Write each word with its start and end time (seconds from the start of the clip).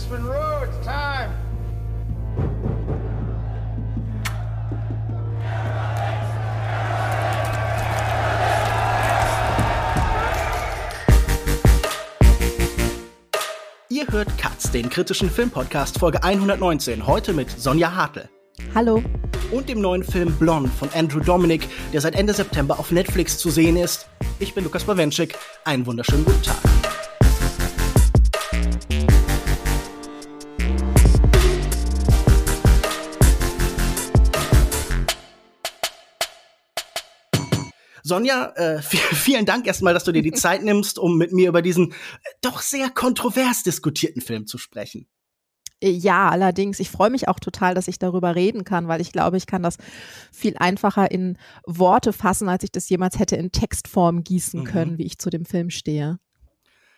Miss 0.00 0.08
Monroe, 0.08 0.64
it's 0.64 0.86
time. 0.86 1.30
Ihr 13.90 14.06
hört 14.08 14.28
Katz, 14.38 14.70
den 14.70 14.88
kritischen 14.88 15.28
Filmpodcast 15.28 15.98
Folge 15.98 16.22
119, 16.22 17.06
heute 17.06 17.34
mit 17.34 17.50
Sonja 17.50 17.94
Hartl. 17.94 18.28
Hallo. 18.74 19.02
Und 19.50 19.68
dem 19.68 19.80
neuen 19.80 20.04
Film 20.04 20.32
Blonde 20.36 20.70
von 20.70 20.88
Andrew 20.94 21.20
Dominic, 21.20 21.68
der 21.92 22.00
seit 22.00 22.14
Ende 22.14 22.32
September 22.32 22.78
auf 22.78 22.90
Netflix 22.90 23.36
zu 23.36 23.50
sehen 23.50 23.76
ist. 23.76 24.08
Ich 24.38 24.54
bin 24.54 24.64
Lukas 24.64 24.84
Bawenschik. 24.84 25.36
Einen 25.64 25.84
wunderschönen 25.84 26.24
guten 26.24 26.42
Tag. 26.42 26.79
Sonja, 38.10 38.52
äh, 38.56 38.82
vielen 38.82 39.46
Dank 39.46 39.66
erstmal, 39.66 39.94
dass 39.94 40.04
du 40.04 40.12
dir 40.12 40.22
die 40.22 40.32
Zeit 40.44 40.62
nimmst, 40.62 40.98
um 40.98 41.16
mit 41.16 41.32
mir 41.32 41.48
über 41.48 41.62
diesen 41.62 41.92
äh, 41.92 41.94
doch 42.42 42.60
sehr 42.60 42.90
kontrovers 42.90 43.62
diskutierten 43.62 44.20
Film 44.20 44.46
zu 44.46 44.58
sprechen. 44.58 45.08
Ja, 45.82 46.28
allerdings, 46.28 46.78
ich 46.78 46.90
freue 46.90 47.08
mich 47.08 47.26
auch 47.28 47.40
total, 47.40 47.74
dass 47.74 47.88
ich 47.88 47.98
darüber 47.98 48.34
reden 48.34 48.64
kann, 48.64 48.86
weil 48.86 49.00
ich 49.00 49.12
glaube, 49.12 49.38
ich 49.38 49.46
kann 49.46 49.62
das 49.62 49.78
viel 50.30 50.54
einfacher 50.58 51.10
in 51.10 51.38
Worte 51.64 52.12
fassen, 52.12 52.50
als 52.50 52.64
ich 52.64 52.70
das 52.70 52.86
jemals 52.90 53.18
hätte 53.18 53.36
in 53.36 53.50
Textform 53.50 54.22
gießen 54.22 54.60
mhm. 54.60 54.64
können, 54.64 54.98
wie 54.98 55.06
ich 55.06 55.18
zu 55.18 55.30
dem 55.30 55.46
Film 55.46 55.70
stehe. 55.70 56.18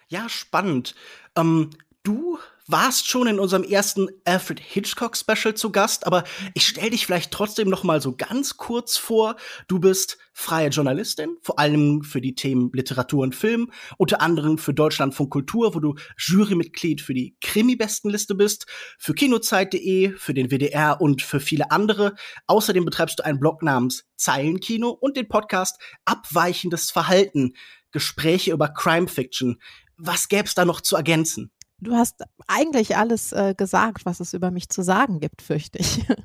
Ja, 0.08 0.28
spannend. 0.28 0.96
Ähm, 1.36 1.70
du 2.02 2.38
warst 2.66 3.08
schon 3.08 3.26
in 3.26 3.38
unserem 3.38 3.64
ersten 3.64 4.08
Alfred 4.24 4.60
Hitchcock 4.60 5.16
Special 5.16 5.54
zu 5.54 5.70
Gast, 5.72 6.06
aber 6.06 6.24
ich 6.54 6.66
stell 6.66 6.90
dich 6.90 7.06
vielleicht 7.06 7.32
trotzdem 7.32 7.68
noch 7.68 7.82
mal 7.82 8.00
so 8.00 8.14
ganz 8.16 8.56
kurz 8.56 8.96
vor. 8.96 9.36
Du 9.68 9.78
bist 9.78 10.18
freie 10.32 10.68
Journalistin, 10.68 11.36
vor 11.42 11.58
allem 11.58 12.02
für 12.02 12.20
die 12.20 12.34
Themen 12.34 12.70
Literatur 12.72 13.22
und 13.22 13.34
Film, 13.34 13.70
unter 13.98 14.20
anderem 14.20 14.58
für 14.58 14.72
Deutschlandfunk 14.72 15.30
Kultur, 15.30 15.74
wo 15.74 15.80
du 15.80 15.94
Jurymitglied 16.16 17.00
für 17.00 17.14
die 17.14 17.36
Krimi-Bestenliste 17.40 18.34
bist, 18.34 18.66
für 18.98 19.14
kinozeit.de, 19.14 20.12
für 20.16 20.34
den 20.34 20.50
WDR 20.50 21.00
und 21.00 21.22
für 21.22 21.40
viele 21.40 21.70
andere. 21.70 22.14
Außerdem 22.46 22.84
betreibst 22.84 23.18
du 23.18 23.24
einen 23.24 23.40
Blog 23.40 23.62
namens 23.62 24.04
Zeilenkino 24.16 24.90
und 24.90 25.16
den 25.16 25.28
Podcast 25.28 25.78
Abweichendes 26.04 26.90
Verhalten, 26.90 27.54
Gespräche 27.90 28.52
über 28.52 28.68
Crime 28.68 29.08
Fiction. 29.08 29.60
Was 29.96 30.28
gäb's 30.28 30.54
da 30.54 30.64
noch 30.64 30.80
zu 30.80 30.96
ergänzen? 30.96 31.52
Du 31.82 31.94
hast 31.94 32.22
eigentlich 32.46 32.96
alles 32.96 33.32
äh, 33.32 33.54
gesagt, 33.56 34.06
was 34.06 34.20
es 34.20 34.32
über 34.32 34.50
mich 34.50 34.68
zu 34.68 34.82
sagen 34.82 35.20
gibt, 35.20 35.42
fürchte 35.42 35.78
ich. 35.78 36.06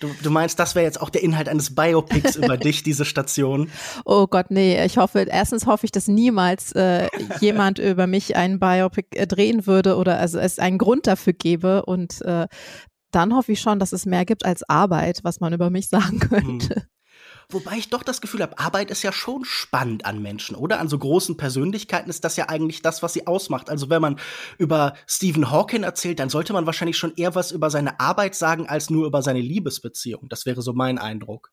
Du, 0.00 0.10
du 0.22 0.30
meinst, 0.30 0.58
das 0.58 0.74
wäre 0.74 0.84
jetzt 0.84 1.00
auch 1.00 1.10
der 1.10 1.22
Inhalt 1.22 1.48
eines 1.48 1.74
Biopics 1.74 2.36
über 2.36 2.56
dich, 2.56 2.82
diese 2.82 3.04
Station? 3.04 3.70
Oh 4.04 4.26
Gott, 4.26 4.50
nee. 4.50 4.84
Ich 4.84 4.98
hoffe, 4.98 5.26
erstens 5.28 5.66
hoffe 5.66 5.86
ich, 5.86 5.92
dass 5.92 6.08
niemals 6.08 6.72
äh, 6.72 7.08
jemand 7.40 7.78
über 7.78 8.06
mich 8.06 8.36
einen 8.36 8.58
Biopic 8.60 9.16
äh, 9.16 9.26
drehen 9.26 9.66
würde 9.66 9.96
oder 9.96 10.18
also 10.18 10.38
es 10.38 10.58
einen 10.58 10.78
Grund 10.78 11.06
dafür 11.06 11.32
gäbe. 11.32 11.86
Und 11.86 12.20
äh, 12.22 12.46
dann 13.10 13.34
hoffe 13.34 13.52
ich 13.52 13.60
schon, 13.60 13.78
dass 13.78 13.92
es 13.92 14.06
mehr 14.06 14.24
gibt 14.24 14.44
als 14.44 14.68
Arbeit, 14.68 15.20
was 15.22 15.40
man 15.40 15.52
über 15.52 15.70
mich 15.70 15.88
sagen 15.88 16.18
könnte. 16.18 16.74
Hm. 16.74 16.82
Wobei 17.50 17.76
ich 17.76 17.90
doch 17.90 18.02
das 18.02 18.20
Gefühl 18.20 18.42
habe, 18.42 18.58
Arbeit 18.58 18.90
ist 18.90 19.02
ja 19.02 19.12
schon 19.12 19.44
spannend 19.44 20.04
an 20.06 20.22
Menschen, 20.22 20.56
oder? 20.56 20.80
An 20.80 20.88
so 20.88 20.98
großen 20.98 21.36
Persönlichkeiten 21.36 22.10
ist 22.10 22.24
das 22.24 22.36
ja 22.36 22.48
eigentlich 22.48 22.82
das, 22.82 23.02
was 23.02 23.12
sie 23.12 23.26
ausmacht. 23.26 23.70
Also 23.70 23.90
wenn 23.90 24.02
man 24.02 24.18
über 24.58 24.94
Stephen 25.06 25.50
Hawking 25.50 25.82
erzählt, 25.82 26.18
dann 26.18 26.30
sollte 26.30 26.52
man 26.52 26.66
wahrscheinlich 26.66 26.96
schon 26.96 27.14
eher 27.16 27.34
was 27.34 27.52
über 27.52 27.70
seine 27.70 28.00
Arbeit 28.00 28.34
sagen, 28.34 28.68
als 28.68 28.90
nur 28.90 29.06
über 29.06 29.22
seine 29.22 29.40
Liebesbeziehung. 29.40 30.28
Das 30.28 30.46
wäre 30.46 30.62
so 30.62 30.72
mein 30.72 30.98
Eindruck. 30.98 31.52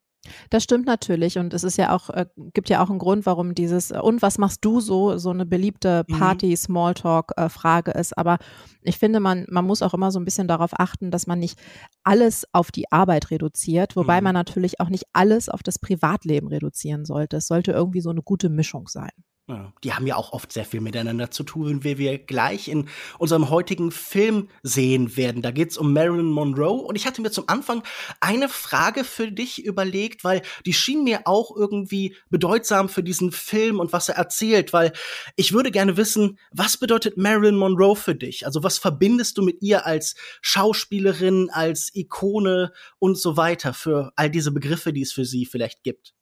Das 0.52 0.64
stimmt 0.64 0.86
natürlich 0.86 1.38
und 1.40 1.54
es 1.54 1.64
ist 1.64 1.78
ja 1.78 1.96
auch, 1.96 2.10
äh, 2.12 2.28
gibt 2.54 2.70
ja 2.70 2.84
auch 2.84 2.90
einen 2.90 3.00
Grund, 3.00 3.26
warum 3.26 3.56
dieses 3.56 3.90
äh, 3.90 4.00
und 4.00 4.22
was 4.22 4.38
machst 4.38 4.64
du 4.64 4.80
so, 4.80 5.18
so 5.18 5.32
eine 5.32 5.46
beliebte 5.46 6.04
mhm. 6.08 6.20
Party-Smalltalk-Frage 6.20 7.92
ist. 7.92 8.18
Aber 8.18 8.38
ich 8.82 8.98
finde, 8.98 9.20
man, 9.20 9.46
man 9.50 9.66
muss 9.66 9.82
auch 9.82 9.94
immer 9.94 10.12
so 10.12 10.20
ein 10.20 10.26
bisschen 10.26 10.48
darauf 10.48 10.72
achten, 10.80 11.10
dass 11.10 11.26
man 11.26 11.40
nicht 11.40 11.60
alles 12.04 12.46
auf 12.52 12.72
die 12.72 12.92
Arbeit 12.92 13.32
reduziert, 13.32 13.96
wobei 13.96 14.22
mhm. 14.22 14.26
man 14.26 14.34
natürlich 14.34 14.80
auch 14.80 14.90
nicht 14.90 15.06
alles 15.14 15.50
auf 15.50 15.64
das 15.64 15.80
Privatleben 15.80 16.48
reduzieren 16.48 17.06
sollte. 17.06 17.38
Es 17.38 17.48
sollte 17.48 17.72
irgendwie 17.72 18.02
so 18.02 18.12
eine 18.12 18.22
gute 18.22 18.50
Mischung 18.50 18.88
sein. 18.88 19.12
Ja, 19.48 19.74
die 19.84 19.94
haben 19.94 20.06
ja 20.06 20.16
auch 20.16 20.34
oft 20.34 20.54
sehr 20.54 20.66
viel 20.66 20.82
miteinander 20.82 21.32
zu 21.32 21.44
tun, 21.44 21.84
wie 21.84 21.98
wir 21.98 22.20
gleich 22.20 22.68
in 22.68 22.88
unserem 23.18 23.50
heutigen 23.50 23.92
Film 23.92 24.50
sehen 24.62 25.18
werden. 25.18 25.42
Da 25.42 25.50
geht's 25.52 25.78
um 25.78 25.94
Marilyn 25.94 26.30
Monroe 26.30 26.84
und 26.84 26.96
ich 26.96 27.08
hatte 27.08 27.22
mir 27.22 27.32
zum 27.32 27.46
Anfang 27.48 27.84
eine 28.20 28.50
Frage 28.50 29.04
für 29.04 29.32
dich 29.32 29.66
überlegt, 29.66 30.24
weil 30.24 30.44
die 30.66 30.74
schien 30.74 31.04
mir 31.04 31.22
auch 31.26 31.56
irgendwie 31.56 32.16
bedeutsam 32.30 32.88
für 32.88 33.04
diesen 33.04 33.32
Film 33.32 33.80
und 33.80 33.92
was 33.92 34.10
er 34.10 34.16
erzählt, 34.16 34.74
weil 34.74 34.94
ich 35.36 35.54
würde 35.54 35.72
gerne 35.72 35.98
wissen, 35.98 36.38
was 36.52 36.78
bedeutet 36.78 37.18
Marilyn 37.18 37.56
Monroe 37.56 37.96
für 37.96 38.16
dich? 38.16 38.46
Also 38.46 38.64
was 38.64 38.78
verbindest 38.78 39.40
du 39.40 39.42
mit 39.42 39.62
ihr 39.62 39.88
als 39.88 40.16
Schauspielerin, 40.42 41.50
als 41.52 41.94
Ikone 41.96 42.72
und 43.00 43.18
so 43.18 43.38
weiter 43.38 43.74
für 43.74 44.14
all 44.16 44.30
diese 44.30 44.52
Begriffe, 44.52 44.94
die 44.94 45.02
es 45.02 45.12
für 45.12 45.26
sie 45.26 45.46
vielleicht 45.46 45.84
gibt? 45.84 46.14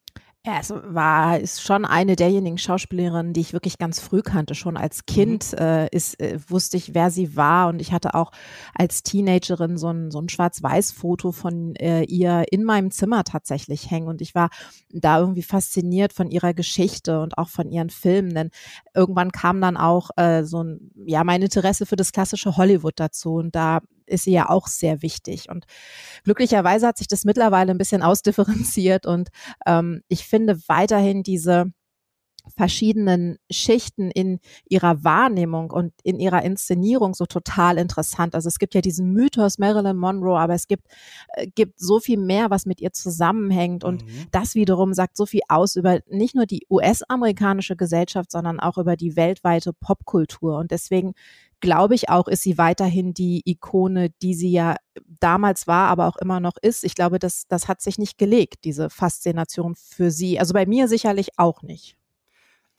Ja, 0.46 0.58
es 0.58 0.70
war 0.70 1.38
ist 1.38 1.60
schon 1.60 1.84
eine 1.84 2.16
derjenigen 2.16 2.56
Schauspielerinnen, 2.56 3.34
die 3.34 3.42
ich 3.42 3.52
wirklich 3.52 3.76
ganz 3.76 4.00
früh 4.00 4.22
kannte. 4.22 4.54
Schon 4.54 4.78
als 4.78 5.04
Kind 5.04 5.52
mhm. 5.52 5.58
äh, 5.58 5.88
ist, 5.88 6.18
äh, 6.18 6.38
wusste 6.48 6.78
ich, 6.78 6.94
wer 6.94 7.10
sie 7.10 7.36
war 7.36 7.68
und 7.68 7.78
ich 7.78 7.92
hatte 7.92 8.14
auch 8.14 8.32
als 8.74 9.02
Teenagerin 9.02 9.76
so 9.76 9.88
ein, 9.88 10.10
so 10.10 10.18
ein 10.18 10.30
Schwarz-Weiß-Foto 10.30 11.32
von 11.32 11.76
äh, 11.76 12.04
ihr 12.04 12.46
in 12.50 12.64
meinem 12.64 12.90
Zimmer 12.90 13.22
tatsächlich 13.24 13.90
hängen 13.90 14.08
und 14.08 14.22
ich 14.22 14.34
war 14.34 14.48
da 14.88 15.20
irgendwie 15.20 15.42
fasziniert 15.42 16.14
von 16.14 16.30
ihrer 16.30 16.54
Geschichte 16.54 17.20
und 17.20 17.36
auch 17.36 17.50
von 17.50 17.70
ihren 17.70 17.90
Filmen, 17.90 18.32
denn 18.32 18.50
irgendwann 18.94 19.32
kam 19.32 19.60
dann 19.60 19.76
auch 19.76 20.08
äh, 20.16 20.44
so 20.44 20.62
ein, 20.62 20.90
ja, 21.04 21.22
mein 21.22 21.42
Interesse 21.42 21.84
für 21.84 21.96
das 21.96 22.12
klassische 22.12 22.56
Hollywood 22.56 22.94
dazu 22.98 23.34
und 23.34 23.54
da 23.54 23.80
ist 24.10 24.24
sie 24.24 24.32
ja 24.32 24.48
auch 24.48 24.66
sehr 24.66 25.02
wichtig. 25.02 25.48
Und 25.48 25.64
glücklicherweise 26.24 26.86
hat 26.86 26.98
sich 26.98 27.08
das 27.08 27.24
mittlerweile 27.24 27.70
ein 27.70 27.78
bisschen 27.78 28.02
ausdifferenziert 28.02 29.06
und 29.06 29.30
ähm, 29.66 30.02
ich 30.08 30.26
finde 30.26 30.58
weiterhin 30.68 31.22
diese 31.22 31.72
verschiedenen 32.56 33.38
Schichten 33.50 34.10
in 34.10 34.40
ihrer 34.68 35.04
Wahrnehmung 35.04 35.70
und 35.70 35.92
in 36.02 36.18
ihrer 36.20 36.42
Inszenierung 36.42 37.14
so 37.14 37.26
total 37.26 37.78
interessant. 37.78 38.34
Also 38.34 38.48
es 38.48 38.58
gibt 38.58 38.74
ja 38.74 38.80
diesen 38.80 39.12
Mythos 39.12 39.58
Marilyn 39.58 39.96
Monroe, 39.96 40.38
aber 40.38 40.54
es 40.54 40.66
gibt, 40.68 40.86
äh, 41.34 41.46
gibt 41.54 41.78
so 41.78 42.00
viel 42.00 42.18
mehr, 42.18 42.50
was 42.50 42.66
mit 42.66 42.80
ihr 42.80 42.92
zusammenhängt 42.92 43.84
und 43.84 44.04
mhm. 44.04 44.26
das 44.30 44.54
wiederum 44.54 44.94
sagt 44.94 45.16
so 45.16 45.26
viel 45.26 45.42
aus 45.48 45.76
über 45.76 46.00
nicht 46.08 46.34
nur 46.34 46.46
die 46.46 46.66
US-amerikanische 46.70 47.76
Gesellschaft, 47.76 48.30
sondern 48.30 48.60
auch 48.60 48.78
über 48.78 48.96
die 48.96 49.16
weltweite 49.16 49.72
Popkultur 49.72 50.58
und 50.58 50.70
deswegen 50.70 51.14
glaube 51.60 51.94
ich 51.94 52.08
auch, 52.08 52.26
ist 52.26 52.42
sie 52.42 52.58
weiterhin 52.58 53.14
die 53.14 53.42
Ikone, 53.44 54.10
die 54.22 54.34
sie 54.34 54.50
ja 54.50 54.76
damals 55.20 55.66
war, 55.66 55.88
aber 55.88 56.08
auch 56.08 56.16
immer 56.16 56.40
noch 56.40 56.56
ist. 56.60 56.84
Ich 56.84 56.94
glaube, 56.94 57.18
das, 57.18 57.46
das 57.48 57.68
hat 57.68 57.80
sich 57.80 57.98
nicht 57.98 58.18
gelegt, 58.18 58.64
diese 58.64 58.90
Faszination 58.90 59.74
für 59.76 60.10
sie. 60.10 60.40
Also 60.40 60.54
bei 60.54 60.66
mir 60.66 60.88
sicherlich 60.88 61.38
auch 61.38 61.62
nicht. 61.62 61.96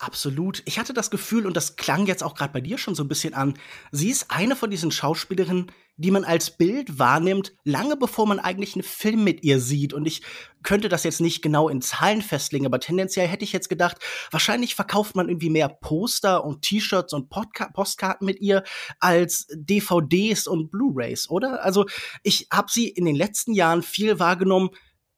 Absolut. 0.02 0.64
Ich 0.64 0.80
hatte 0.80 0.94
das 0.94 1.12
Gefühl, 1.12 1.46
und 1.46 1.56
das 1.56 1.76
klang 1.76 2.06
jetzt 2.06 2.24
auch 2.24 2.34
gerade 2.34 2.52
bei 2.52 2.60
dir 2.60 2.76
schon 2.76 2.96
so 2.96 3.04
ein 3.04 3.08
bisschen 3.08 3.34
an, 3.34 3.54
sie 3.92 4.10
ist 4.10 4.32
eine 4.32 4.56
von 4.56 4.68
diesen 4.68 4.90
Schauspielerinnen, 4.90 5.70
die 5.96 6.10
man 6.10 6.24
als 6.24 6.56
Bild 6.56 6.98
wahrnimmt, 6.98 7.52
lange 7.62 7.96
bevor 7.96 8.26
man 8.26 8.40
eigentlich 8.40 8.74
einen 8.74 8.82
Film 8.82 9.22
mit 9.22 9.44
ihr 9.44 9.60
sieht. 9.60 9.92
Und 9.92 10.04
ich 10.06 10.22
könnte 10.64 10.88
das 10.88 11.04
jetzt 11.04 11.20
nicht 11.20 11.40
genau 11.40 11.68
in 11.68 11.82
Zahlen 11.82 12.20
festlegen, 12.20 12.66
aber 12.66 12.80
tendenziell 12.80 13.28
hätte 13.28 13.44
ich 13.44 13.52
jetzt 13.52 13.68
gedacht, 13.68 13.98
wahrscheinlich 14.32 14.74
verkauft 14.74 15.14
man 15.14 15.28
irgendwie 15.28 15.50
mehr 15.50 15.68
Poster 15.68 16.42
und 16.42 16.62
T-Shirts 16.62 17.12
und 17.12 17.28
Podca 17.28 17.68
Postkarten 17.68 18.26
mit 18.26 18.40
ihr 18.40 18.64
als 18.98 19.46
DVDs 19.54 20.48
und 20.48 20.72
Blu-rays, 20.72 21.30
oder? 21.30 21.62
Also 21.64 21.86
ich 22.24 22.48
habe 22.52 22.72
sie 22.72 22.88
in 22.88 23.04
den 23.04 23.14
letzten 23.14 23.52
Jahren 23.52 23.84
viel 23.84 24.18
wahrgenommen, 24.18 24.70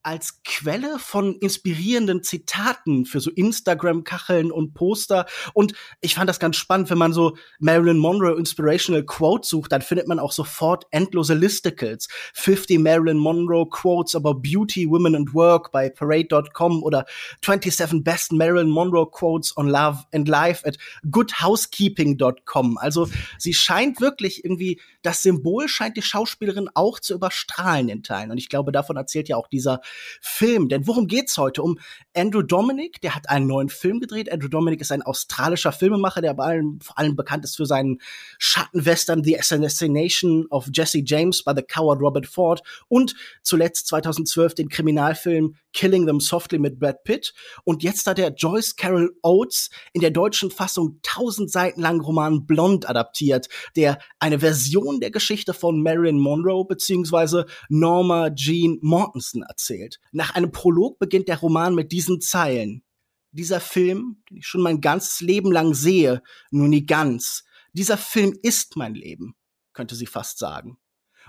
als 0.05 0.43
Quelle 0.45 0.99
von 0.99 1.37
inspirierenden 1.37 2.23
Zitaten 2.23 3.07
für 3.07 3.21
so 3.21 3.31
Instagram-Kacheln 3.31 4.53
und 4.53 4.75
Poster. 4.75 5.27
Und 5.55 5.73
ich 6.01 6.15
fand 6.15 6.29
das 6.29 6.39
ganz 6.39 6.57
spannend, 6.57 6.91
wenn 6.91 6.99
man 6.99 7.13
so 7.13 7.37
Marilyn 7.59 7.99
Monroe 7.99 8.39
Inspirational 8.39 9.05
Quotes 9.05 9.49
sucht, 9.49 9.73
dann 9.73 9.83
findet 9.83 10.07
man 10.07 10.19
auch 10.19 10.33
sofort 10.33 10.87
endlose 10.91 11.35
Listicles. 11.35 12.09
50 12.35 12.79
Marilyn 12.79 13.19
Monroe 13.19 13.69
Quotes 13.69 14.15
about 14.15 14.35
Beauty, 14.35 14.89
Women 14.89 15.17
and 15.17 15.35
Work 15.35 15.73
bei 15.73 15.89
Parade.com 15.89 16.83
oder 16.83 17.07
27 17.45 18.05
Best 18.05 18.33
Marilyn 18.33 18.69
Monroe 18.69 19.11
Quotes 19.11 19.57
on 19.57 19.69
Love 19.69 20.05
and 20.13 20.29
Life 20.29 20.67
at 20.67 20.77
goodhousekeeping.com. 21.11 22.79
Also 22.79 23.09
sie 23.39 23.55
scheint 23.55 24.01
wirklich 24.01 24.45
irgendwie 24.45 24.81
das 25.05 25.23
Symbol 25.23 25.69
scheint 25.69 25.97
die 25.97 26.03
Schauspielerin 26.03 26.71
auch 26.75 26.99
zu 26.99 27.15
überstrahlen 27.15 27.89
in 27.89 28.03
Teilen. 28.03 28.31
Und 28.31 28.39
ich 28.39 28.49
glaube, 28.49 28.73
davon 28.73 28.97
erzählt 28.97 29.29
ja 29.29 29.37
auch 29.37 29.49
dieser 29.49 29.81
Film. 30.21 30.69
Denn 30.69 30.87
worum 30.87 31.07
geht's 31.07 31.37
heute? 31.37 31.63
Um 31.63 31.79
Andrew 32.17 32.43
Dominic, 32.43 33.01
der 33.01 33.15
hat 33.15 33.29
einen 33.29 33.47
neuen 33.47 33.69
Film 33.69 33.99
gedreht. 33.99 34.31
Andrew 34.31 34.49
Dominic 34.49 34.81
ist 34.81 34.93
ein 34.93 35.03
australischer 35.03 35.73
Filmemacher, 35.73 36.21
der 36.21 36.35
bei 36.35 36.45
allem, 36.45 36.81
vor 36.81 36.99
allem 36.99 37.17
bekannt 37.17 37.45
ist 37.45 37.57
für 37.57 37.67
seinen 37.67 38.01
Schattenwestern 38.39 39.25
The 39.25 39.39
Assassination 39.39 40.47
of 40.51 40.69
Jesse 40.73 41.03
James 41.05 41.43
by 41.43 41.53
the 41.57 41.63
Coward 41.63 42.01
Robert 42.01 42.27
Ford 42.27 42.63
und 42.89 43.15
zuletzt 43.43 43.89
2012 43.89 44.55
den 44.55 44.69
Kriminalfilm 44.69 45.57
Killing 45.73 46.07
Them 46.07 46.21
Softly 46.21 46.59
mit 46.59 46.79
Brad 46.79 47.05
Pitt. 47.05 47.35
Und 47.65 47.83
jetzt 47.83 48.07
hat 48.07 48.19
er 48.19 48.33
Joyce 48.33 48.77
Carol 48.77 49.11
Oates 49.23 49.71
in 49.93 50.01
der 50.01 50.11
deutschen 50.11 50.51
Fassung 50.51 51.01
tausend 51.03 51.51
Seiten 51.51 51.83
langen 51.83 52.01
Roman 52.01 52.47
Blond 52.47 52.89
adaptiert, 52.89 53.49
der 53.77 53.99
eine 54.21 54.39
Version 54.39 55.01
der 55.01 55.11
Geschichte 55.11 55.53
von 55.53 55.83
Marilyn 55.83 56.19
Monroe 56.19 56.65
bzw. 56.65 57.45
Norma 57.69 58.31
Jean 58.31 58.79
Mortensen 58.81 59.43
erzählt. 59.43 59.99
Nach 60.13 60.35
einem 60.35 60.53
Prolog 60.53 60.99
beginnt 60.99 61.29
der 61.29 61.39
Roman 61.39 61.75
mit 61.75 61.93
diesen 62.05 62.21
Zeilen. 62.21 62.85
Dieser 63.33 63.61
Film, 63.61 64.23
den 64.29 64.37
ich 64.39 64.47
schon 64.47 64.61
mein 64.61 64.81
ganzes 64.81 65.21
Leben 65.21 65.51
lang 65.51 65.75
sehe, 65.75 66.23
nur 66.51 66.69
nie 66.69 66.85
ganz. 66.85 67.45
Dieser 67.73 67.97
Film 67.97 68.39
ist 68.43 68.77
mein 68.77 68.95
Leben, 68.95 69.35
könnte 69.73 69.95
sie 69.95 70.07
fast 70.07 70.39
sagen. 70.39 70.79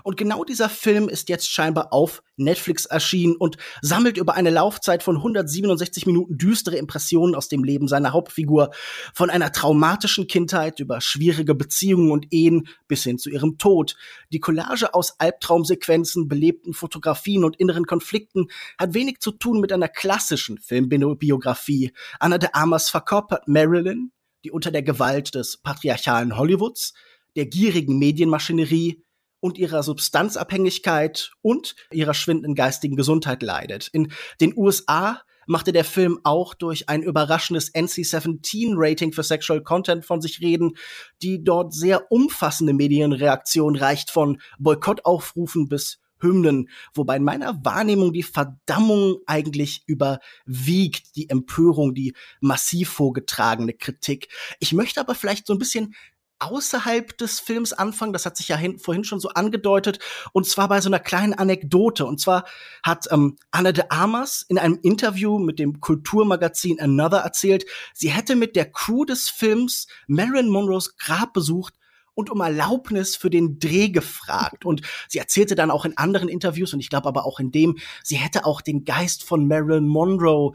Und 0.06 0.16
genau 0.16 0.44
dieser 0.44 0.68
Film 0.68 1.08
ist 1.08 1.28
jetzt 1.28 1.50
scheinbar 1.50 1.92
auf 1.92 2.22
Netflix 2.36 2.86
erschienen 2.86 3.34
und 3.34 3.56
sammelt 3.82 4.18
über 4.18 4.34
eine 4.34 4.50
Laufzeit 4.50 5.02
von 5.02 5.16
167 5.16 6.06
Minuten 6.06 6.38
düstere 6.38 6.76
Impressionen 6.76 7.34
aus 7.34 7.48
dem 7.48 7.64
Leben 7.64 7.88
seiner 7.88 8.12
Hauptfigur, 8.12 8.70
von 9.12 9.30
einer 9.30 9.50
traumatischen 9.50 10.28
Kindheit 10.28 10.78
über 10.78 11.00
schwierige 11.00 11.56
Beziehungen 11.56 12.12
und 12.12 12.32
Ehen 12.32 12.68
bis 12.86 13.02
hin 13.02 13.18
zu 13.18 13.30
ihrem 13.30 13.58
Tod. 13.58 13.96
Die 14.32 14.38
Collage 14.38 14.94
aus 14.94 15.18
Albtraumsequenzen, 15.18 16.28
belebten 16.28 16.72
Fotografien 16.72 17.42
und 17.42 17.56
inneren 17.56 17.86
Konflikten 17.86 18.46
hat 18.78 18.94
wenig 18.94 19.18
zu 19.18 19.32
tun 19.32 19.58
mit 19.58 19.72
einer 19.72 19.88
klassischen 19.88 20.58
Filmbiografie. 20.58 21.92
Anna 22.20 22.38
de 22.38 22.50
Amas 22.52 22.90
verkörpert 22.90 23.48
Marilyn, 23.48 24.12
die 24.44 24.52
unter 24.52 24.70
der 24.70 24.84
Gewalt 24.84 25.34
des 25.34 25.56
patriarchalen 25.56 26.38
Hollywoods, 26.38 26.94
der 27.34 27.46
gierigen 27.46 27.98
Medienmaschinerie, 27.98 29.02
und 29.40 29.58
ihrer 29.58 29.82
Substanzabhängigkeit 29.82 31.32
und 31.42 31.76
ihrer 31.90 32.14
schwindenden 32.14 32.54
geistigen 32.54 32.96
Gesundheit 32.96 33.42
leidet. 33.42 33.88
In 33.88 34.12
den 34.40 34.56
USA 34.56 35.20
machte 35.46 35.72
der 35.72 35.84
Film 35.84 36.18
auch 36.24 36.54
durch 36.54 36.88
ein 36.88 37.02
überraschendes 37.02 37.72
NC-17-Rating 37.72 39.12
für 39.12 39.22
Sexual 39.22 39.62
Content 39.62 40.04
von 40.04 40.20
sich 40.20 40.40
reden. 40.40 40.76
Die 41.22 41.42
dort 41.42 41.72
sehr 41.72 42.10
umfassende 42.10 42.72
Medienreaktion 42.72 43.76
reicht 43.76 44.10
von 44.10 44.40
Boykottaufrufen 44.58 45.68
bis 45.68 46.00
Hymnen, 46.18 46.70
wobei 46.94 47.16
in 47.16 47.24
meiner 47.24 47.62
Wahrnehmung 47.64 48.12
die 48.12 48.22
Verdammung 48.22 49.18
eigentlich 49.26 49.82
überwiegt, 49.86 51.14
die 51.14 51.28
Empörung, 51.28 51.94
die 51.94 52.14
massiv 52.40 52.88
vorgetragene 52.88 53.74
Kritik. 53.74 54.28
Ich 54.58 54.72
möchte 54.72 55.00
aber 55.00 55.14
vielleicht 55.14 55.46
so 55.46 55.52
ein 55.52 55.58
bisschen 55.58 55.94
außerhalb 56.38 57.16
des 57.18 57.40
Films 57.40 57.72
anfangen. 57.72 58.12
Das 58.12 58.26
hat 58.26 58.36
sich 58.36 58.48
ja 58.48 58.56
hin, 58.56 58.78
vorhin 58.78 59.04
schon 59.04 59.20
so 59.20 59.30
angedeutet. 59.30 59.98
Und 60.32 60.46
zwar 60.46 60.68
bei 60.68 60.80
so 60.80 60.88
einer 60.88 61.00
kleinen 61.00 61.34
Anekdote. 61.34 62.04
Und 62.06 62.20
zwar 62.20 62.44
hat 62.82 63.06
ähm, 63.10 63.36
Anna 63.50 63.72
de 63.72 63.84
Armas 63.88 64.44
in 64.48 64.58
einem 64.58 64.78
Interview 64.82 65.38
mit 65.38 65.58
dem 65.58 65.80
Kulturmagazin 65.80 66.80
Another 66.80 67.18
erzählt, 67.18 67.64
sie 67.94 68.10
hätte 68.10 68.36
mit 68.36 68.56
der 68.56 68.70
Crew 68.70 69.04
des 69.04 69.28
Films 69.28 69.86
Marilyn 70.06 70.48
Monroes 70.48 70.96
Grab 70.96 71.32
besucht 71.32 71.74
und 72.14 72.30
um 72.30 72.40
Erlaubnis 72.40 73.14
für 73.14 73.30
den 73.30 73.58
Dreh 73.58 73.90
gefragt. 73.90 74.64
Und 74.64 74.82
sie 75.08 75.18
erzählte 75.18 75.54
dann 75.54 75.70
auch 75.70 75.84
in 75.84 75.96
anderen 75.96 76.28
Interviews, 76.28 76.72
und 76.72 76.80
ich 76.80 76.88
glaube 76.88 77.08
aber 77.08 77.26
auch 77.26 77.38
in 77.38 77.52
dem, 77.52 77.76
sie 78.02 78.16
hätte 78.16 78.46
auch 78.46 78.62
den 78.62 78.84
Geist 78.84 79.22
von 79.22 79.46
Marilyn 79.46 79.86
Monroe 79.86 80.52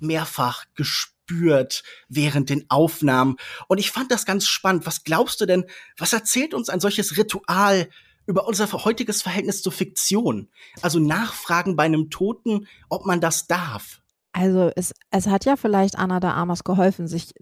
mehrfach 0.00 0.64
gespürt 0.74 1.17
gespürt 1.28 1.82
während 2.08 2.50
den 2.50 2.64
Aufnahmen. 2.68 3.36
Und 3.68 3.78
ich 3.78 3.90
fand 3.90 4.10
das 4.10 4.26
ganz 4.26 4.46
spannend. 4.46 4.86
Was 4.86 5.04
glaubst 5.04 5.40
du 5.40 5.46
denn, 5.46 5.64
was 5.96 6.12
erzählt 6.12 6.54
uns 6.54 6.68
ein 6.68 6.80
solches 6.80 7.16
Ritual 7.16 7.88
über 8.26 8.46
unser 8.46 8.70
heutiges 8.84 9.22
Verhältnis 9.22 9.62
zur 9.62 9.72
Fiktion? 9.72 10.48
Also 10.82 10.98
nachfragen 10.98 11.76
bei 11.76 11.84
einem 11.84 12.10
Toten, 12.10 12.66
ob 12.88 13.06
man 13.06 13.20
das 13.20 13.46
darf. 13.46 14.00
Also 14.32 14.70
es, 14.76 14.92
es 15.10 15.26
hat 15.26 15.44
ja 15.44 15.56
vielleicht 15.56 15.98
Anna 15.98 16.20
de 16.20 16.30
Amas 16.30 16.64
geholfen, 16.64 17.08
sich 17.08 17.32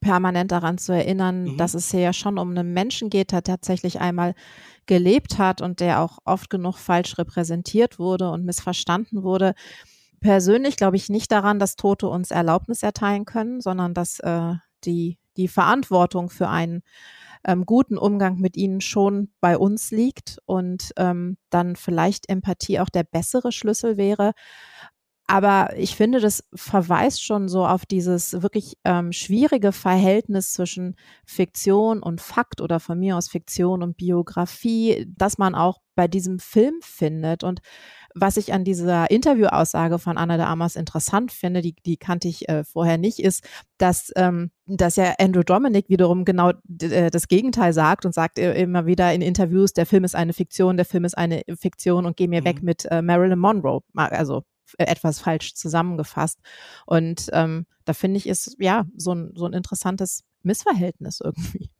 permanent 0.00 0.52
daran 0.52 0.76
zu 0.76 0.92
erinnern, 0.92 1.44
mhm. 1.44 1.56
dass 1.56 1.72
es 1.72 1.90
hier 1.90 2.00
ja 2.00 2.12
schon 2.12 2.38
um 2.38 2.50
einen 2.50 2.74
Menschen 2.74 3.08
geht, 3.08 3.32
der 3.32 3.42
tatsächlich 3.42 4.00
einmal 4.00 4.34
gelebt 4.84 5.38
hat 5.38 5.62
und 5.62 5.80
der 5.80 6.00
auch 6.00 6.18
oft 6.26 6.50
genug 6.50 6.76
falsch 6.76 7.16
repräsentiert 7.16 7.98
wurde 7.98 8.30
und 8.30 8.44
missverstanden 8.44 9.22
wurde 9.22 9.54
persönlich 10.24 10.78
glaube 10.78 10.96
ich 10.96 11.10
nicht 11.10 11.30
daran, 11.30 11.58
dass 11.58 11.76
Tote 11.76 12.08
uns 12.08 12.30
Erlaubnis 12.30 12.82
erteilen 12.82 13.26
können, 13.26 13.60
sondern 13.60 13.92
dass 13.92 14.20
äh, 14.20 14.54
die, 14.84 15.18
die 15.36 15.48
Verantwortung 15.48 16.30
für 16.30 16.48
einen 16.48 16.82
ähm, 17.46 17.66
guten 17.66 17.98
Umgang 17.98 18.38
mit 18.38 18.56
ihnen 18.56 18.80
schon 18.80 19.28
bei 19.42 19.58
uns 19.58 19.90
liegt 19.90 20.38
und 20.46 20.92
ähm, 20.96 21.36
dann 21.50 21.76
vielleicht 21.76 22.30
Empathie 22.30 22.80
auch 22.80 22.88
der 22.88 23.04
bessere 23.04 23.52
Schlüssel 23.52 23.98
wäre. 23.98 24.32
Aber 25.26 25.76
ich 25.76 25.94
finde, 25.94 26.20
das 26.20 26.44
verweist 26.54 27.22
schon 27.22 27.48
so 27.48 27.66
auf 27.66 27.84
dieses 27.84 28.40
wirklich 28.42 28.78
ähm, 28.84 29.12
schwierige 29.12 29.72
Verhältnis 29.72 30.54
zwischen 30.54 30.96
Fiktion 31.26 32.02
und 32.02 32.22
Fakt 32.22 32.62
oder 32.62 32.80
von 32.80 32.98
mir 32.98 33.16
aus 33.18 33.28
Fiktion 33.28 33.82
und 33.82 33.98
Biografie, 33.98 35.06
dass 35.16 35.36
man 35.36 35.54
auch 35.54 35.80
bei 35.94 36.08
diesem 36.08 36.38
Film 36.38 36.74
findet. 36.80 37.42
Und 37.42 37.60
was 38.14 38.36
ich 38.36 38.52
an 38.52 38.64
dieser 38.64 39.10
Interviewaussage 39.10 39.98
von 39.98 40.16
Anna 40.16 40.36
de 40.36 40.46
Amas 40.46 40.76
interessant 40.76 41.32
finde, 41.32 41.60
die, 41.60 41.74
die 41.84 41.96
kannte 41.96 42.28
ich 42.28 42.48
äh, 42.48 42.64
vorher 42.64 42.96
nicht, 42.96 43.18
ist, 43.18 43.44
dass, 43.76 44.12
ähm, 44.16 44.50
dass 44.66 44.96
ja 44.96 45.14
Andrew 45.18 45.42
Dominic 45.42 45.88
wiederum 45.88 46.24
genau 46.24 46.52
äh, 46.80 47.10
das 47.10 47.28
Gegenteil 47.28 47.72
sagt 47.72 48.06
und 48.06 48.14
sagt 48.14 48.38
immer 48.38 48.86
wieder 48.86 49.12
in 49.12 49.20
Interviews, 49.20 49.72
der 49.72 49.86
Film 49.86 50.04
ist 50.04 50.14
eine 50.14 50.32
Fiktion, 50.32 50.76
der 50.76 50.86
Film 50.86 51.04
ist 51.04 51.18
eine 51.18 51.42
Fiktion 51.58 52.06
und 52.06 52.16
geh 52.16 52.28
mir 52.28 52.42
mhm. 52.42 52.44
weg 52.44 52.62
mit 52.62 52.84
äh, 52.86 53.02
Marilyn 53.02 53.38
Monroe. 53.38 53.80
Also 53.94 54.44
äh, 54.78 54.84
etwas 54.84 55.18
falsch 55.18 55.54
zusammengefasst. 55.54 56.38
Und 56.86 57.28
ähm, 57.32 57.66
da 57.84 57.92
finde 57.92 58.18
ich, 58.18 58.28
ist 58.28 58.56
ja 58.58 58.86
so 58.96 59.12
ein, 59.12 59.32
so 59.34 59.46
ein 59.46 59.52
interessantes 59.52 60.24
Missverhältnis 60.42 61.20
irgendwie 61.20 61.70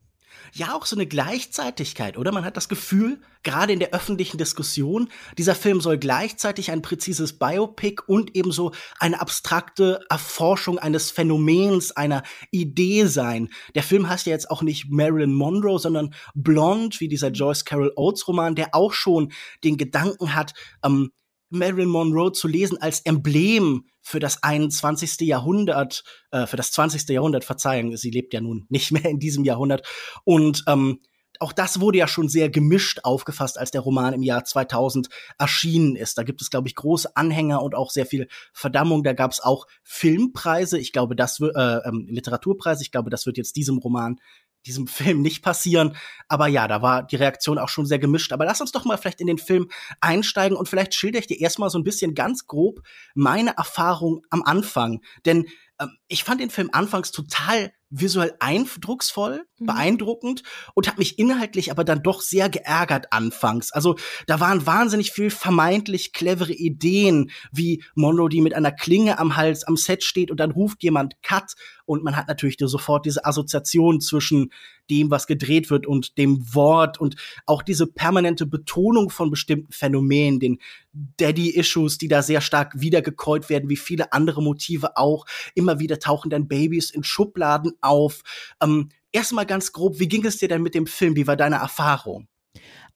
ja 0.53 0.75
auch 0.75 0.87
so 0.87 0.97
eine 0.97 1.07
Gleichzeitigkeit, 1.07 2.17
oder? 2.17 2.33
Man 2.33 2.45
hat 2.45 2.57
das 2.57 2.69
Gefühl, 2.69 3.21
gerade 3.43 3.73
in 3.73 3.79
der 3.79 3.93
öffentlichen 3.93 4.39
Diskussion, 4.39 5.09
dieser 5.39 5.55
Film 5.55 5.81
soll 5.81 5.99
gleichzeitig 5.99 6.71
ein 6.71 6.83
präzises 6.83 7.39
Biopic 7.39 8.03
und 8.07 8.35
ebenso 8.35 8.73
eine 8.99 9.21
abstrakte 9.21 10.01
Erforschung 10.09 10.79
eines 10.79 11.11
Phänomens, 11.11 11.93
einer 11.93 12.23
Idee 12.51 13.07
sein. 13.07 13.49
Der 13.75 13.83
Film 13.83 14.09
heißt 14.09 14.27
ja 14.27 14.33
jetzt 14.33 14.51
auch 14.51 14.63
nicht 14.63 14.91
Marilyn 14.91 15.35
Monroe, 15.35 15.79
sondern 15.79 16.15
Blonde, 16.35 16.97
wie 17.01 17.09
dieser 17.09 17.29
Joyce 17.29 17.65
Carol 17.65 17.93
Oates 17.97 18.27
Roman, 18.29 18.55
der 18.55 18.75
auch 18.75 18.93
schon 18.93 19.33
den 19.63 19.77
Gedanken 19.77 20.35
hat, 20.35 20.55
ähm, 20.85 21.11
Marilyn 21.51 21.89
Monroe 21.89 22.33
zu 22.33 22.49
lesen 22.49 22.79
als 22.81 23.01
Emblem 23.01 23.85
für 24.01 24.21
das 24.21 24.43
21. 24.43 25.21
Jahrhundert, 25.21 26.05
äh, 26.31 26.47
für 26.47 26.57
das 26.57 26.73
20. 26.73 27.09
Jahrhundert, 27.09 27.45
Verzeihung, 27.45 27.97
sie 27.97 28.11
lebt 28.11 28.35
ja 28.35 28.41
nun 28.41 28.67
nicht 28.69 28.93
mehr 28.93 29.07
in 29.07 29.19
diesem 29.19 29.45
Jahrhundert. 29.45 29.87
Und 30.25 30.65
ähm, 30.67 31.01
auch 31.41 31.53
das 31.53 31.81
wurde 31.81 31.99
ja 31.99 32.07
schon 32.07 32.29
sehr 32.29 32.49
gemischt 32.49 33.01
aufgefasst, 33.03 33.59
als 33.59 33.71
der 33.71 33.81
Roman 33.81 34.15
im 34.15 34.23
Jahr 34.23 34.45
2000 34.45 35.09
erschienen 35.39 35.97
ist. 35.97 36.17
Da 36.17 36.23
gibt 36.23 36.41
es, 36.41 36.51
glaube 36.51 36.69
ich, 36.69 36.75
große 36.75 37.17
Anhänger 37.17 37.63
und 37.63 37.75
auch 37.75 37.91
sehr 37.91 38.07
viel 38.07 38.29
Verdammung. 38.53 39.03
Da 39.03 39.15
gab 39.15 39.33
es 39.33 39.41
auch 39.41 39.67
Filmpreise. 39.83 40.79
Ich 40.79 40.93
glaube, 40.93 41.17
das 41.17 41.41
äh, 41.41 41.47
ähm, 41.47 42.07
Literaturpreise. 42.09 42.83
Ich 42.83 42.93
glaube, 42.93 43.11
das 43.11 43.27
wird 43.27 43.37
jetzt 43.37 43.57
diesem 43.57 43.79
Roman 43.79 44.21
diesem 44.67 44.87
Film 44.89 45.23
nicht 45.23 45.43
passieren. 45.43 45.97
Aber 46.29 46.47
ja, 46.47 46.69
da 46.69 46.83
war 46.83 47.03
die 47.03 47.17
Reaktion 47.17 47.59
auch 47.59 47.69
schon 47.69 47.87
sehr 47.87 47.99
gemischt. 47.99 48.33
Aber 48.33 48.45
lass 48.45 48.61
uns 48.61 48.73
doch 48.73 48.85
mal 48.85 48.97
vielleicht 48.97 49.21
in 49.21 49.27
den 49.27 49.39
Film 49.39 49.69
einsteigen 50.01 50.57
und 50.57 50.69
vielleicht 50.69 50.95
schilder 50.95 51.19
ich 51.19 51.27
dir 51.27 51.41
erstmal 51.41 51.71
so 51.71 51.79
ein 51.79 51.85
bisschen 51.85 52.15
ganz 52.15 52.47
grob 52.47 52.81
meine 53.15 53.57
Erfahrung 53.57 54.23
am 54.31 54.43
Anfang. 54.43 55.01
Denn 55.25 55.47
ähm, 55.81 55.97
ich 56.09 56.25
fand 56.25 56.41
den 56.41 56.51
Film 56.51 56.71
anfangs 56.73 57.11
total 57.11 57.73
visuell 58.01 58.35
eindrucksvoll, 58.41 59.45
mhm. 59.59 59.67
beeindruckend 59.67 60.43
und 60.75 60.89
hat 60.89 60.99
mich 60.99 61.19
inhaltlich 61.19 61.71
aber 61.71 61.85
dann 61.85 62.03
doch 62.03 62.21
sehr 62.21 62.49
geärgert 62.49 63.13
anfangs. 63.13 63.73
Also 63.73 63.97
da 64.27 64.41
waren 64.41 64.67
wahnsinnig 64.67 65.13
viel 65.13 65.31
vermeintlich 65.31 66.13
clevere 66.13 66.53
Ideen, 66.53 67.31
wie 67.53 67.83
Monroe, 67.95 68.29
die 68.29 68.41
mit 68.41 68.55
einer 68.55 68.73
Klinge 68.73 69.19
am 69.19 69.37
Hals 69.37 69.65
am 69.65 69.77
Set 69.77 70.03
steht 70.03 70.31
und 70.31 70.41
dann 70.41 70.51
ruft 70.51 70.83
jemand 70.83 71.23
Cut 71.23 71.55
und 71.87 72.03
man 72.03 72.17
hat 72.17 72.29
natürlich 72.29 72.57
sofort 72.59 73.05
diese 73.05 73.25
Assoziation 73.25 74.01
zwischen 74.01 74.51
dem, 74.91 75.11
was 75.11 75.27
gedreht 75.27 75.71
wird 75.71 75.87
und 75.87 76.19
dem 76.19 76.55
Wort 76.55 77.01
und 77.01 77.17
auch 77.47 77.63
diese 77.63 77.87
permanente 77.87 78.47
Betonung 78.47 79.11
von 79.11 79.31
bestimmten 79.31 79.73
Phänomenen, 79.73 80.41
den 80.41 80.59
Daddy-Issues, 80.93 81.99
die 81.99 82.09
da 82.09 82.23
sehr 82.23 82.41
stark 82.41 82.73
wiedergekäut 82.77 83.49
werden, 83.49 83.69
wie 83.69 83.77
viele 83.77 84.13
andere 84.13 84.43
Motive 84.43 84.97
auch. 84.97 85.27
Immer 85.55 85.79
wieder 85.79 85.99
tauchen 85.99 86.31
dann 86.31 86.49
Babys 86.49 86.91
in 86.91 87.03
Schubladen 87.03 87.73
auf. 87.85 88.23
Ähm, 88.61 88.91
Erstmal 89.15 89.47
ganz 89.47 89.71
grob, 89.71 90.01
wie 90.01 90.09
ging 90.09 90.27
es 90.27 90.39
dir 90.39 90.49
denn 90.49 90.61
mit 90.61 90.75
dem 90.75 90.89
Film? 90.89 91.15
Wie 91.15 91.29
war 91.29 91.37
deine 91.37 91.55
Erfahrung? 91.55 92.27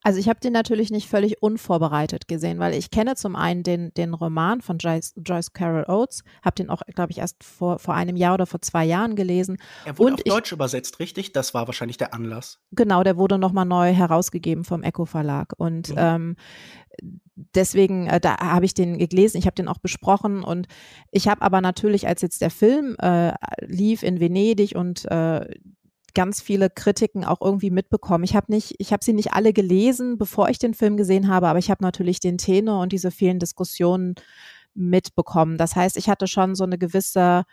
Also 0.02 0.20
ich 0.20 0.28
habe 0.28 0.38
den 0.40 0.52
natürlich 0.52 0.90
nicht 0.90 1.08
völlig 1.08 1.42
unvorbereitet 1.42 2.28
gesehen, 2.28 2.60
weil 2.60 2.74
ich 2.74 2.90
kenne 2.90 3.16
zum 3.16 3.34
einen 3.34 3.64
den, 3.64 3.92
den 3.94 4.14
Roman 4.14 4.60
von 4.60 4.78
Joyce, 4.78 5.12
Joyce 5.16 5.52
Carol 5.52 5.84
Oates, 5.88 6.22
habe 6.44 6.54
den 6.54 6.70
auch, 6.70 6.82
glaube 6.94 7.10
ich, 7.10 7.18
erst 7.18 7.42
vor, 7.42 7.78
vor 7.78 7.94
einem 7.94 8.16
Jahr 8.16 8.34
oder 8.34 8.46
vor 8.46 8.62
zwei 8.62 8.84
Jahren 8.84 9.16
gelesen. 9.16 9.58
Er 9.84 9.98
wurde 9.98 10.12
Und 10.12 10.14
auf 10.14 10.20
ich, 10.24 10.32
Deutsch 10.32 10.52
übersetzt, 10.52 11.00
richtig? 11.00 11.32
Das 11.32 11.52
war 11.52 11.66
wahrscheinlich 11.66 11.96
der 11.96 12.14
Anlass. 12.14 12.60
Genau, 12.70 13.02
der 13.02 13.16
wurde 13.16 13.38
nochmal 13.38 13.64
neu 13.64 13.92
herausgegeben 13.92 14.62
vom 14.64 14.84
Echo 14.84 15.04
Verlag. 15.04 15.52
Und 15.56 15.90
mhm. 15.90 15.96
ähm, 15.98 16.36
deswegen, 17.54 18.06
äh, 18.06 18.20
da 18.20 18.38
habe 18.38 18.66
ich 18.66 18.74
den 18.74 18.98
gelesen, 18.98 19.38
ich 19.38 19.46
habe 19.46 19.54
den 19.54 19.68
auch 19.68 19.78
besprochen 19.78 20.44
und 20.44 20.68
ich 21.10 21.26
habe 21.26 21.42
aber 21.42 21.60
natürlich, 21.60 22.06
als 22.06 22.22
jetzt 22.22 22.40
der 22.40 22.50
Film 22.50 22.96
äh, 23.00 23.32
lief 23.66 24.04
in 24.04 24.20
Venedig 24.20 24.76
und 24.76 25.04
äh, 25.10 25.46
ganz 26.14 26.40
viele 26.40 26.70
Kritiken 26.70 27.24
auch 27.24 27.40
irgendwie 27.40 27.70
mitbekommen. 27.70 28.24
Ich 28.24 28.34
habe 28.34 28.50
nicht, 28.50 28.74
ich 28.78 28.92
habe 28.92 29.04
sie 29.04 29.12
nicht 29.12 29.32
alle 29.32 29.52
gelesen, 29.52 30.18
bevor 30.18 30.48
ich 30.48 30.58
den 30.58 30.74
Film 30.74 30.96
gesehen 30.96 31.28
habe, 31.28 31.48
aber 31.48 31.58
ich 31.58 31.70
habe 31.70 31.84
natürlich 31.84 32.20
den 32.20 32.38
Tenor 32.38 32.82
und 32.82 32.92
diese 32.92 33.10
vielen 33.10 33.38
Diskussionen 33.38 34.14
mitbekommen. 34.74 35.58
Das 35.58 35.76
heißt, 35.76 35.96
ich 35.96 36.08
hatte 36.08 36.26
schon 36.26 36.54
so 36.54 36.64
eine 36.64 36.78
gewisse, 36.78 37.44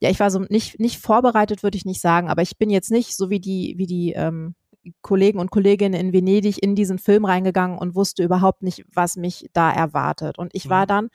ja, 0.00 0.10
ich 0.10 0.20
war 0.20 0.30
so 0.30 0.40
nicht 0.40 0.78
nicht 0.80 0.98
vorbereitet, 0.98 1.62
würde 1.62 1.76
ich 1.76 1.84
nicht 1.84 2.00
sagen, 2.00 2.28
aber 2.28 2.42
ich 2.42 2.56
bin 2.58 2.70
jetzt 2.70 2.90
nicht 2.90 3.16
so 3.16 3.30
wie 3.30 3.40
die 3.40 3.74
wie 3.78 3.86
die 3.86 4.12
ähm, 4.12 4.54
Kollegen 5.02 5.38
und 5.38 5.50
Kolleginnen 5.50 6.00
in 6.00 6.12
Venedig 6.12 6.62
in 6.62 6.74
diesen 6.74 6.98
Film 6.98 7.24
reingegangen 7.24 7.78
und 7.78 7.94
wusste 7.94 8.22
überhaupt 8.24 8.62
nicht, 8.62 8.84
was 8.92 9.16
mich 9.16 9.50
da 9.52 9.70
erwartet. 9.70 10.38
Und 10.38 10.54
ich 10.54 10.68
war 10.68 10.82
mhm. 10.82 10.88
dann 10.88 11.08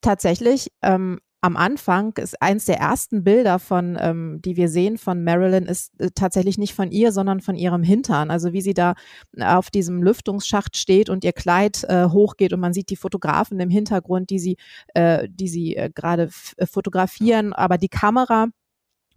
tatsächlich 0.00 0.70
ähm, 0.82 1.20
am 1.42 1.56
Anfang 1.56 2.12
ist 2.18 2.40
eins 2.42 2.66
der 2.66 2.78
ersten 2.78 3.24
Bilder 3.24 3.58
von, 3.58 3.96
ähm, 4.00 4.40
die 4.44 4.56
wir 4.56 4.68
sehen 4.68 4.98
von 4.98 5.24
Marilyn, 5.24 5.64
ist 5.64 5.98
äh, 6.00 6.10
tatsächlich 6.14 6.58
nicht 6.58 6.74
von 6.74 6.90
ihr, 6.90 7.12
sondern 7.12 7.40
von 7.40 7.56
ihrem 7.56 7.82
Hintern. 7.82 8.30
Also 8.30 8.52
wie 8.52 8.60
sie 8.60 8.74
da 8.74 8.94
auf 9.40 9.70
diesem 9.70 10.02
Lüftungsschacht 10.02 10.76
steht 10.76 11.08
und 11.08 11.24
ihr 11.24 11.32
Kleid 11.32 11.84
äh, 11.84 12.06
hochgeht 12.06 12.52
und 12.52 12.60
man 12.60 12.72
sieht 12.72 12.90
die 12.90 12.96
Fotografen 12.96 13.58
im 13.60 13.70
Hintergrund, 13.70 14.30
die 14.30 14.38
sie, 14.38 14.56
äh, 14.94 15.28
die 15.30 15.48
sie 15.48 15.76
äh, 15.76 15.90
gerade 15.94 16.30
äh, 16.56 16.66
fotografieren, 16.66 17.52
aber 17.52 17.78
die 17.78 17.88
Kamera 17.88 18.48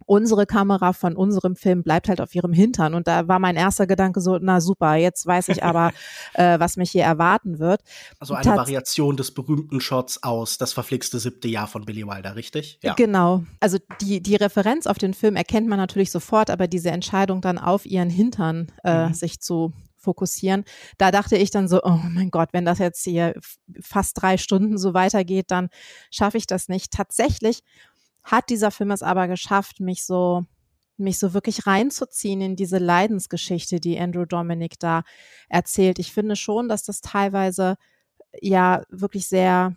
unsere 0.06 0.46
Kamera 0.46 0.92
von 0.92 1.16
unserem 1.16 1.56
Film 1.56 1.82
bleibt 1.82 2.08
halt 2.08 2.20
auf 2.20 2.34
ihrem 2.34 2.52
Hintern. 2.52 2.94
Und 2.94 3.08
da 3.08 3.28
war 3.28 3.38
mein 3.38 3.56
erster 3.56 3.86
Gedanke 3.86 4.20
so, 4.20 4.38
na 4.40 4.60
super, 4.60 4.94
jetzt 4.96 5.26
weiß 5.26 5.48
ich 5.48 5.64
aber, 5.64 5.92
äh, 6.34 6.58
was 6.58 6.76
mich 6.76 6.90
hier 6.90 7.04
erwarten 7.04 7.58
wird. 7.58 7.80
Also 8.18 8.34
eine 8.34 8.44
Tats 8.44 8.58
Variation 8.58 9.16
des 9.16 9.32
berühmten 9.32 9.80
Shots 9.80 10.22
aus 10.22 10.58
Das 10.58 10.72
verflixte 10.72 11.18
siebte 11.18 11.48
Jahr 11.48 11.66
von 11.66 11.84
Billy 11.84 12.06
Wilder, 12.06 12.36
richtig? 12.36 12.78
Ja. 12.82 12.94
Genau. 12.94 13.44
Also 13.60 13.78
die, 14.00 14.22
die 14.22 14.36
Referenz 14.36 14.86
auf 14.86 14.98
den 14.98 15.14
Film 15.14 15.36
erkennt 15.36 15.68
man 15.68 15.78
natürlich 15.78 16.10
sofort, 16.10 16.50
aber 16.50 16.66
diese 16.68 16.90
Entscheidung 16.90 17.40
dann 17.40 17.58
auf 17.58 17.86
ihren 17.86 18.10
Hintern 18.10 18.72
äh, 18.84 19.08
mhm. 19.08 19.14
sich 19.14 19.40
zu 19.40 19.72
fokussieren. 19.96 20.64
Da 20.98 21.10
dachte 21.10 21.36
ich 21.36 21.50
dann 21.50 21.66
so, 21.66 21.82
oh 21.82 21.98
mein 22.10 22.30
Gott, 22.30 22.50
wenn 22.52 22.66
das 22.66 22.78
jetzt 22.78 23.02
hier 23.02 23.34
fast 23.80 24.20
drei 24.20 24.36
Stunden 24.36 24.76
so 24.76 24.92
weitergeht, 24.92 25.46
dann 25.48 25.70
schaffe 26.10 26.36
ich 26.36 26.46
das 26.46 26.68
nicht. 26.68 26.92
Tatsächlich 26.92 27.60
hat 28.24 28.50
dieser 28.50 28.70
Film 28.70 28.90
es 28.90 29.02
aber 29.02 29.28
geschafft, 29.28 29.80
mich 29.80 30.04
so 30.04 30.44
mich 30.96 31.18
so 31.18 31.34
wirklich 31.34 31.66
reinzuziehen 31.66 32.40
in 32.40 32.56
diese 32.56 32.78
Leidensgeschichte, 32.78 33.80
die 33.80 33.98
Andrew 33.98 34.26
Dominic 34.26 34.78
da 34.78 35.02
erzählt. 35.48 35.98
Ich 35.98 36.12
finde 36.12 36.36
schon, 36.36 36.68
dass 36.68 36.84
das 36.84 37.00
teilweise 37.00 37.76
ja 38.40 38.82
wirklich 38.90 39.26
sehr 39.26 39.76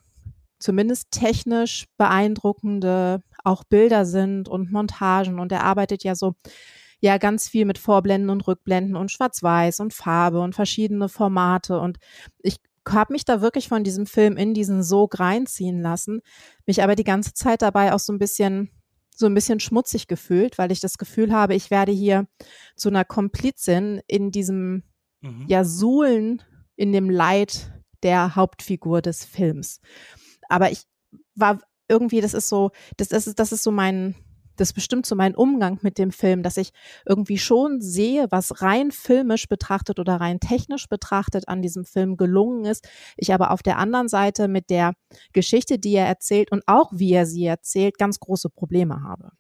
zumindest 0.59 1.11
technisch 1.11 1.85
beeindruckende 1.97 3.21
auch 3.43 3.63
Bilder 3.63 4.05
sind 4.05 4.49
und 4.49 4.71
Montagen 4.71 5.39
und 5.39 5.51
er 5.51 5.63
arbeitet 5.63 6.03
ja 6.03 6.15
so 6.15 6.35
ja 6.99 7.17
ganz 7.17 7.47
viel 7.47 7.65
mit 7.65 7.77
Vorblenden 7.77 8.31
und 8.31 8.47
Rückblenden 8.47 8.95
und 8.95 9.11
Schwarz-Weiß 9.11 9.79
und 9.79 9.93
Farbe 9.93 10.39
und 10.39 10.55
verschiedene 10.55 11.09
Formate 11.09 11.79
und 11.79 11.97
ich 12.39 12.57
habe 12.93 13.13
mich 13.13 13.25
da 13.25 13.41
wirklich 13.41 13.67
von 13.67 13.83
diesem 13.83 14.05
Film 14.05 14.37
in 14.37 14.53
diesen 14.53 14.83
Sog 14.83 15.19
reinziehen 15.19 15.81
lassen, 15.81 16.21
mich 16.65 16.83
aber 16.83 16.95
die 16.95 17.03
ganze 17.03 17.33
Zeit 17.33 17.61
dabei 17.61 17.93
auch 17.93 17.99
so 17.99 18.13
ein 18.13 18.19
bisschen 18.19 18.71
so 19.15 19.25
ein 19.25 19.33
bisschen 19.33 19.59
schmutzig 19.59 20.07
gefühlt, 20.07 20.59
weil 20.59 20.71
ich 20.71 20.79
das 20.79 20.99
Gefühl 20.99 21.33
habe, 21.33 21.55
ich 21.55 21.71
werde 21.71 21.91
hier 21.91 22.27
zu 22.75 22.89
einer 22.89 23.03
Komplizin 23.03 23.99
in 24.05 24.29
diesem 24.29 24.83
mhm. 25.21 25.45
ja 25.47 25.63
Suhlen 25.63 26.43
in 26.75 26.93
dem 26.93 27.09
Leid 27.09 27.71
der 28.03 28.35
Hauptfigur 28.35 29.01
des 29.01 29.25
Films. 29.25 29.81
Aber 30.49 30.71
ich 30.71 30.83
war 31.33 31.59
irgendwie, 31.87 32.21
das 32.21 32.33
ist 32.33 32.47
so, 32.47 32.71
das, 32.97 33.07
das 33.07 33.27
ist, 33.27 33.39
das 33.39 33.51
ist 33.51 33.63
so 33.63 33.71
mein, 33.71 34.15
das 34.59 34.73
bestimmt 34.73 35.05
so 35.05 35.15
mein 35.15 35.35
Umgang 35.35 35.79
mit 35.81 35.97
dem 35.97 36.11
Film, 36.11 36.43
dass 36.43 36.57
ich 36.57 36.71
irgendwie 37.05 37.37
schon 37.37 37.81
sehe, 37.81 38.27
was 38.29 38.61
rein 38.61 38.91
filmisch 38.91 39.47
betrachtet 39.47 39.99
oder 39.99 40.15
rein 40.15 40.39
technisch 40.39 40.87
betrachtet 40.87 41.47
an 41.47 41.61
diesem 41.61 41.85
Film 41.85 42.17
gelungen 42.17 42.65
ist. 42.65 42.87
Ich 43.15 43.33
aber 43.33 43.51
auf 43.51 43.63
der 43.63 43.77
anderen 43.77 44.09
Seite 44.09 44.47
mit 44.47 44.69
der 44.69 44.93
Geschichte, 45.33 45.79
die 45.79 45.93
er 45.93 46.07
erzählt 46.07 46.51
und 46.51 46.63
auch 46.67 46.91
wie 46.93 47.13
er 47.13 47.25
sie 47.25 47.45
erzählt, 47.45 47.97
ganz 47.97 48.19
große 48.19 48.49
Probleme 48.49 49.03
habe. 49.03 49.31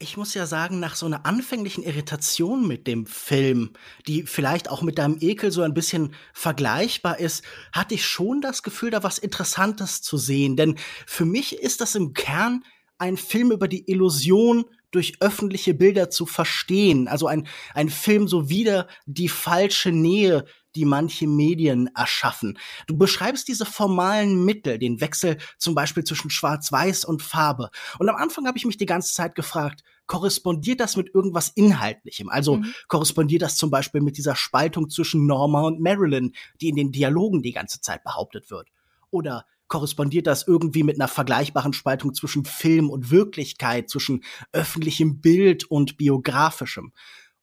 Ich 0.00 0.16
muss 0.16 0.34
ja 0.34 0.44
sagen, 0.44 0.80
nach 0.80 0.96
so 0.96 1.06
einer 1.06 1.24
anfänglichen 1.24 1.84
Irritation 1.84 2.66
mit 2.66 2.88
dem 2.88 3.06
Film, 3.06 3.70
die 4.08 4.24
vielleicht 4.24 4.68
auch 4.68 4.82
mit 4.82 4.98
deinem 4.98 5.18
Ekel 5.20 5.52
so 5.52 5.62
ein 5.62 5.72
bisschen 5.72 6.14
vergleichbar 6.32 7.20
ist, 7.20 7.44
hatte 7.72 7.94
ich 7.94 8.04
schon 8.04 8.40
das 8.40 8.64
Gefühl, 8.64 8.90
da 8.90 9.04
was 9.04 9.18
Interessantes 9.18 10.02
zu 10.02 10.18
sehen. 10.18 10.56
Denn 10.56 10.76
für 11.06 11.24
mich 11.24 11.56
ist 11.60 11.80
das 11.80 11.94
im 11.94 12.12
Kern 12.12 12.64
ein 12.98 13.16
Film 13.16 13.50
über 13.50 13.68
die 13.68 13.90
Illusion 13.90 14.64
durch 14.90 15.20
öffentliche 15.20 15.74
Bilder 15.74 16.08
zu 16.08 16.24
verstehen. 16.24 17.08
Also 17.08 17.26
ein, 17.26 17.48
ein 17.74 17.88
Film 17.88 18.28
so 18.28 18.48
wieder 18.48 18.86
die 19.06 19.28
falsche 19.28 19.90
Nähe, 19.90 20.44
die 20.76 20.84
manche 20.84 21.26
Medien 21.26 21.90
erschaffen. 21.94 22.58
Du 22.86 22.96
beschreibst 22.96 23.48
diese 23.48 23.66
formalen 23.66 24.44
Mittel, 24.44 24.78
den 24.78 25.00
Wechsel 25.00 25.38
zum 25.58 25.74
Beispiel 25.74 26.04
zwischen 26.04 26.30
Schwarz-Weiß 26.30 27.04
und 27.04 27.22
Farbe. 27.22 27.70
Und 27.98 28.08
am 28.08 28.16
Anfang 28.16 28.46
habe 28.46 28.58
ich 28.58 28.64
mich 28.64 28.76
die 28.76 28.86
ganze 28.86 29.12
Zeit 29.12 29.34
gefragt, 29.34 29.82
korrespondiert 30.06 30.80
das 30.80 30.96
mit 30.96 31.14
irgendwas 31.14 31.48
Inhaltlichem? 31.48 32.28
Also 32.28 32.56
mhm. 32.56 32.74
korrespondiert 32.88 33.42
das 33.42 33.56
zum 33.56 33.70
Beispiel 33.70 34.00
mit 34.00 34.16
dieser 34.16 34.36
Spaltung 34.36 34.90
zwischen 34.90 35.26
Norma 35.26 35.62
und 35.62 35.80
Marilyn, 35.80 36.34
die 36.60 36.68
in 36.68 36.76
den 36.76 36.92
Dialogen 36.92 37.42
die 37.42 37.52
ganze 37.52 37.80
Zeit 37.80 38.04
behauptet 38.04 38.50
wird? 38.50 38.68
Oder 39.10 39.46
korrespondiert 39.68 40.26
das 40.26 40.46
irgendwie 40.46 40.82
mit 40.82 40.96
einer 40.96 41.08
vergleichbaren 41.08 41.72
Spaltung 41.72 42.14
zwischen 42.14 42.44
Film 42.44 42.90
und 42.90 43.10
Wirklichkeit, 43.10 43.88
zwischen 43.88 44.24
öffentlichem 44.52 45.20
Bild 45.20 45.64
und 45.64 45.96
biografischem. 45.96 46.92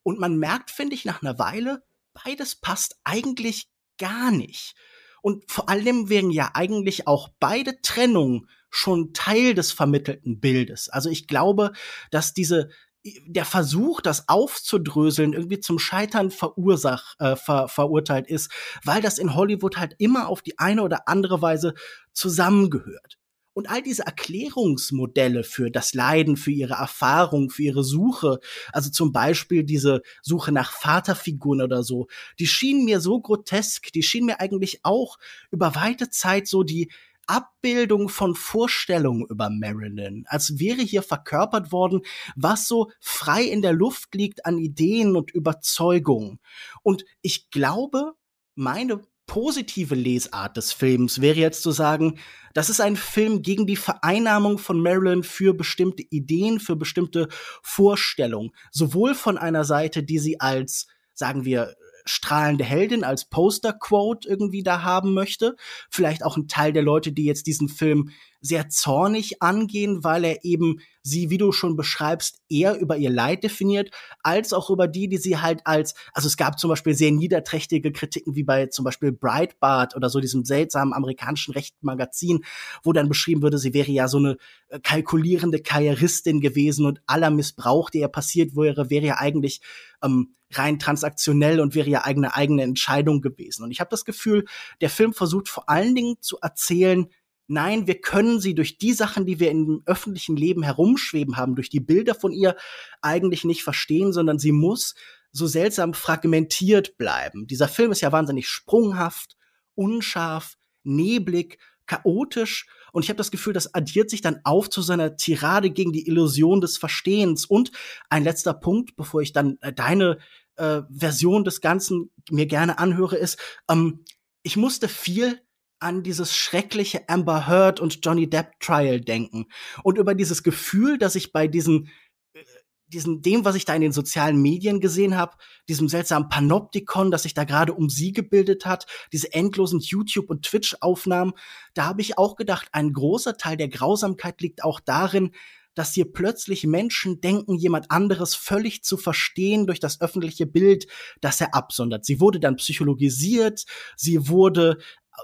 Und 0.04 0.20
man 0.20 0.38
merkt, 0.38 0.72
finde 0.72 0.96
ich, 0.96 1.06
nach 1.06 1.22
einer 1.22 1.40
Weile, 1.40 1.84
beides 2.14 2.56
passt 2.56 3.00
eigentlich 3.04 3.70
gar 3.98 4.32
nicht. 4.32 4.76
Und 5.22 5.50
vor 5.52 5.70
allem 5.70 6.10
wären 6.10 6.32
ja 6.32 6.52
eigentlich 6.54 7.08
auch 7.08 7.30
beide 7.40 7.80
Trennungen 7.82 8.48
schon 8.70 9.14
Teil 9.14 9.54
des 9.54 9.72
vermittelten 9.72 10.40
Bildes. 10.40 10.90
Also 10.90 11.10
ich 11.10 11.28
glaube, 11.28 11.74
dass 12.10 12.34
diese 12.34 12.70
der 13.04 13.46
Versuch, 13.46 14.02
das 14.02 14.30
aufzudröseln, 14.30 15.34
irgendwie 15.34 15.60
zum 15.60 15.80
Scheitern 15.80 16.32
verursach, 16.32 17.16
äh, 17.20 17.36
ver, 17.36 17.68
verurteilt 17.68 18.28
ist, 18.28 18.52
weil 18.84 19.02
das 19.02 19.18
in 19.18 19.36
Hollywood 19.36 19.78
halt 19.78 19.96
immer 19.98 20.28
auf 20.28 20.42
die 20.42 20.60
eine 20.60 20.84
oder 20.84 21.08
andere 21.08 21.42
Weise 21.42 21.74
zusammengehört. 22.14 23.18
Und 23.54 23.70
all 23.70 23.82
diese 23.82 24.06
Erklärungsmodelle 24.06 25.44
für 25.44 25.72
das 25.72 25.94
Leiden, 25.94 26.38
für 26.38 26.52
ihre 26.52 26.76
Erfahrung, 26.76 27.50
für 27.50 27.64
ihre 27.64 27.84
Suche, 27.84 28.40
also 28.72 28.90
zum 28.90 29.12
Beispiel 29.12 29.66
diese 29.66 30.04
Suche 30.22 30.54
nach 30.54 30.72
Vaterfiguren 30.72 31.62
oder 31.62 31.84
so, 31.84 32.08
die 32.40 32.48
schienen 32.48 32.86
mir 32.86 33.02
so 33.02 33.20
grotesk, 33.20 33.92
die 33.92 34.04
schienen 34.04 34.28
mir 34.28 34.40
eigentlich 34.40 34.80
auch 34.84 35.18
über 35.50 35.76
weite 35.76 36.10
Zeit 36.10 36.48
so 36.48 36.64
die 36.64 36.90
Abbildung 37.28 38.10
von 38.10 38.36
Vorstellungen 38.36 39.26
über 39.28 39.50
Marilyn, 39.50 40.26
als 40.28 40.60
wäre 40.60 40.82
hier 40.82 41.04
verkörpert 41.04 41.72
worden, 41.72 42.02
was 42.36 42.68
so 42.68 42.92
frei 43.00 43.44
in 43.44 43.62
der 43.62 43.74
Luft 43.74 44.14
liegt 44.16 44.46
an 44.46 44.58
Ideen 44.58 45.16
und 45.16 45.32
Überzeugungen. 45.32 46.40
Und 46.84 47.06
ich 47.22 47.50
glaube, 47.52 48.14
meine 48.56 49.02
positive 49.28 49.96
Lesart 49.96 50.58
des 50.58 50.74
Films 50.74 51.22
wäre 51.22 51.40
jetzt 51.40 51.64
zu 51.64 51.72
sagen, 51.72 52.20
das 52.54 52.70
ist 52.70 52.82
ein 52.82 52.98
Film 52.98 53.42
gegen 53.42 53.66
die 53.66 53.78
Vereinnahmung 53.78 54.58
von 54.58 54.82
Marilyn 54.82 55.24
für 55.24 55.54
bestimmte 55.54 56.04
Ideen, 56.10 56.60
für 56.60 56.76
bestimmte 56.76 57.30
Vorstellungen. 57.64 58.52
Sowohl 58.72 59.16
von 59.16 59.38
einer 59.38 59.64
Seite, 59.64 60.04
die 60.04 60.20
sie 60.20 60.42
als, 60.42 60.88
sagen 61.14 61.46
wir, 61.46 61.76
strahlende 62.06 62.64
Heldin 62.64 63.04
als 63.04 63.26
Poster-Quote 63.26 64.28
irgendwie 64.28 64.64
da 64.64 64.84
haben 64.84 65.14
möchte. 65.14 65.56
Vielleicht 65.90 66.24
auch 66.24 66.38
ein 66.38 66.48
Teil 66.48 66.74
der 66.74 66.84
Leute, 66.84 67.12
die 67.12 67.26
jetzt 67.26 67.48
diesen 67.48 67.70
Film 67.70 68.12
sehr 68.42 68.70
zornig 68.70 69.42
angehen, 69.42 70.04
weil 70.04 70.26
er 70.26 70.44
eben 70.44 70.80
sie, 71.04 71.30
wie 71.30 71.38
du 71.38 71.52
schon 71.52 71.76
beschreibst, 71.76 72.42
eher 72.50 72.80
über 72.80 72.98
ihr 72.98 73.10
Leid 73.10 73.44
definiert, 73.44 73.92
als 74.24 74.52
auch 74.52 74.70
über 74.70 74.88
die, 74.88 75.08
die 75.08 75.18
sie 75.18 75.38
halt 75.38 75.62
als, 75.66 75.96
also 76.14 76.28
es 76.28 76.38
gab 76.38 76.60
zum 76.60 76.70
Beispiel 76.70 76.94
sehr 76.94 77.12
niederträchtige 77.12 77.92
Kritiken, 77.92 78.36
wie 78.36 78.44
bei 78.44 78.68
zum 78.68 78.84
Beispiel 78.84 79.12
Breitbart 79.12 79.96
oder 79.96 80.10
so 80.10 80.20
diesem 80.20 80.44
seltsamen 80.44 80.94
amerikanischen 80.94 81.54
rechten 81.54 81.86
Magazin, 81.86 82.44
wo 82.84 82.94
dann 82.94 83.10
beschrieben 83.10 83.42
würde, 83.42 83.58
sie 83.58 83.74
wäre 83.74 83.92
ja 83.92 84.08
so 84.08 84.18
eine 84.18 84.38
äh, 84.70 84.80
kalkulierende 84.80 85.62
Karrieristin 85.62 86.42
gewesen 86.42 86.86
und 86.86 87.02
aller 87.06 87.30
Missbrauch, 87.30 87.90
der 87.90 88.02
ihr 88.02 88.08
passiert 88.08 88.56
wäre, 88.56 88.90
wäre 88.90 89.06
ja 89.06 89.18
eigentlich 89.18 89.62
ähm, 90.04 90.36
rein 90.54 90.80
transaktionell 90.80 91.60
und 91.60 91.76
wäre 91.76 91.90
ja 91.90 92.04
eigene 92.04 92.36
eigene 92.36 92.64
Entscheidung 92.64 93.22
gewesen. 93.22 93.64
Und 93.64 93.72
ich 93.72 93.80
habe 93.80 93.90
das 93.90 94.06
Gefühl, 94.06 94.46
der 94.82 94.90
Film 94.90 95.14
versucht 95.14 95.48
vor 95.48 95.70
allen 95.70 95.96
Dingen 95.96 96.16
zu 96.20 96.38
erzählen, 96.42 97.08
Nein, 97.52 97.86
wir 97.86 98.00
können 98.00 98.40
sie 98.40 98.56
durch 98.56 98.78
die 98.78 98.94
Sachen, 98.94 99.26
die 99.26 99.42
wir 99.42 99.52
im 99.52 99.84
öffentlichen 99.86 100.38
Leben 100.38 100.64
herumschweben 100.64 101.36
haben, 101.36 101.56
durch 101.56 101.70
die 101.70 101.82
Bilder 101.82 102.16
von 102.16 102.32
ihr 102.32 102.56
eigentlich 103.02 103.44
nicht 103.44 103.64
verstehen, 103.64 104.14
sondern 104.14 104.40
sie 104.40 104.54
muss 104.54 104.96
so 105.34 105.48
seltsam 105.48 105.94
fragmentiert 105.94 106.98
bleiben. 106.98 107.48
Dieser 107.48 107.68
Film 107.68 107.92
ist 107.92 108.00
ja 108.00 108.14
wahnsinnig 108.14 108.48
sprunghaft, 108.48 109.36
unscharf, 109.76 110.58
neblig, 110.84 111.60
chaotisch 111.88 112.68
und 112.94 113.04
ich 113.04 113.10
habe 113.10 113.18
das 113.18 113.32
Gefühl, 113.32 113.52
das 113.52 113.74
addiert 113.74 114.10
sich 114.10 114.22
dann 114.22 114.40
auf 114.46 114.70
zu 114.70 114.82
seiner 114.82 115.18
Tirade 115.18 115.72
gegen 115.72 115.92
die 115.92 116.08
Illusion 116.08 116.62
des 116.62 116.78
Verstehens. 116.78 117.46
Und 117.46 117.72
ein 118.10 118.24
letzter 118.24 118.54
Punkt, 118.54 118.96
bevor 118.96 119.22
ich 119.22 119.34
dann 119.34 119.58
äh, 119.62 119.74
deine 119.74 120.20
äh, 120.56 120.82
Version 120.90 121.44
des 121.44 121.62
Ganzen 121.62 122.12
mir 122.30 122.46
gerne 122.46 122.80
anhöre, 122.80 123.18
ist, 123.18 123.38
ähm, 123.70 124.04
ich 124.44 124.58
musste 124.58 124.88
viel 124.88 125.42
an 125.82 126.04
dieses 126.04 126.36
schreckliche 126.36 127.08
Amber 127.10 127.48
Heard 127.48 127.80
und 127.80 128.00
Johnny 128.04 128.30
Depp 128.30 128.60
Trial 128.60 129.02
denken 129.02 129.48
und 129.84 129.98
über 129.98 130.16
dieses 130.16 130.44
Gefühl, 130.44 130.98
dass 130.98 131.16
ich 131.16 131.32
bei 131.32 131.48
diesen 131.48 131.90
äh, 132.34 132.44
diesen 132.88 133.22
dem, 133.22 133.46
was 133.46 133.56
ich 133.56 133.64
da 133.64 133.74
in 133.74 133.82
den 133.82 133.94
sozialen 133.94 134.42
Medien 134.42 134.82
gesehen 134.82 135.16
habe, 135.16 135.38
diesem 135.70 135.88
seltsamen 135.88 136.28
Panoptikon, 136.28 137.10
das 137.10 137.24
sich 137.24 137.34
da 137.34 137.46
gerade 137.46 137.74
um 137.74 137.90
sie 137.90 138.12
gebildet 138.12 138.66
hat, 138.66 138.86
diese 139.14 139.34
endlosen 139.34 139.80
YouTube 139.80 140.30
und 140.30 140.44
Twitch 140.44 140.76
Aufnahmen, 140.82 141.32
da 141.74 141.86
habe 141.86 142.02
ich 142.02 142.18
auch 142.18 142.36
gedacht, 142.36 142.68
ein 142.74 142.92
großer 142.92 143.38
Teil 143.38 143.56
der 143.56 143.70
Grausamkeit 143.70 144.42
liegt 144.42 144.64
auch 144.64 144.82
darin, 144.82 145.32
dass 145.74 145.94
hier 145.94 146.12
plötzlich 146.12 146.66
Menschen 146.66 147.22
denken, 147.22 147.56
jemand 147.56 147.92
anderes 147.92 148.36
völlig 148.36 148.84
zu 148.84 148.98
verstehen 148.98 149.68
durch 149.68 149.80
das 149.80 150.02
öffentliche 150.02 150.46
Bild, 150.46 150.88
das 151.22 151.40
er 151.40 151.56
absondert. 151.56 152.06
Sie 152.06 152.20
wurde 152.20 152.40
dann 152.40 152.58
psychologisiert, 152.58 153.66
sie 153.96 154.28
wurde 154.28 154.78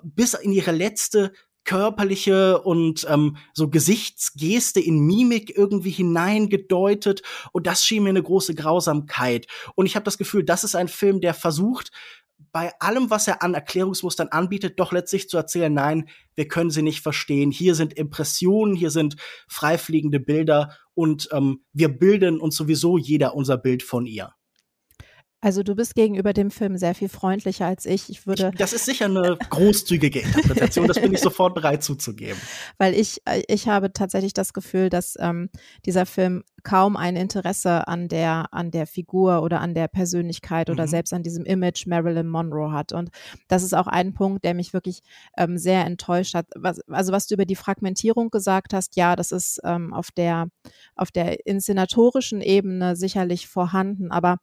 bis 0.03 0.33
in 0.33 0.51
ihre 0.51 0.71
letzte 0.71 1.31
körperliche 1.63 2.61
und 2.61 3.05
ähm, 3.09 3.35
so 3.53 3.69
Gesichtsgeste 3.69 4.79
in 4.79 4.99
Mimik 4.99 5.55
irgendwie 5.55 5.91
hineingedeutet 5.91 7.21
und 7.51 7.67
das 7.67 7.83
schien 7.83 8.03
mir 8.03 8.09
eine 8.09 8.23
große 8.23 8.55
Grausamkeit 8.55 9.47
und 9.75 9.85
ich 9.85 9.95
habe 9.95 10.05
das 10.05 10.17
Gefühl, 10.17 10.45
das 10.45 10.63
ist 10.63 10.75
ein 10.75 10.87
Film, 10.87 11.19
der 11.19 11.33
versucht 11.33 11.91
bei 12.51 12.71
allem, 12.79 13.09
was 13.09 13.27
er 13.27 13.43
an 13.43 13.53
Erklärungsmustern 13.53 14.29
anbietet, 14.29 14.79
doch 14.79 14.91
letztlich 14.91 15.29
zu 15.29 15.37
erzählen, 15.37 15.73
nein, 15.73 16.09
wir 16.35 16.47
können 16.47 16.71
sie 16.71 16.81
nicht 16.81 17.01
verstehen. 17.01 17.51
Hier 17.51 17.75
sind 17.75 17.93
Impressionen, 17.93 18.75
hier 18.75 18.91
sind 18.91 19.15
freifliegende 19.47 20.19
Bilder 20.19 20.75
und 20.93 21.29
ähm, 21.31 21.63
wir 21.73 21.89
bilden 21.89 22.39
uns 22.39 22.55
sowieso 22.55 22.97
jeder 22.97 23.35
unser 23.35 23.57
Bild 23.57 23.83
von 23.83 24.05
ihr. 24.05 24.33
Also 25.39 25.61
du 25.61 25.75
bist 25.75 25.93
gegenüber 25.93 26.33
dem 26.33 26.49
Film 26.49 26.77
sehr 26.77 26.95
viel 26.95 27.09
freundlicher 27.09 27.67
als 27.67 27.85
ich. 27.85 28.09
Ich 28.09 28.25
würde. 28.25 28.49
Ich, 28.53 28.59
das 28.59 28.73
ist 28.73 28.85
sicher 28.85 29.05
eine 29.05 29.37
großzügige 29.49 30.21
Interpretation. 30.21 30.87
das 30.87 30.99
bin 30.99 31.13
ich 31.13 31.21
sofort 31.21 31.53
bereit 31.53 31.83
zuzugeben. 31.83 32.41
Weil 32.79 32.95
ich, 32.95 33.21
äh, 33.25 33.43
ich 33.47 33.67
habe 33.67 33.93
tatsächlich 33.93 34.33
das 34.33 34.53
Gefühl, 34.53 34.89
dass 34.89 35.15
ähm, 35.19 35.49
dieser 35.85 36.07
Film 36.07 36.43
kaum 36.67 36.97
ein 36.97 37.15
Interesse 37.15 37.87
an 37.87 38.09
der, 38.09 38.47
an 38.51 38.71
der 38.71 38.87
Figur 38.87 39.41
oder 39.41 39.61
an 39.61 39.73
der 39.73 39.87
Persönlichkeit 39.87 40.69
oder 40.69 40.83
mhm. 40.83 40.89
selbst 40.89 41.13
an 41.13 41.23
diesem 41.23 41.45
Image 41.45 41.87
Marilyn 41.87 42.27
Monroe 42.27 42.73
hat. 42.73 42.91
Und 42.91 43.09
das 43.47 43.63
ist 43.63 43.73
auch 43.73 43.87
ein 43.87 44.13
Punkt, 44.13 44.43
der 44.43 44.53
mich 44.53 44.73
wirklich 44.73 44.99
ähm, 45.37 45.57
sehr 45.57 45.85
enttäuscht 45.85 46.33
hat. 46.33 46.47
Was, 46.57 46.81
also 46.89 47.13
was 47.13 47.25
du 47.25 47.35
über 47.35 47.45
die 47.45 47.55
Fragmentierung 47.55 48.31
gesagt 48.31 48.73
hast, 48.73 48.97
ja, 48.97 49.15
das 49.15 49.31
ist 49.31 49.61
ähm, 49.63 49.93
auf 49.93 50.11
der, 50.11 50.49
auf 50.97 51.09
der 51.09 51.47
inszenatorischen 51.47 52.41
Ebene 52.41 52.97
sicherlich 52.97 53.47
vorhanden, 53.47 54.11
aber 54.11 54.39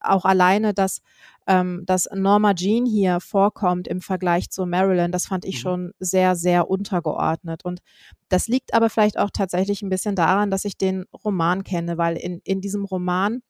auch 0.00 0.24
alleine, 0.24 0.72
dass 0.72 1.02
ähm, 1.46 1.84
dass 1.86 2.08
Norma 2.12 2.54
Jean 2.54 2.86
hier 2.86 3.20
vorkommt 3.20 3.88
im 3.88 4.00
Vergleich 4.00 4.50
zu 4.50 4.66
Marilyn, 4.66 5.12
das 5.12 5.26
fand 5.26 5.44
ich 5.44 5.56
mhm. 5.56 5.60
schon 5.60 5.92
sehr, 5.98 6.36
sehr 6.36 6.68
untergeordnet. 6.68 7.64
Und 7.64 7.80
das 8.28 8.48
liegt 8.48 8.74
aber 8.74 8.90
vielleicht 8.90 9.18
auch 9.18 9.30
tatsächlich 9.32 9.82
ein 9.82 9.88
bisschen 9.88 10.16
daran, 10.16 10.50
dass 10.50 10.64
ich 10.64 10.76
den 10.76 11.04
Roman 11.24 11.62
kenne, 11.62 11.98
weil 11.98 12.16
in, 12.16 12.40
in 12.44 12.60
diesem 12.60 12.84
Roman 12.84 13.40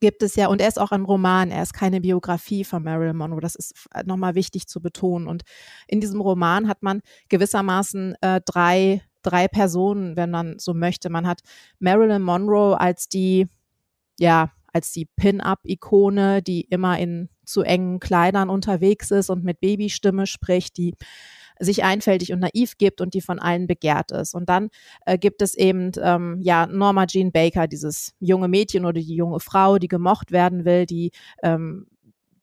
gibt 0.00 0.22
es 0.22 0.34
ja, 0.36 0.48
und 0.48 0.60
er 0.60 0.68
ist 0.68 0.80
auch 0.80 0.92
ein 0.92 1.04
Roman, 1.04 1.50
er 1.50 1.62
ist 1.62 1.74
keine 1.74 2.00
Biografie 2.00 2.64
von 2.64 2.82
Marilyn 2.82 3.16
Monroe, 3.16 3.40
das 3.40 3.54
ist 3.54 3.74
nochmal 4.04 4.34
wichtig 4.34 4.66
zu 4.66 4.80
betonen. 4.80 5.26
Und 5.26 5.42
in 5.86 6.00
diesem 6.00 6.20
Roman 6.20 6.68
hat 6.68 6.82
man 6.82 7.02
gewissermaßen 7.28 8.14
äh, 8.22 8.40
drei, 8.44 9.02
drei 9.22 9.48
Personen, 9.48 10.16
wenn 10.16 10.30
man 10.30 10.58
so 10.58 10.72
möchte. 10.72 11.10
Man 11.10 11.26
hat 11.26 11.40
Marilyn 11.78 12.22
Monroe 12.22 12.80
als 12.80 13.08
die, 13.08 13.48
ja, 14.18 14.50
als 14.72 14.92
die 14.92 15.06
Pin-up-Ikone, 15.16 16.42
die 16.42 16.62
immer 16.62 16.98
in 16.98 17.28
zu 17.44 17.62
engen 17.62 18.00
Kleidern 18.00 18.48
unterwegs 18.48 19.10
ist 19.10 19.30
und 19.30 19.44
mit 19.44 19.60
Babystimme 19.60 20.26
spricht, 20.26 20.76
die 20.76 20.94
sich 21.58 21.84
einfältig 21.84 22.32
und 22.32 22.40
naiv 22.40 22.78
gibt 22.78 23.00
und 23.00 23.12
die 23.12 23.20
von 23.20 23.38
allen 23.38 23.66
begehrt 23.66 24.12
ist. 24.12 24.34
Und 24.34 24.48
dann 24.48 24.70
äh, 25.04 25.18
gibt 25.18 25.42
es 25.42 25.54
eben 25.54 25.92
ähm, 26.00 26.38
ja 26.40 26.66
Norma 26.66 27.06
Jean 27.06 27.32
Baker, 27.32 27.66
dieses 27.66 28.14
junge 28.18 28.48
Mädchen 28.48 28.84
oder 28.84 29.00
die 29.00 29.14
junge 29.14 29.40
Frau, 29.40 29.78
die 29.78 29.88
gemocht 29.88 30.32
werden 30.32 30.64
will, 30.64 30.86
die 30.86 31.10
ähm, 31.42 31.86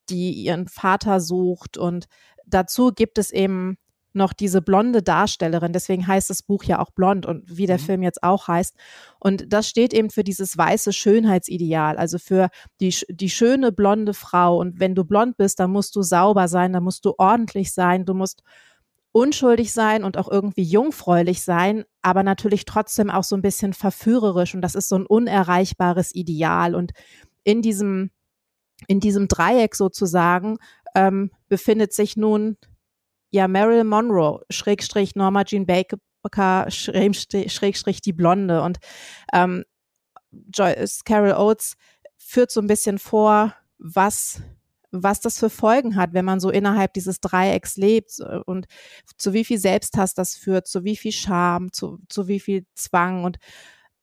die 0.10 0.32
ihren 0.32 0.68
Vater 0.68 1.20
sucht 1.20 1.78
und 1.78 2.06
dazu 2.46 2.92
gibt 2.92 3.18
es 3.18 3.32
eben 3.32 3.78
noch 4.18 4.34
diese 4.34 4.62
blonde 4.62 5.02
Darstellerin. 5.02 5.72
Deswegen 5.72 6.06
heißt 6.06 6.30
das 6.30 6.44
Buch 6.44 6.64
ja 6.66 6.80
auch 6.80 6.92
blond 6.92 7.26
und 7.26 7.58
wie 7.58 7.66
der 7.66 7.78
mhm. 7.78 7.84
Film 7.84 8.04
jetzt 8.04 8.24
auch 8.24 8.48
heißt. 8.48 8.76
Und 9.20 9.54
das 9.54 9.70
steht 9.70 9.94
eben 9.94 10.10
für 10.10 10.24
dieses 10.24 10.58
weiße 10.58 10.92
Schönheitsideal, 10.92 11.98
also 11.98 12.18
für 12.18 12.50
die, 12.82 12.94
die 13.10 13.30
schöne 13.30 13.72
blonde 13.72 14.14
Frau. 14.14 14.60
Und 14.60 14.80
wenn 14.80 14.96
du 14.96 15.06
blond 15.06 15.38
bist, 15.38 15.60
dann 15.60 15.72
musst 15.72 15.96
du 15.96 16.02
sauber 16.02 16.48
sein, 16.48 16.74
dann 16.74 16.84
musst 16.84 17.06
du 17.06 17.14
ordentlich 17.18 17.74
sein, 17.74 18.06
du 18.06 18.14
musst 18.14 18.44
unschuldig 19.12 19.74
sein 19.74 20.04
und 20.04 20.18
auch 20.18 20.30
irgendwie 20.30 20.64
jungfräulich 20.64 21.42
sein, 21.42 21.86
aber 22.02 22.22
natürlich 22.24 22.66
trotzdem 22.66 23.10
auch 23.10 23.24
so 23.24 23.36
ein 23.36 23.42
bisschen 23.42 23.74
verführerisch. 23.74 24.54
Und 24.54 24.62
das 24.62 24.76
ist 24.76 24.90
so 24.90 24.96
ein 24.96 25.06
unerreichbares 25.06 26.14
Ideal. 26.14 26.76
Und 26.76 26.92
in 27.44 27.62
diesem, 27.62 28.12
in 28.88 29.00
diesem 29.00 29.28
Dreieck 29.28 29.74
sozusagen 29.76 30.58
ähm, 30.94 31.32
befindet 31.50 31.94
sich 31.94 32.18
nun 32.18 32.58
ja 33.32 33.48
Marilyn 33.48 33.88
Monroe, 33.88 34.42
Schrägstrich 34.50 35.16
Norma 35.16 35.44
Jean 35.44 35.66
Baker, 35.66 35.98
Schrägstrich 36.70 38.02
die 38.02 38.14
Blonde. 38.14 38.62
Und 38.62 38.78
ähm, 39.34 39.64
Joyce 40.32 41.04
Carol 41.04 41.34
Oates 41.34 41.76
führt 42.18 42.52
so 42.52 42.62
ein 42.62 42.68
bisschen 42.68 43.00
vor, 43.00 43.56
was 43.78 44.42
was 44.92 45.20
das 45.20 45.40
für 45.40 45.50
Folgen 45.50 45.96
hat, 45.96 46.14
wenn 46.14 46.26
man 46.26 46.40
so 46.40 46.50
innerhalb 46.50 46.94
dieses 46.94 47.20
Dreiecks 47.20 47.76
lebt 47.76 48.20
und 48.46 48.68
zu 49.18 49.34
wie 49.34 49.44
viel 49.44 49.58
Selbsthass 49.58 50.14
das 50.14 50.36
führt, 50.36 50.68
zu 50.68 50.84
wie 50.84 50.96
viel 50.96 51.12
Scham, 51.12 51.72
zu, 51.74 52.00
zu 52.08 52.28
wie 52.28 52.40
viel 52.40 52.66
Zwang 52.74 53.24
und 53.24 53.38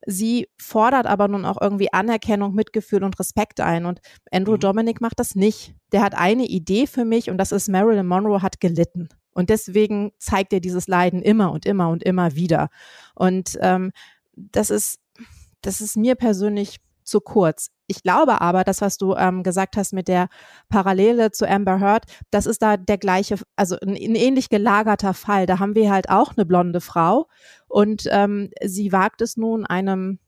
sie 0.06 0.48
fordert 0.58 1.06
aber 1.06 1.28
nun 1.28 1.44
auch 1.44 1.60
irgendwie 1.60 1.92
Anerkennung, 1.92 2.54
Mitgefühl 2.54 3.04
und 3.04 3.18
Respekt 3.18 3.60
ein 3.60 3.86
und 3.86 4.00
Andrew 4.30 4.54
mhm. 4.54 4.60
Dominic 4.60 5.00
macht 5.00 5.20
das 5.20 5.34
nicht. 5.34 5.74
Der 5.92 6.02
hat 6.02 6.14
eine 6.14 6.44
Idee 6.44 6.86
für 6.86 7.04
mich 7.04 7.30
und 7.30 7.38
das 7.38 7.52
ist 7.52 7.68
Marilyn 7.68 8.06
Monroe 8.06 8.42
hat 8.42 8.60
gelitten. 8.60 9.08
Und 9.32 9.50
deswegen 9.50 10.12
zeigt 10.18 10.52
er 10.52 10.60
dieses 10.60 10.86
Leiden 10.86 11.20
immer 11.20 11.50
und 11.50 11.66
immer 11.66 11.88
und 11.88 12.02
immer 12.04 12.36
wieder. 12.36 12.68
Und 13.14 13.58
ähm, 13.60 13.90
das 14.34 14.70
ist, 14.70 15.00
das 15.60 15.80
ist 15.80 15.96
mir 15.96 16.14
persönlich 16.14 16.78
zu 17.04 17.20
kurz. 17.20 17.70
Ich 17.86 18.02
glaube 18.02 18.40
aber, 18.40 18.64
das, 18.64 18.80
was 18.80 18.96
du 18.96 19.14
ähm, 19.14 19.42
gesagt 19.42 19.76
hast 19.76 19.92
mit 19.92 20.08
der 20.08 20.28
Parallele 20.68 21.30
zu 21.30 21.48
Amber 21.48 21.80
Heard, 21.80 22.04
das 22.30 22.46
ist 22.46 22.62
da 22.62 22.76
der 22.76 22.98
gleiche, 22.98 23.36
also 23.56 23.76
ein, 23.80 23.90
ein 23.90 24.14
ähnlich 24.14 24.48
gelagerter 24.48 25.14
Fall. 25.14 25.46
Da 25.46 25.58
haben 25.58 25.74
wir 25.74 25.92
halt 25.92 26.08
auch 26.08 26.36
eine 26.36 26.46
blonde 26.46 26.80
Frau 26.80 27.28
und 27.68 28.08
ähm, 28.10 28.50
sie 28.64 28.92
wagt 28.92 29.20
es 29.20 29.36
nun 29.36 29.66
einem, 29.66 30.18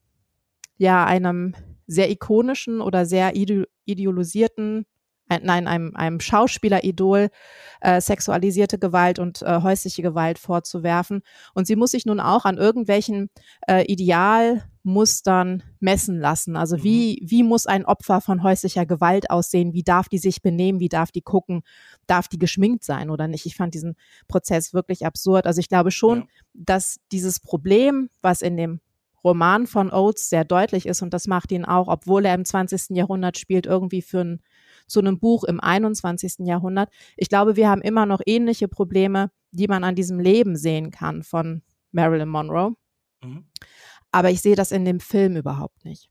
ja, 0.76 1.04
einem 1.04 1.54
sehr 1.86 2.10
ikonischen 2.10 2.80
oder 2.80 3.06
sehr 3.06 3.34
idealisierten 3.34 4.86
nein, 5.28 5.66
einem, 5.66 5.94
einem 5.96 6.20
Schauspieleridol 6.20 7.28
äh, 7.80 8.00
sexualisierte 8.00 8.78
Gewalt 8.78 9.18
und 9.18 9.42
äh, 9.42 9.60
häusliche 9.62 10.02
Gewalt 10.02 10.38
vorzuwerfen. 10.38 11.22
Und 11.54 11.66
sie 11.66 11.76
muss 11.76 11.90
sich 11.92 12.06
nun 12.06 12.20
auch 12.20 12.44
an 12.44 12.58
irgendwelchen 12.58 13.30
äh, 13.66 13.84
Idealmustern 13.84 15.62
messen 15.80 16.18
lassen. 16.20 16.56
Also 16.56 16.82
wie, 16.82 17.18
mhm. 17.20 17.30
wie 17.30 17.42
muss 17.42 17.66
ein 17.66 17.84
Opfer 17.84 18.20
von 18.20 18.42
häuslicher 18.42 18.86
Gewalt 18.86 19.30
aussehen? 19.30 19.72
Wie 19.72 19.82
darf 19.82 20.08
die 20.08 20.18
sich 20.18 20.42
benehmen? 20.42 20.80
Wie 20.80 20.88
darf 20.88 21.10
die 21.10 21.22
gucken? 21.22 21.62
Darf 22.06 22.28
die 22.28 22.38
geschminkt 22.38 22.84
sein 22.84 23.10
oder 23.10 23.28
nicht? 23.28 23.46
Ich 23.46 23.56
fand 23.56 23.74
diesen 23.74 23.96
Prozess 24.28 24.74
wirklich 24.74 25.04
absurd. 25.06 25.46
Also 25.46 25.60
ich 25.60 25.68
glaube 25.68 25.90
schon, 25.90 26.20
ja. 26.20 26.26
dass 26.54 26.98
dieses 27.12 27.40
Problem, 27.40 28.10
was 28.22 28.42
in 28.42 28.56
dem 28.56 28.80
Roman 29.26 29.66
von 29.66 29.92
Oates 29.92 30.28
sehr 30.28 30.44
deutlich 30.44 30.86
ist 30.86 31.02
und 31.02 31.12
das 31.12 31.26
macht 31.26 31.50
ihn 31.50 31.64
auch, 31.64 31.88
obwohl 31.88 32.24
er 32.24 32.34
im 32.34 32.44
20. 32.44 32.96
Jahrhundert 32.96 33.36
spielt, 33.36 33.66
irgendwie 33.66 34.00
für 34.00 34.20
ein 34.20 34.40
zu 34.87 35.01
einem 35.01 35.18
Buch 35.18 35.44
im 35.44 35.61
21. 35.61 36.46
Jahrhundert. 36.46 36.90
Ich 37.16 37.29
glaube, 37.29 37.57
wir 37.57 37.68
haben 37.68 37.83
immer 37.83 38.07
noch 38.07 38.20
ähnliche 38.27 38.68
Probleme, 38.68 39.31
die 39.51 39.68
man 39.68 39.85
an 39.85 39.94
diesem 39.94 40.20
Leben 40.20 40.57
sehen 40.57 40.90
kann 40.90 41.22
von 41.22 41.62
Marilyn 41.92 42.29
Monroe. 42.29 42.75
Mhm. 43.22 43.46
Aber 44.12 44.31
ich 44.31 44.40
sehe 44.40 44.57
das 44.57 44.72
in 44.72 44.85
dem 44.85 45.01
Film 45.01 45.37
überhaupt 45.37 45.85
nicht. 45.85 46.09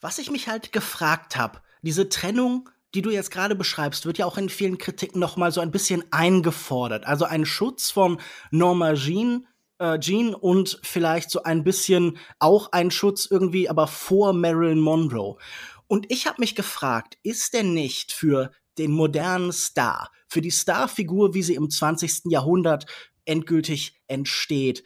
Was 0.00 0.18
ich 0.18 0.30
mich 0.30 0.48
halt 0.48 0.72
gefragt 0.72 1.36
habe, 1.36 1.60
diese 1.82 2.08
Trennung, 2.08 2.68
die 2.94 3.02
du 3.02 3.10
jetzt 3.10 3.30
gerade 3.30 3.54
beschreibst, 3.54 4.06
wird 4.06 4.18
ja 4.18 4.26
auch 4.26 4.38
in 4.38 4.48
vielen 4.48 4.78
Kritiken 4.78 5.20
noch 5.20 5.36
mal 5.36 5.52
so 5.52 5.60
ein 5.60 5.70
bisschen 5.70 6.04
eingefordert. 6.10 7.06
Also 7.06 7.24
ein 7.24 7.46
Schutz 7.46 7.90
von 7.90 8.20
Norma 8.50 8.94
Jean, 8.94 9.46
äh, 9.78 9.98
Jean 9.98 10.34
und 10.34 10.78
vielleicht 10.82 11.30
so 11.30 11.42
ein 11.42 11.64
bisschen 11.64 12.18
auch 12.38 12.72
ein 12.72 12.90
Schutz 12.90 13.26
irgendwie, 13.26 13.68
aber 13.68 13.86
vor 13.86 14.32
Marilyn 14.32 14.80
Monroe. 14.80 15.36
Und 15.88 16.10
ich 16.10 16.26
habe 16.26 16.40
mich 16.40 16.54
gefragt, 16.54 17.18
ist 17.22 17.54
denn 17.54 17.74
nicht 17.74 18.12
für 18.12 18.50
den 18.78 18.92
modernen 18.92 19.52
Star, 19.52 20.10
für 20.28 20.40
die 20.40 20.50
Starfigur, 20.50 21.34
wie 21.34 21.42
sie 21.42 21.54
im 21.54 21.70
20. 21.70 22.24
Jahrhundert 22.26 22.86
endgültig 23.24 24.00
entsteht, 24.06 24.84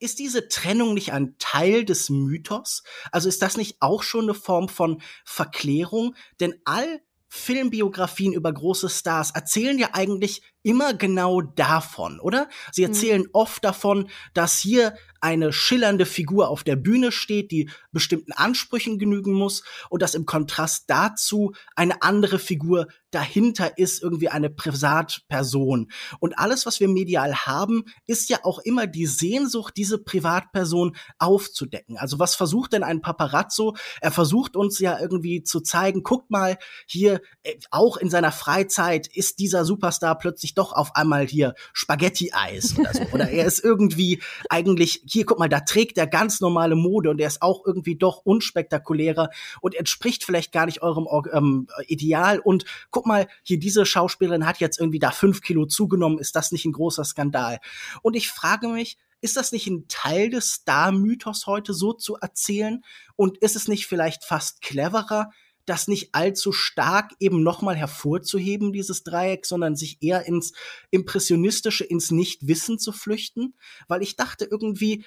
ist 0.00 0.18
diese 0.18 0.48
Trennung 0.48 0.94
nicht 0.94 1.12
ein 1.12 1.36
Teil 1.38 1.84
des 1.84 2.08
Mythos? 2.08 2.82
Also 3.10 3.28
ist 3.28 3.42
das 3.42 3.56
nicht 3.56 3.78
auch 3.80 4.02
schon 4.02 4.24
eine 4.24 4.34
Form 4.34 4.68
von 4.68 5.02
Verklärung? 5.24 6.14
Denn 6.38 6.54
all 6.64 7.00
Filmbiografien 7.28 8.32
über 8.32 8.52
große 8.52 8.88
Stars 8.88 9.32
erzählen 9.32 9.78
ja 9.78 9.90
eigentlich 9.92 10.42
immer 10.62 10.94
genau 10.94 11.42
davon, 11.42 12.20
oder? 12.20 12.48
Sie 12.72 12.82
mhm. 12.82 12.88
erzählen 12.88 13.22
mhm. 13.22 13.30
oft 13.32 13.64
davon, 13.64 14.08
dass 14.34 14.58
hier 14.58 14.96
eine 15.20 15.52
schillernde 15.52 16.06
Figur 16.06 16.48
auf 16.48 16.64
der 16.64 16.76
Bühne 16.76 17.12
steht, 17.12 17.50
die 17.50 17.70
bestimmten 17.92 18.32
Ansprüchen 18.32 18.98
genügen 18.98 19.32
muss 19.32 19.62
und 19.90 20.02
dass 20.02 20.14
im 20.14 20.26
Kontrast 20.26 20.84
dazu 20.88 21.52
eine 21.74 22.02
andere 22.02 22.38
Figur 22.38 22.88
dahinter 23.10 23.78
ist, 23.78 24.02
irgendwie 24.02 24.28
eine 24.28 24.50
Privatperson. 24.50 25.90
Und 26.20 26.38
alles, 26.38 26.66
was 26.66 26.80
wir 26.80 26.88
medial 26.88 27.34
haben, 27.46 27.84
ist 28.06 28.28
ja 28.28 28.40
auch 28.42 28.58
immer 28.58 28.86
die 28.86 29.06
Sehnsucht, 29.06 29.74
diese 29.76 29.98
Privatperson 29.98 30.94
aufzudecken. 31.18 31.96
Also 31.96 32.18
was 32.18 32.34
versucht 32.34 32.74
denn 32.74 32.82
ein 32.82 33.00
Paparazzo? 33.00 33.76
Er 34.00 34.10
versucht 34.10 34.56
uns 34.56 34.78
ja 34.78 34.98
irgendwie 35.00 35.42
zu 35.42 35.60
zeigen, 35.60 36.02
guckt 36.02 36.30
mal, 36.30 36.58
hier, 36.86 37.22
äh, 37.42 37.54
auch 37.70 37.96
in 37.96 38.10
seiner 38.10 38.32
Freizeit 38.32 39.06
ist 39.06 39.38
dieser 39.38 39.64
Superstar 39.64 40.18
plötzlich 40.18 40.54
doch 40.54 40.72
auf 40.72 40.94
einmal 40.94 41.26
hier 41.26 41.54
Spaghetti-Eis 41.72 42.78
oder 42.78 42.92
so. 42.92 43.02
Oder 43.12 43.30
er 43.30 43.46
ist 43.46 43.64
irgendwie 43.64 44.20
eigentlich 44.50 45.02
hier, 45.10 45.24
guck 45.24 45.38
mal, 45.38 45.48
da 45.48 45.60
trägt 45.60 45.98
er 45.98 46.06
ganz 46.06 46.40
normale 46.40 46.76
Mode 46.76 47.10
und 47.10 47.20
er 47.20 47.26
ist 47.26 47.42
auch 47.42 47.64
irgendwie 47.66 47.96
doch 47.96 48.24
unspektakulärer 48.24 49.30
und 49.60 49.74
entspricht 49.74 50.24
vielleicht 50.24 50.52
gar 50.52 50.66
nicht 50.66 50.82
eurem 50.82 51.08
ähm, 51.32 51.68
Ideal. 51.86 52.38
Und 52.40 52.64
guck 52.90 53.06
mal, 53.06 53.26
hier 53.42 53.58
diese 53.58 53.86
Schauspielerin 53.86 54.46
hat 54.46 54.58
jetzt 54.58 54.78
irgendwie 54.78 54.98
da 54.98 55.10
fünf 55.10 55.40
Kilo 55.42 55.66
zugenommen. 55.66 56.18
Ist 56.18 56.36
das 56.36 56.52
nicht 56.52 56.64
ein 56.64 56.72
großer 56.72 57.04
Skandal? 57.04 57.58
Und 58.02 58.14
ich 58.14 58.28
frage 58.28 58.68
mich, 58.68 58.98
ist 59.20 59.36
das 59.36 59.50
nicht 59.50 59.66
ein 59.66 59.86
Teil 59.88 60.30
des 60.30 60.52
Star-Mythos 60.52 61.46
heute 61.46 61.74
so 61.74 61.92
zu 61.92 62.16
erzählen? 62.16 62.84
Und 63.16 63.38
ist 63.38 63.56
es 63.56 63.66
nicht 63.66 63.86
vielleicht 63.86 64.24
fast 64.24 64.60
cleverer, 64.60 65.30
das 65.68 65.88
nicht 65.88 66.14
allzu 66.14 66.52
stark 66.52 67.12
eben 67.20 67.42
nochmal 67.42 67.76
hervorzuheben, 67.76 68.72
dieses 68.72 69.02
Dreieck, 69.02 69.46
sondern 69.46 69.76
sich 69.76 70.02
eher 70.02 70.26
ins 70.26 70.52
Impressionistische, 70.90 71.84
ins 71.84 72.10
Nichtwissen 72.10 72.78
zu 72.78 72.92
flüchten? 72.92 73.54
Weil 73.86 74.02
ich 74.02 74.16
dachte 74.16 74.46
irgendwie, 74.50 75.04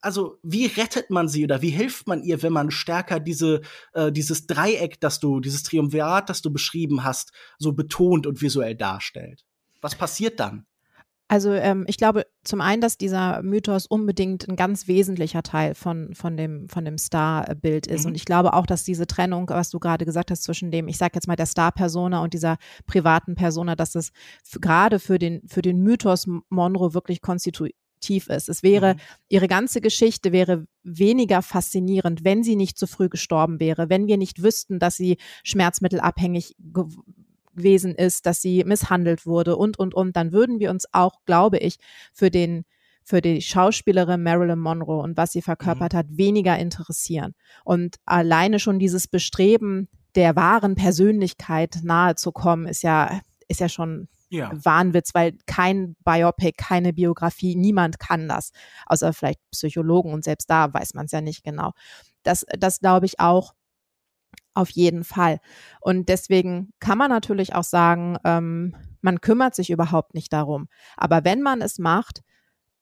also 0.00 0.38
wie 0.42 0.66
rettet 0.66 1.10
man 1.10 1.28
sie 1.28 1.44
oder 1.44 1.62
wie 1.62 1.70
hilft 1.70 2.06
man 2.06 2.22
ihr, 2.22 2.42
wenn 2.42 2.52
man 2.52 2.70
stärker 2.70 3.20
diese 3.20 3.60
äh, 3.92 4.10
dieses 4.10 4.46
Dreieck, 4.46 5.00
das 5.00 5.20
du 5.20 5.40
dieses 5.40 5.62
Triumvirat, 5.62 6.30
das 6.30 6.42
du 6.42 6.50
beschrieben 6.50 7.04
hast, 7.04 7.32
so 7.58 7.72
betont 7.72 8.26
und 8.26 8.40
visuell 8.40 8.74
darstellt? 8.74 9.44
Was 9.80 9.94
passiert 9.94 10.40
dann? 10.40 10.66
Also 11.30 11.52
ähm, 11.52 11.84
ich 11.86 11.96
glaube 11.96 12.26
zum 12.42 12.60
einen, 12.60 12.80
dass 12.80 12.98
dieser 12.98 13.40
Mythos 13.44 13.86
unbedingt 13.86 14.48
ein 14.48 14.56
ganz 14.56 14.88
wesentlicher 14.88 15.44
Teil 15.44 15.76
von, 15.76 16.12
von 16.12 16.36
dem, 16.36 16.68
von 16.68 16.84
dem 16.84 16.98
Star-Bild 16.98 17.86
ist. 17.86 18.00
Mhm. 18.00 18.08
Und 18.08 18.14
ich 18.16 18.24
glaube 18.24 18.52
auch, 18.52 18.66
dass 18.66 18.82
diese 18.82 19.06
Trennung, 19.06 19.48
was 19.48 19.70
du 19.70 19.78
gerade 19.78 20.04
gesagt 20.04 20.32
hast, 20.32 20.42
zwischen 20.42 20.72
dem, 20.72 20.88
ich 20.88 20.98
sage 20.98 21.12
jetzt 21.14 21.28
mal, 21.28 21.36
der 21.36 21.46
Star-Persona 21.46 22.20
und 22.20 22.34
dieser 22.34 22.56
privaten 22.84 23.36
Persona, 23.36 23.76
dass 23.76 23.94
es 23.94 24.10
gerade 24.60 24.98
für 24.98 25.20
den, 25.20 25.40
für 25.46 25.62
den 25.62 25.84
Mythos 25.84 26.26
Monroe 26.48 26.94
wirklich 26.94 27.20
konstitutiv 27.20 28.26
ist. 28.28 28.48
Es 28.48 28.64
wäre, 28.64 28.94
mhm. 28.94 29.00
ihre 29.28 29.46
ganze 29.46 29.80
Geschichte 29.80 30.32
wäre 30.32 30.66
weniger 30.82 31.42
faszinierend, 31.42 32.24
wenn 32.24 32.42
sie 32.42 32.56
nicht 32.56 32.76
zu 32.76 32.88
früh 32.88 33.08
gestorben 33.08 33.60
wäre, 33.60 33.88
wenn 33.88 34.08
wir 34.08 34.16
nicht 34.16 34.42
wüssten, 34.42 34.80
dass 34.80 34.96
sie 34.96 35.16
schmerzmittelabhängig 35.44 36.56
gewesen 37.60 37.94
ist, 37.94 38.26
dass 38.26 38.40
sie 38.40 38.64
misshandelt 38.64 39.26
wurde 39.26 39.56
und, 39.56 39.78
und, 39.78 39.94
und, 39.94 40.16
dann 40.16 40.32
würden 40.32 40.58
wir 40.60 40.70
uns 40.70 40.86
auch, 40.92 41.24
glaube 41.26 41.58
ich, 41.58 41.76
für 42.12 42.30
den 42.30 42.64
für 43.02 43.20
die 43.20 43.42
Schauspielerin 43.42 44.22
Marilyn 44.22 44.58
Monroe 44.58 45.02
und 45.02 45.16
was 45.16 45.32
sie 45.32 45.42
verkörpert 45.42 45.94
mhm. 45.94 45.96
hat, 45.96 46.06
weniger 46.10 46.56
interessieren. 46.58 47.34
Und 47.64 47.96
alleine 48.04 48.60
schon 48.60 48.78
dieses 48.78 49.08
Bestreben, 49.08 49.88
der 50.14 50.36
wahren 50.36 50.76
Persönlichkeit 50.76 51.80
nahe 51.82 52.14
zu 52.14 52.30
kommen, 52.30 52.66
ist 52.66 52.82
ja, 52.82 53.20
ist 53.48 53.58
ja 53.58 53.68
schon 53.68 54.08
ja. 54.28 54.52
Wahnwitz, 54.52 55.12
weil 55.12 55.36
kein 55.46 55.96
Biopic, 56.04 56.52
keine 56.56 56.92
Biografie, 56.92 57.56
niemand 57.56 57.98
kann 57.98 58.28
das, 58.28 58.52
außer 58.86 59.12
vielleicht 59.12 59.40
Psychologen 59.50 60.12
und 60.12 60.22
selbst 60.22 60.48
da 60.48 60.72
weiß 60.72 60.94
man 60.94 61.06
es 61.06 61.12
ja 61.12 61.20
nicht 61.20 61.42
genau. 61.42 61.72
Das, 62.22 62.46
das 62.58 62.78
glaube 62.78 63.06
ich 63.06 63.18
auch 63.18 63.54
auf 64.54 64.70
jeden 64.70 65.04
Fall. 65.04 65.40
Und 65.80 66.08
deswegen 66.08 66.72
kann 66.80 66.98
man 66.98 67.10
natürlich 67.10 67.54
auch 67.54 67.64
sagen, 67.64 68.16
ähm, 68.24 68.74
man 69.00 69.20
kümmert 69.20 69.54
sich 69.54 69.70
überhaupt 69.70 70.14
nicht 70.14 70.32
darum. 70.32 70.68
Aber 70.96 71.24
wenn 71.24 71.42
man 71.42 71.62
es 71.62 71.78
macht, 71.78 72.22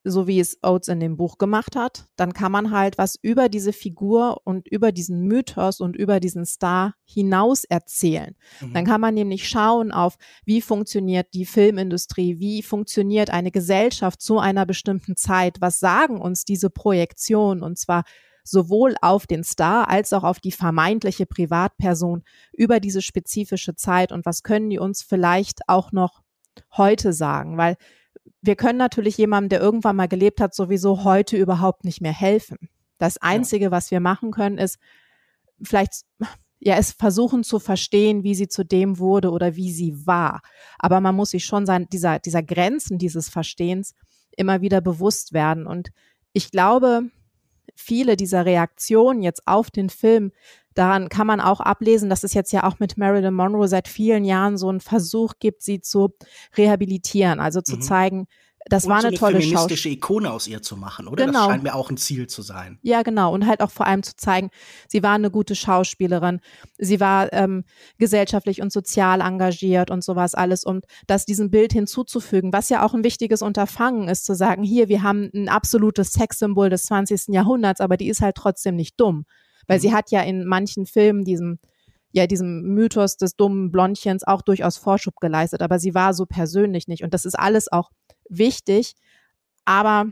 so 0.05 0.27
wie 0.27 0.41
es 0.41 0.59
Oates 0.63 0.89
in 0.89 1.01
dem 1.01 1.17
Buch 1.17 1.39
gemacht 1.39 1.77
hat, 1.77 2.07
dann 2.17 2.33
kann 2.33 2.53
man 2.53 2.71
halt 2.71 2.99
was 2.99 3.17
über 3.21 3.49
diese 3.49 3.73
Figur 3.73 4.41
und 4.45 4.69
über 4.69 4.93
diesen 4.93 5.23
Mythos 5.23 5.81
und 5.81 5.97
über 5.97 6.21
diesen 6.21 6.47
Star 6.47 6.95
hinaus 7.05 7.65
erzählen. 7.65 8.35
Mhm. 8.61 8.73
Dann 8.75 8.85
kann 8.85 9.01
man 9.01 9.15
nämlich 9.15 9.49
schauen 9.49 9.93
auf, 9.93 10.17
wie 10.45 10.61
funktioniert 10.61 11.35
die 11.35 11.47
Filmindustrie, 11.47 12.39
wie 12.39 12.63
funktioniert 12.63 13.31
eine 13.31 13.51
Gesellschaft 13.51 14.23
zu 14.23 14.39
einer 14.39 14.67
bestimmten 14.67 15.17
Zeit, 15.17 15.61
was 15.61 15.81
sagen 15.81 16.21
uns 16.21 16.45
diese 16.45 16.71
Projektionen 16.71 17.63
und 17.63 17.79
zwar 17.79 18.05
sowohl 18.49 18.95
auf 19.01 19.27
den 19.27 19.45
Star 19.45 19.89
als 19.89 20.13
auch 20.13 20.25
auf 20.25 20.41
die 20.41 20.53
vermeintliche 20.53 21.27
Privatperson 21.27 22.23
über 22.53 22.81
diese 22.81 23.03
spezifische 23.03 23.75
Zeit 23.75 24.13
und 24.13 24.27
was 24.27 24.43
können 24.43 24.71
die 24.71 24.79
uns 24.79 25.03
vielleicht 25.03 25.61
auch 25.69 25.93
noch 25.93 26.23
heute 26.77 27.13
sagen, 27.13 27.57
weil 27.57 27.77
wir 28.41 28.57
können 28.57 28.79
natürlich 28.79 29.17
jemandem, 29.17 29.49
der 29.49 29.61
irgendwann 29.61 29.97
mal 29.97 30.09
gelebt 30.09 30.41
hat, 30.41 30.55
sowieso 30.55 31.05
heute 31.05 31.37
überhaupt 31.37 31.85
nicht 31.85 32.01
mehr 32.01 32.13
helfen. 32.13 32.69
Das 32.99 33.19
Einzige, 33.19 33.67
ja. 33.67 33.71
was 33.71 33.91
wir 33.91 34.01
machen 34.01 34.31
können, 34.31 34.59
ist 34.59 34.79
vielleicht 35.63 36.05
ja, 36.61 36.77
es 36.77 36.93
versuchen 36.93 37.45
zu 37.45 37.61
verstehen, 37.61 38.25
wie 38.25 38.35
sie 38.35 38.49
zu 38.49 38.65
dem 38.65 38.99
wurde 38.99 39.31
oder 39.31 39.55
wie 39.55 39.73
sie 39.73 40.07
war. 40.07 40.43
Aber 40.79 41.01
man 41.01 41.15
muss 41.15 41.31
sich 41.31 41.45
schon 41.45 41.67
sein, 41.67 41.87
dieser, 41.93 42.19
dieser 42.19 42.43
Grenzen 42.43 42.99
dieses 42.99 43.29
Verstehens 43.29 43.95
immer 44.37 44.61
wieder 44.61 44.81
bewusst 44.81 45.33
werden. 45.33 45.67
Und 45.67 45.91
ich 46.33 46.51
glaube, 46.51 47.11
viele 47.79 48.17
dieser 48.17 48.45
Reaktionen 48.45 49.23
jetzt 49.23 49.47
auf 49.47 49.71
den 49.71 49.89
Film, 49.89 50.33
daran 50.75 51.09
kann 51.09 51.27
man 51.27 51.41
auch 51.41 51.61
ablesen, 51.61 52.11
dass 52.11 52.25
es 52.25 52.35
jetzt 52.35 52.53
ja 52.53 52.65
auch 52.65 52.81
mit 52.81 52.99
Marilyn 52.99 53.35
Monroe 53.35 53.69
seit 53.69 53.89
vielen 53.89 54.25
Jahren 54.25 54.59
so 54.59 54.69
einen 54.69 54.81
Versuch 54.81 55.35
gibt, 55.39 55.63
sie 55.63 55.81
zu 55.81 56.15
rehabilitieren, 56.57 57.41
also 57.41 57.61
zu 57.61 57.77
mhm. 57.77 57.83
zeigen, 57.83 58.27
das 58.69 58.85
und 58.85 58.91
war 58.91 58.99
eine, 58.99 59.03
so 59.03 59.09
eine 59.09 59.17
tolle 59.17 59.41
feministische 59.41 59.89
Ikone 59.89 60.31
aus 60.31 60.47
ihr 60.47 60.63
zu 60.63 60.77
machen, 60.77 61.09
oder? 61.09 61.27
Genau. 61.27 61.41
Das 61.41 61.49
scheint 61.49 61.63
mir 61.63 61.75
auch 61.75 61.91
ein 61.91 61.97
Ziel 61.97 62.27
zu 62.27 62.43
sein. 62.43 62.79
Ja, 62.83 63.03
genau. 63.03 63.33
Und 63.33 63.47
halt 63.47 63.61
auch 63.61 63.71
vor 63.71 63.87
allem 63.87 64.03
zu 64.03 64.17
zeigen, 64.17 64.51
sie 64.89 65.03
war 65.03 65.15
eine 65.15 65.31
gute 65.31 65.55
Schauspielerin, 65.55 66.41
sie 66.79 67.01
war 67.01 67.33
ähm, 67.33 67.65
gesellschaftlich 67.99 68.61
und 68.63 68.73
sozial 68.73 69.21
engagiert 69.21 69.91
und 69.91 70.05
sowas 70.05 70.35
alles. 70.35 70.65
Und 70.65 70.87
das 71.07 71.25
diesem 71.25 71.51
Bild 71.51 71.73
hinzuzufügen, 71.73 72.53
was 72.53 72.69
ja 72.69 72.85
auch 72.85 72.95
ein 72.95 73.05
wichtiges 73.05 73.43
Unterfangen 73.43 74.09
ist, 74.09 74.25
zu 74.25 74.35
sagen, 74.35 74.63
hier, 74.63 74.89
wir 74.89 75.03
haben 75.03 75.31
ein 75.35 75.49
absolutes 75.49 76.13
Sexsymbol 76.13 76.71
des 76.71 76.85
20. 76.85 77.29
Jahrhunderts, 77.29 77.81
aber 77.81 77.97
die 77.97 78.09
ist 78.09 78.21
halt 78.21 78.37
trotzdem 78.37 78.77
nicht 78.77 79.01
dumm. 79.01 79.25
Weil 79.67 79.79
mhm. 79.79 79.83
sie 79.83 79.93
hat 79.93 80.11
ja 80.11 80.23
in 80.23 80.47
manchen 80.47 80.87
Filmen 80.87 81.25
diesem 81.25 81.59
ja 82.13 82.27
diesem 82.27 82.63
Mythos 82.75 83.17
des 83.17 83.37
dummen 83.37 83.71
Blondchens 83.71 84.25
auch 84.25 84.43
durchaus 84.43 84.77
Vorschub 84.77 85.17
geleistet, 85.17 85.63
aber 85.63 85.79
sie 85.79 85.95
war 85.95 86.15
so 86.15 86.27
persönlich 86.27 86.89
nicht. 86.89 87.03
Und 87.03 87.15
das 87.15 87.25
ist 87.25 87.39
alles 87.39 87.71
auch 87.71 87.91
wichtig, 88.29 88.95
aber 89.65 90.07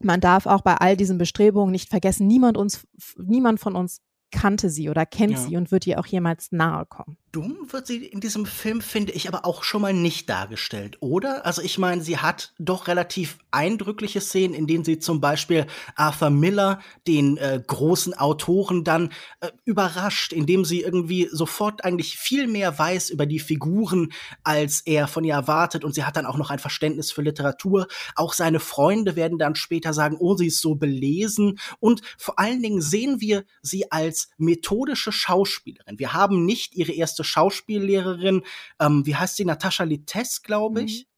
man 0.00 0.20
darf 0.20 0.46
auch 0.46 0.62
bei 0.62 0.74
all 0.76 0.96
diesen 0.96 1.18
Bestrebungen 1.18 1.72
nicht 1.72 1.88
vergessen, 1.88 2.26
niemand 2.26 2.56
uns, 2.56 2.86
niemand 3.16 3.60
von 3.60 3.76
uns 3.76 4.00
kannte 4.32 4.70
sie 4.70 4.88
oder 4.88 5.06
kennt 5.06 5.32
ja. 5.32 5.38
sie 5.38 5.56
und 5.56 5.70
wird 5.70 5.86
ihr 5.86 5.98
auch 5.98 6.06
jemals 6.06 6.52
nahe 6.52 6.86
kommen. 6.86 7.16
Dumm 7.32 7.68
wird 7.70 7.86
sie 7.86 8.06
in 8.06 8.18
diesem 8.18 8.44
Film, 8.44 8.80
finde 8.80 9.12
ich, 9.12 9.28
aber 9.28 9.44
auch 9.44 9.62
schon 9.62 9.82
mal 9.82 9.92
nicht 9.92 10.28
dargestellt, 10.28 10.96
oder? 10.98 11.46
Also 11.46 11.62
ich 11.62 11.78
meine, 11.78 12.02
sie 12.02 12.18
hat 12.18 12.52
doch 12.58 12.88
relativ 12.88 13.38
eindrückliche 13.52 14.20
Szenen, 14.20 14.52
in 14.52 14.66
denen 14.66 14.84
sie 14.84 14.98
zum 14.98 15.20
Beispiel 15.20 15.66
Arthur 15.94 16.30
Miller, 16.30 16.80
den 17.06 17.36
äh, 17.36 17.62
großen 17.64 18.14
Autoren, 18.14 18.82
dann 18.82 19.12
äh, 19.40 19.50
überrascht, 19.64 20.32
indem 20.32 20.64
sie 20.64 20.80
irgendwie 20.80 21.28
sofort 21.30 21.84
eigentlich 21.84 22.16
viel 22.16 22.48
mehr 22.48 22.76
weiß 22.76 23.10
über 23.10 23.26
die 23.26 23.38
Figuren, 23.38 24.12
als 24.42 24.80
er 24.80 25.06
von 25.06 25.22
ihr 25.22 25.34
erwartet. 25.34 25.84
Und 25.84 25.94
sie 25.94 26.04
hat 26.04 26.16
dann 26.16 26.26
auch 26.26 26.36
noch 26.36 26.50
ein 26.50 26.58
Verständnis 26.58 27.12
für 27.12 27.22
Literatur. 27.22 27.86
Auch 28.16 28.32
seine 28.32 28.58
Freunde 28.58 29.14
werden 29.14 29.38
dann 29.38 29.54
später 29.54 29.94
sagen, 29.94 30.16
oh, 30.18 30.36
sie 30.36 30.48
ist 30.48 30.60
so 30.60 30.74
belesen. 30.74 31.60
Und 31.78 32.02
vor 32.18 32.40
allen 32.40 32.60
Dingen 32.60 32.80
sehen 32.80 33.20
wir 33.20 33.44
sie 33.62 33.92
als 33.92 34.30
methodische 34.36 35.12
Schauspielerin. 35.12 36.00
Wir 36.00 36.12
haben 36.12 36.44
nicht 36.44 36.74
ihre 36.74 36.92
erste 36.92 37.19
erste 37.20 37.24
Schauspiellehrerin, 37.24 38.42
ähm, 38.80 39.06
wie 39.06 39.16
heißt 39.16 39.36
sie, 39.36 39.44
Natascha 39.44 39.84
Littes, 39.84 40.42
glaube 40.42 40.82
ich. 40.82 41.00
Mhm 41.00 41.10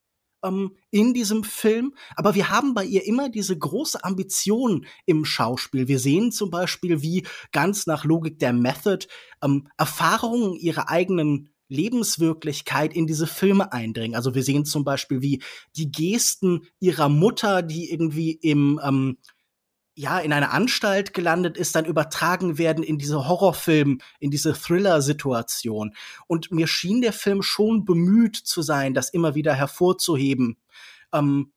in 0.91 1.15
diesem 1.15 1.45
Film. 1.45 1.95
Aber 2.17 2.35
wir 2.35 2.51
haben 2.51 2.75
bei 2.75 2.85
ihr 2.85 3.07
immer 3.07 3.29
diese 3.29 3.57
große 3.57 4.03
Ambition 4.03 4.87
im 5.07 5.25
Schauspiel. 5.25 5.87
Wir 5.87 6.01
sehen 6.01 6.33
zum 6.33 6.51
Beispiel, 6.51 7.01
wie 7.01 7.25
ganz 7.53 7.87
nach 7.87 8.05
Logik 8.05 8.41
der 8.41 8.53
Method 8.53 9.07
ähm, 9.41 9.69
Erfahrungen 9.79 10.57
ihrer 10.57 10.91
eigenen 10.91 11.51
Lebenswirklichkeit 11.69 12.93
in 12.93 13.07
diese 13.07 13.29
Filme 13.29 13.73
eindringen. 13.73 14.17
Also 14.17 14.35
wir 14.35 14.43
sehen 14.43 14.65
zum 14.65 14.83
Beispiel, 14.83 15.23
wie 15.23 15.41
die 15.77 15.93
Gesten 15.93 16.67
ihrer 16.81 17.09
Mutter, 17.09 17.63
die 17.63 17.93
irgendwie 17.93 18.33
im 18.33 18.81
ähm, 18.83 19.19
ja, 19.95 20.19
in 20.19 20.33
einer 20.33 20.53
Anstalt 20.53 21.13
gelandet 21.13 21.57
ist, 21.57 21.75
dann 21.75 21.85
übertragen 21.85 22.57
werden 22.59 22.83
in 22.83 22.99
diese 22.99 23.29
Horrorfilm, 23.29 24.01
in 24.21 24.31
diese 24.31 24.55
Thriller-Situation. 24.55 25.95
Und 26.27 26.51
mir 26.51 26.67
schien 26.67 27.03
der 27.03 27.13
Film 27.13 27.43
schon 27.43 27.85
bemüht 27.85 28.37
zu 28.37 28.63
sein, 28.63 28.95
das 28.95 29.11
immer 29.11 29.35
wieder 29.35 29.55
hervorzuheben. 29.55 30.57
Ähm, 31.13 31.53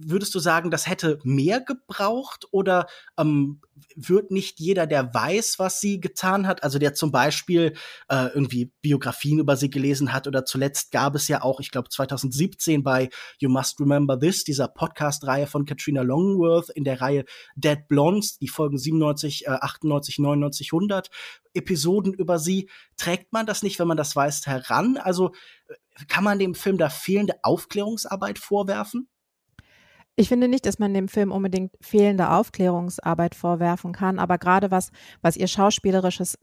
würdest 0.00 0.34
du 0.34 0.38
sagen, 0.38 0.70
das 0.70 0.86
hätte 0.86 1.18
mehr 1.24 1.60
gebraucht 1.60 2.46
oder 2.50 2.86
ähm, 3.18 3.60
wird 3.96 4.30
nicht 4.30 4.60
jeder, 4.60 4.86
der 4.86 5.12
weiß, 5.12 5.58
was 5.58 5.80
sie 5.80 6.00
getan 6.00 6.46
hat, 6.46 6.62
also 6.62 6.78
der 6.78 6.94
zum 6.94 7.10
Beispiel 7.10 7.74
äh, 8.08 8.26
irgendwie 8.26 8.72
Biografien 8.80 9.38
über 9.38 9.56
sie 9.56 9.70
gelesen 9.70 10.12
hat 10.12 10.26
oder 10.26 10.44
zuletzt 10.44 10.92
gab 10.92 11.14
es 11.14 11.28
ja 11.28 11.42
auch, 11.42 11.60
ich 11.60 11.70
glaube 11.70 11.88
2017 11.88 12.82
bei 12.82 13.08
You 13.38 13.50
Must 13.50 13.80
Remember 13.80 14.18
This, 14.18 14.44
dieser 14.44 14.68
Podcast-Reihe 14.68 15.46
von 15.46 15.64
Katrina 15.64 16.02
Longworth 16.02 16.70
in 16.70 16.84
der 16.84 17.00
Reihe 17.00 17.24
Dead 17.56 17.78
Blondes, 17.88 18.38
die 18.38 18.48
Folgen 18.48 18.78
97, 18.78 19.46
äh, 19.46 19.50
98, 19.50 20.18
99, 20.18 20.72
100 20.72 21.10
Episoden 21.54 22.12
über 22.14 22.38
sie. 22.38 22.70
Trägt 22.96 23.32
man 23.32 23.46
das 23.46 23.62
nicht, 23.62 23.78
wenn 23.78 23.88
man 23.88 23.96
das 23.96 24.14
weiß, 24.14 24.46
heran? 24.46 24.96
Also 24.96 25.32
äh, 25.68 26.04
kann 26.06 26.24
man 26.24 26.38
dem 26.38 26.54
Film 26.54 26.78
da 26.78 26.88
fehlende 26.88 27.34
Aufklärungsarbeit 27.42 28.38
vorwerfen? 28.38 29.08
Ich 30.18 30.28
finde 30.28 30.48
nicht, 30.48 30.66
dass 30.66 30.80
man 30.80 30.92
dem 30.94 31.06
Film 31.06 31.30
unbedingt 31.30 31.70
fehlende 31.80 32.30
Aufklärungsarbeit 32.30 33.36
vorwerfen 33.36 33.92
kann, 33.92 34.18
aber 34.18 34.36
gerade 34.36 34.72
was, 34.72 34.90
was 35.22 35.36
ihr 35.36 35.46
schauspielerisches, 35.46 36.36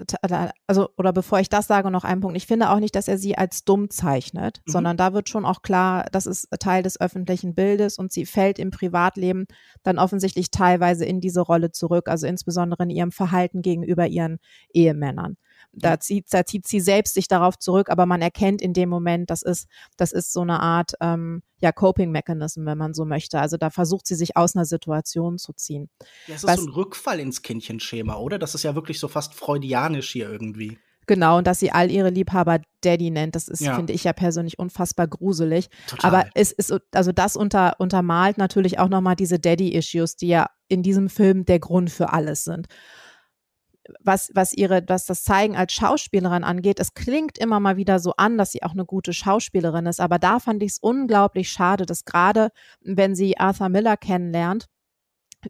also, 0.66 0.88
oder 0.96 1.12
bevor 1.12 1.42
ich 1.42 1.50
das 1.50 1.68
sage, 1.68 1.92
noch 1.92 2.06
ein 2.06 2.22
Punkt. 2.22 2.38
Ich 2.38 2.48
finde 2.48 2.70
auch 2.70 2.80
nicht, 2.80 2.96
dass 2.96 3.10
er 3.10 3.18
sie 3.18 3.38
als 3.38 3.66
dumm 3.66 3.90
zeichnet, 3.90 4.62
mhm. 4.66 4.72
sondern 4.72 4.96
da 4.96 5.12
wird 5.12 5.28
schon 5.28 5.44
auch 5.44 5.62
klar, 5.62 6.06
das 6.14 6.26
ist 6.26 6.48
Teil 6.58 6.84
des 6.84 7.02
öffentlichen 7.02 7.54
Bildes 7.54 7.98
und 7.98 8.14
sie 8.14 8.26
fällt 8.26 8.60
im 8.60 8.72
Privatleben 8.72 9.46
dann 9.84 10.00
offensichtlich 10.00 10.52
teilweise 10.52 11.04
in 11.04 11.20
diese 11.20 11.42
Rolle 11.42 11.72
zurück, 11.72 12.08
also 12.08 12.28
insbesondere 12.28 12.84
in 12.84 12.92
ihrem 12.92 13.12
Verhalten 13.12 13.62
gegenüber 13.62 14.08
ihren 14.08 14.40
Ehemännern. 14.74 15.36
Da 15.72 16.00
zieht, 16.00 16.26
da 16.30 16.46
zieht 16.46 16.68
sie 16.68 16.80
selbst 16.80 17.14
sich 17.14 17.28
darauf 17.28 17.58
zurück, 17.58 17.90
aber 17.90 18.06
man 18.06 18.22
erkennt 18.22 18.62
in 18.62 18.74
dem 18.74 18.90
Moment, 18.90 19.30
das 19.30 19.42
ist, 19.42 19.68
das 19.98 20.12
ist 20.12 20.34
so 20.34 20.42
eine 20.42 20.60
Art 20.60 20.94
ähm, 21.02 21.44
ja, 21.60 21.72
Coping-Mechanism, 21.72 22.66
wenn 22.66 22.78
man 22.78 22.94
so 22.94 23.06
möchte. 23.06 23.40
Also 23.40 23.58
da 23.58 23.70
versucht 23.70 24.08
sie 24.08 24.16
sich 24.16 24.38
aus 24.38 24.56
einer 24.56 24.66
Situation 24.66 25.38
zu 25.38 25.54
ziehen. 25.54 25.90
Ja, 26.28 26.36
es 26.36 26.44
ist 26.44 26.48
Was, 26.48 26.60
so 26.60 26.68
ein 26.68 26.74
Rückfall 26.74 27.20
ins 27.20 27.42
Kindchenschema, 27.42 28.16
oder? 28.16 28.40
Das 28.40 28.56
ist 28.56 28.64
ja 28.64 28.76
wirklich 28.76 29.00
so 29.00 29.08
fast 29.08 29.34
freudianisch 29.34 30.12
hier 30.12 30.30
irgendwie. 30.30 30.78
Genau, 31.08 31.38
und 31.38 31.46
dass 31.46 31.60
sie 31.60 31.72
all 31.72 31.92
ihre 31.92 32.10
Liebhaber 32.10 32.62
Daddy 32.82 33.12
nennt, 33.12 33.36
das 33.36 33.48
ist, 33.48 33.62
ja. 33.62 33.76
finde 33.76 33.94
ich 33.94 34.04
ja 34.04 34.14
persönlich 34.14 34.58
unfassbar 34.58 35.08
gruselig. 35.08 35.70
Total. 35.88 36.10
Aber 36.10 36.30
es 36.34 36.52
ist, 36.52 36.74
also 36.94 37.12
das 37.12 37.36
unter, 37.36 37.80
untermalt 37.80 38.38
natürlich 38.38 38.80
auch 38.80 38.90
nochmal 38.90 39.16
diese 39.16 39.40
Daddy-Issues, 39.40 40.16
die 40.16 40.28
ja 40.30 40.48
in 40.68 40.82
diesem 40.82 41.10
Film 41.10 41.46
der 41.46 41.60
Grund 41.60 41.92
für 41.92 42.12
alles 42.12 42.44
sind 42.44 42.68
was, 44.00 44.32
was 44.34 44.54
ihre, 44.54 44.84
was 44.88 45.06
das 45.06 45.24
Zeigen 45.24 45.56
als 45.56 45.74
Schauspielerin 45.74 46.44
angeht, 46.44 46.80
es 46.80 46.94
klingt 46.94 47.38
immer 47.38 47.60
mal 47.60 47.78
wieder 47.78 48.00
so 48.00 48.14
an, 48.18 48.38
dass 48.38 48.52
sie 48.52 48.64
auch 48.64 48.72
eine 48.72 48.86
gute 48.86 49.14
Schauspielerin 49.14 49.86
ist, 49.86 50.00
aber 50.00 50.20
da 50.20 50.40
fand 50.40 50.64
ich 50.64 50.74
es 50.74 50.78
unglaublich 50.80 51.50
schade, 51.50 51.86
dass 51.86 52.06
gerade, 52.06 52.50
wenn 52.82 53.16
sie 53.16 53.38
Arthur 53.38 53.70
Miller 53.70 53.98
kennenlernt, 53.98 54.68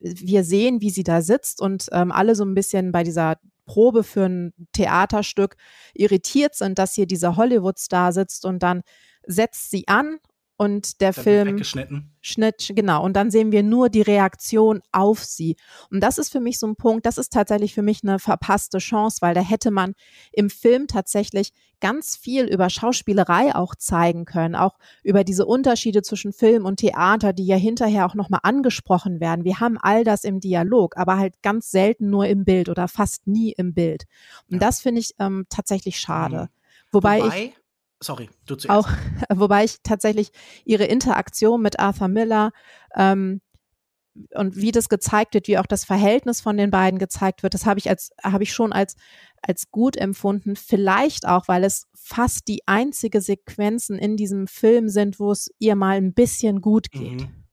wir 0.02 0.44
sehen, 0.44 0.82
wie 0.82 0.90
sie 0.90 1.04
da 1.04 1.22
sitzt 1.22 1.62
und 1.62 1.88
ähm, 1.92 2.12
alle 2.12 2.36
so 2.36 2.44
ein 2.44 2.56
bisschen 2.56 2.92
bei 2.92 3.04
dieser 3.04 3.38
Probe 3.66 4.04
für 4.04 4.26
ein 4.26 4.54
Theaterstück 4.74 5.56
irritiert 5.94 6.56
sind, 6.56 6.78
dass 6.78 6.94
hier 6.94 7.08
dieser 7.08 7.36
Hollywood-Star 7.36 8.12
sitzt 8.12 8.46
und 8.46 8.62
dann 8.62 8.82
setzt 9.26 9.72
sie 9.72 9.88
an 9.88 10.20
und 10.58 11.02
der 11.02 11.12
dann 11.12 11.24
Film 11.24 11.64
Schnitt, 12.22 12.72
genau. 12.76 13.04
Und 13.04 13.14
dann 13.14 13.30
sehen 13.30 13.52
wir 13.52 13.62
nur 13.62 13.90
die 13.90 14.02
Reaktion 14.02 14.82
auf 14.92 15.24
sie. 15.24 15.58
Und 15.92 16.02
das 16.02 16.18
ist 16.18 16.32
für 16.32 16.40
mich 16.40 16.60
so 16.60 16.68
ein 16.68 16.76
Punkt, 16.76 17.06
das 17.06 17.18
ist 17.18 17.32
tatsächlich 17.34 17.74
für 17.74 17.82
mich 17.82 18.04
eine 18.04 18.20
verpasste 18.20 18.80
Chance, 18.80 19.18
weil 19.22 19.36
da 19.36 19.42
hätte 19.42 19.70
man 19.70 19.94
im 20.32 20.50
Film 20.50 20.88
tatsächlich 20.88 21.52
ganz 21.82 22.16
viel 22.16 22.46
über 22.46 22.70
Schauspielerei 22.70 23.54
auch 23.54 23.76
zeigen 23.76 24.26
können, 24.26 24.56
auch 24.56 24.78
über 25.04 25.24
diese 25.24 25.46
Unterschiede 25.46 26.02
zwischen 26.02 26.32
Film 26.32 26.66
und 26.66 26.78
Theater, 26.78 27.34
die 27.34 27.46
ja 27.46 27.58
hinterher 27.58 28.06
auch 28.06 28.16
nochmal 28.16 28.40
angesprochen 28.44 29.20
werden. 29.20 29.44
Wir 29.44 29.60
haben 29.60 29.78
all 29.78 30.04
das 30.04 30.24
im 30.24 30.40
Dialog, 30.40 30.98
aber 30.98 31.18
halt 31.18 31.42
ganz 31.44 31.70
selten 31.70 32.10
nur 32.10 32.28
im 32.28 32.46
Bild 32.46 32.70
oder 32.70 32.88
fast 32.88 33.28
nie 33.28 33.52
im 33.52 33.74
Bild. 33.74 34.06
Und 34.50 34.62
ja. 34.62 34.68
das 34.68 34.80
finde 34.80 35.02
ich 35.02 35.12
ähm, 35.20 35.46
tatsächlich 35.50 36.00
schade. 36.00 36.44
Mhm. 36.44 36.48
Wobei, 36.92 37.20
Wobei 37.22 37.44
ich 37.46 37.54
Sorry, 38.02 38.30
du 38.46 38.56
zuerst. 38.56 38.70
Auch, 38.70 38.90
wobei 39.34 39.64
ich 39.64 39.78
tatsächlich 39.84 40.32
ihre 40.66 40.86
Interaktion 40.86 41.62
mit 41.62 41.80
Arthur 41.80 42.08
Miller 42.08 42.52
ähm, 42.96 43.42
und 44.34 44.56
wie 44.56 44.72
das 44.72 44.90
gezeigt 44.90 45.34
wird, 45.34 45.48
wie 45.48 45.58
auch 45.58 45.66
das 45.66 45.84
Verhältnis 45.84 46.40
von 46.42 46.58
den 46.58 46.72
beiden 46.72 47.00
gezeigt 47.00 47.44
wird, 47.44 47.54
das 47.54 47.66
habe 47.66 47.80
ich 47.80 47.90
als 47.90 48.12
habe 48.24 48.44
ich 48.44 48.54
schon 48.54 48.72
als 48.72 48.96
als 49.42 49.72
gut 49.72 49.98
empfunden. 49.98 50.56
Vielleicht 50.56 51.28
auch, 51.28 51.48
weil 51.48 51.64
es 51.64 51.88
fast 51.94 52.48
die 52.48 52.62
einzige 52.66 53.22
Sequenzen 53.22 53.98
in 54.00 54.18
diesem 54.18 54.48
Film 54.48 54.90
sind, 54.90 55.20
wo 55.20 55.32
es 55.32 55.52
ihr 55.60 55.76
mal 55.76 55.98
ein 55.98 56.14
bisschen 56.14 56.62
gut 56.62 56.92
geht. 56.92 57.22
Mhm. 57.22 57.45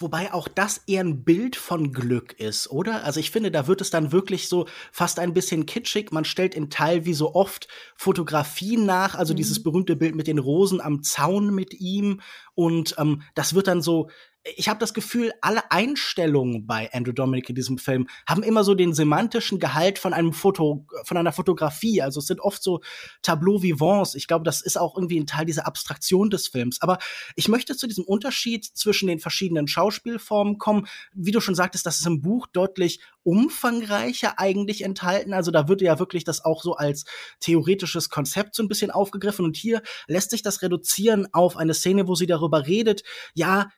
Wobei 0.00 0.32
auch 0.32 0.46
das 0.46 0.82
eher 0.86 1.02
ein 1.02 1.24
Bild 1.24 1.56
von 1.56 1.92
Glück 1.92 2.32
ist, 2.38 2.70
oder? 2.70 3.02
Also 3.02 3.18
ich 3.18 3.32
finde, 3.32 3.50
da 3.50 3.66
wird 3.66 3.80
es 3.80 3.90
dann 3.90 4.12
wirklich 4.12 4.48
so 4.48 4.66
fast 4.92 5.18
ein 5.18 5.34
bisschen 5.34 5.66
kitschig. 5.66 6.12
Man 6.12 6.24
stellt 6.24 6.54
in 6.54 6.70
Teil 6.70 7.04
wie 7.04 7.14
so 7.14 7.34
oft 7.34 7.66
Fotografien 7.96 8.86
nach, 8.86 9.16
also 9.16 9.32
mhm. 9.32 9.38
dieses 9.38 9.60
berühmte 9.60 9.96
Bild 9.96 10.14
mit 10.14 10.28
den 10.28 10.38
Rosen 10.38 10.80
am 10.80 11.02
Zaun 11.02 11.52
mit 11.52 11.74
ihm. 11.80 12.20
Und 12.54 12.94
ähm, 12.98 13.22
das 13.34 13.54
wird 13.54 13.66
dann 13.66 13.82
so 13.82 14.08
ich 14.56 14.68
habe 14.68 14.80
das 14.80 14.94
Gefühl, 14.94 15.32
alle 15.40 15.70
Einstellungen 15.70 16.66
bei 16.66 16.90
Andrew 16.92 17.12
Dominic 17.12 17.48
in 17.48 17.54
diesem 17.54 17.78
Film 17.78 18.08
haben 18.26 18.42
immer 18.42 18.64
so 18.64 18.74
den 18.74 18.94
semantischen 18.94 19.58
Gehalt 19.58 19.98
von 19.98 20.12
einem 20.12 20.32
Foto, 20.32 20.86
von 21.04 21.16
einer 21.16 21.32
Fotografie. 21.32 22.02
Also 22.02 22.20
es 22.20 22.26
sind 22.26 22.40
oft 22.40 22.62
so 22.62 22.80
Tableau 23.22 23.62
vivants. 23.62 24.14
Ich 24.14 24.26
glaube, 24.26 24.44
das 24.44 24.60
ist 24.60 24.78
auch 24.78 24.96
irgendwie 24.96 25.18
ein 25.18 25.26
Teil 25.26 25.46
dieser 25.46 25.66
Abstraktion 25.66 26.30
des 26.30 26.48
Films. 26.48 26.80
Aber 26.80 26.98
ich 27.36 27.48
möchte 27.48 27.76
zu 27.76 27.86
diesem 27.86 28.04
Unterschied 28.04 28.64
zwischen 28.64 29.08
den 29.08 29.18
verschiedenen 29.18 29.68
Schauspielformen 29.68 30.58
kommen. 30.58 30.86
Wie 31.12 31.32
du 31.32 31.40
schon 31.40 31.54
sagtest, 31.54 31.86
das 31.86 31.98
ist 31.98 32.06
im 32.06 32.22
Buch 32.22 32.46
deutlich 32.46 33.00
umfangreicher 33.22 34.38
eigentlich 34.38 34.82
enthalten. 34.82 35.34
Also 35.34 35.50
da 35.50 35.68
wird 35.68 35.82
ja 35.82 35.98
wirklich 35.98 36.24
das 36.24 36.44
auch 36.44 36.62
so 36.62 36.74
als 36.74 37.04
theoretisches 37.40 38.08
Konzept 38.08 38.54
so 38.54 38.62
ein 38.62 38.68
bisschen 38.68 38.90
aufgegriffen. 38.90 39.44
Und 39.44 39.56
hier 39.56 39.82
lässt 40.06 40.30
sich 40.30 40.42
das 40.42 40.62
reduzieren 40.62 41.28
auf 41.32 41.56
eine 41.56 41.74
Szene, 41.74 42.08
wo 42.08 42.14
sie 42.14 42.26
darüber 42.26 42.66
redet, 42.66 43.02
ja, 43.34 43.68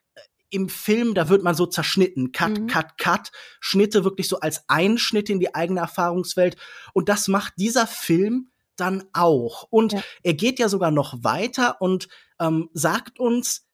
im 0.50 0.68
Film, 0.68 1.14
da 1.14 1.28
wird 1.28 1.42
man 1.42 1.54
so 1.54 1.66
zerschnitten. 1.66 2.32
Cut, 2.32 2.58
mhm. 2.58 2.66
cut, 2.66 2.98
cut. 2.98 3.30
Schnitte 3.60 4.04
wirklich 4.04 4.28
so 4.28 4.40
als 4.40 4.68
Einschnitte 4.68 5.32
in 5.32 5.40
die 5.40 5.54
eigene 5.54 5.80
Erfahrungswelt. 5.80 6.56
Und 6.92 7.08
das 7.08 7.28
macht 7.28 7.54
dieser 7.56 7.86
Film 7.86 8.50
dann 8.76 9.04
auch. 9.12 9.66
Und 9.70 9.92
ja. 9.92 10.02
er 10.22 10.34
geht 10.34 10.58
ja 10.58 10.68
sogar 10.68 10.90
noch 10.90 11.22
weiter 11.22 11.80
und 11.80 12.08
ähm, 12.40 12.70
sagt 12.72 13.20
uns, 13.20 13.66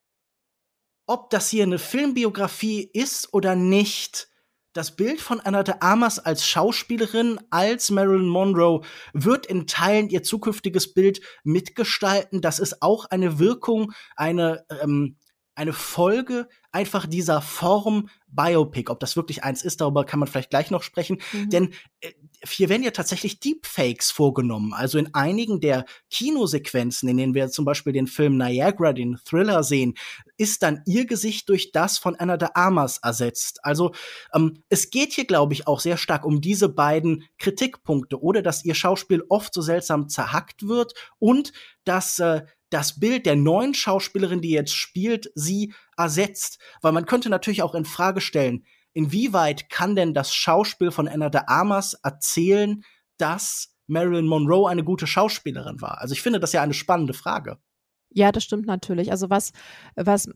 ob 1.07 1.31
das 1.31 1.49
hier 1.49 1.63
eine 1.63 1.79
Filmbiografie 1.79 2.91
ist 2.93 3.33
oder 3.33 3.55
nicht, 3.55 4.29
das 4.77 4.95
Bild 4.95 5.23
von 5.23 5.41
Anna 5.41 5.63
de 5.63 5.77
Armas 5.81 6.19
als 6.19 6.47
Schauspielerin, 6.47 7.41
als 7.51 7.91
Marilyn 7.91 8.29
Monroe, 8.29 8.83
wird 9.15 9.47
in 9.47 9.67
Teilen 9.67 10.11
ihr 10.11 10.23
zukünftiges 10.23 10.93
Bild 10.93 11.23
mitgestalten. 11.45 12.43
Das 12.43 12.59
ist 12.59 12.83
auch 12.83 13.07
eine 13.07 13.39
Wirkung, 13.39 13.93
eine, 14.17 14.67
ähm, 14.83 15.17
eine 15.55 15.73
Folge 15.73 16.49
einfach 16.77 17.07
dieser 17.07 17.41
Form 17.41 18.11
Biopic. 18.29 18.91
Ob 18.91 19.01
das 19.01 19.17
wirklich 19.17 19.43
eins 19.43 19.63
ist, 19.63 19.81
darüber 19.81 20.05
kann 20.05 20.21
man 20.21 20.29
vielleicht 20.29 20.51
gleich 20.51 20.71
noch 20.71 20.83
sprechen. 20.83 21.23
Mhm. 21.33 21.49
Denn 21.49 21.75
äh, 22.03 22.13
hier 22.47 22.69
werden 22.69 22.83
ja 22.83 22.91
tatsächlich 22.91 23.41
Deepfakes 23.41 24.11
vorgenommen. 24.11 24.75
Also 24.75 24.99
in 24.99 25.15
einigen 25.15 25.61
der 25.61 25.87
Kinosequenzen, 26.11 27.09
in 27.09 27.17
denen 27.17 27.35
wir 27.35 27.49
zum 27.49 27.65
Beispiel 27.65 27.95
den 27.95 28.07
Film 28.07 28.37
Niagara, 28.37 28.93
den 28.93 29.17
Thriller 29.25 29.63
sehen, 29.63 29.95
ist 30.37 30.63
dann 30.63 30.83
ihr 30.85 31.07
Gesicht 31.07 31.49
durch 31.49 31.73
das 31.73 31.97
von 31.97 32.15
Anna 32.17 32.37
de 32.37 32.51
Armas 32.53 32.99
ersetzt. 32.99 33.65
Also 33.65 33.93
ähm, 34.35 34.63
es 34.69 34.91
geht 34.91 35.15
hier, 35.15 35.25
glaube 35.25 35.55
ich, 35.55 35.67
auch 35.67 35.81
sehr 35.81 35.97
stark 35.97 36.27
um 36.27 36.43
diese 36.43 36.69
beiden 36.69 37.25
Kritikpunkte 37.39 38.21
oder 38.21 38.43
dass 38.43 38.67
ihr 38.67 38.75
Schauspiel 38.75 39.25
oft 39.31 39.55
so 39.55 39.63
seltsam 39.63 40.11
zerhackt 40.11 40.69
wird 40.69 40.93
und 41.19 41.55
dass 41.85 42.19
äh, 42.19 42.43
das 42.77 43.01
Bild 43.01 43.25
der 43.25 43.37
neuen 43.37 43.73
Schauspielerin, 43.73 44.43
die 44.43 44.51
jetzt 44.51 44.75
spielt, 44.75 45.33
sie 45.35 45.73
ersetzt. 45.97 46.59
Weil 46.83 46.93
man 46.93 47.07
könnte 47.07 47.31
natürlich 47.31 47.63
auch 47.63 47.75
in 47.75 47.87
Frage 47.87 48.21
stellen, 48.21 48.67
inwieweit 48.93 49.71
kann 49.71 49.97
denn 49.97 50.13
das 50.13 50.35
Schauspiel 50.35 50.91
von 50.91 51.09
Anna 51.09 51.31
de 51.31 51.41
Armas 51.47 51.95
erzählen, 51.95 52.85
dass 53.17 53.75
Marilyn 53.87 54.27
Monroe 54.27 54.69
eine 54.69 54.85
gute 54.85 55.07
Schauspielerin 55.07 55.81
war? 55.81 56.03
Also 56.03 56.13
ich 56.13 56.21
finde 56.21 56.39
das 56.39 56.53
ja 56.53 56.61
eine 56.61 56.75
spannende 56.75 57.15
Frage. 57.15 57.57
Ja, 58.11 58.31
das 58.31 58.45
stimmt 58.45 58.67
natürlich. 58.67 59.11
Also 59.11 59.31
was, 59.31 59.53
was 59.95 60.29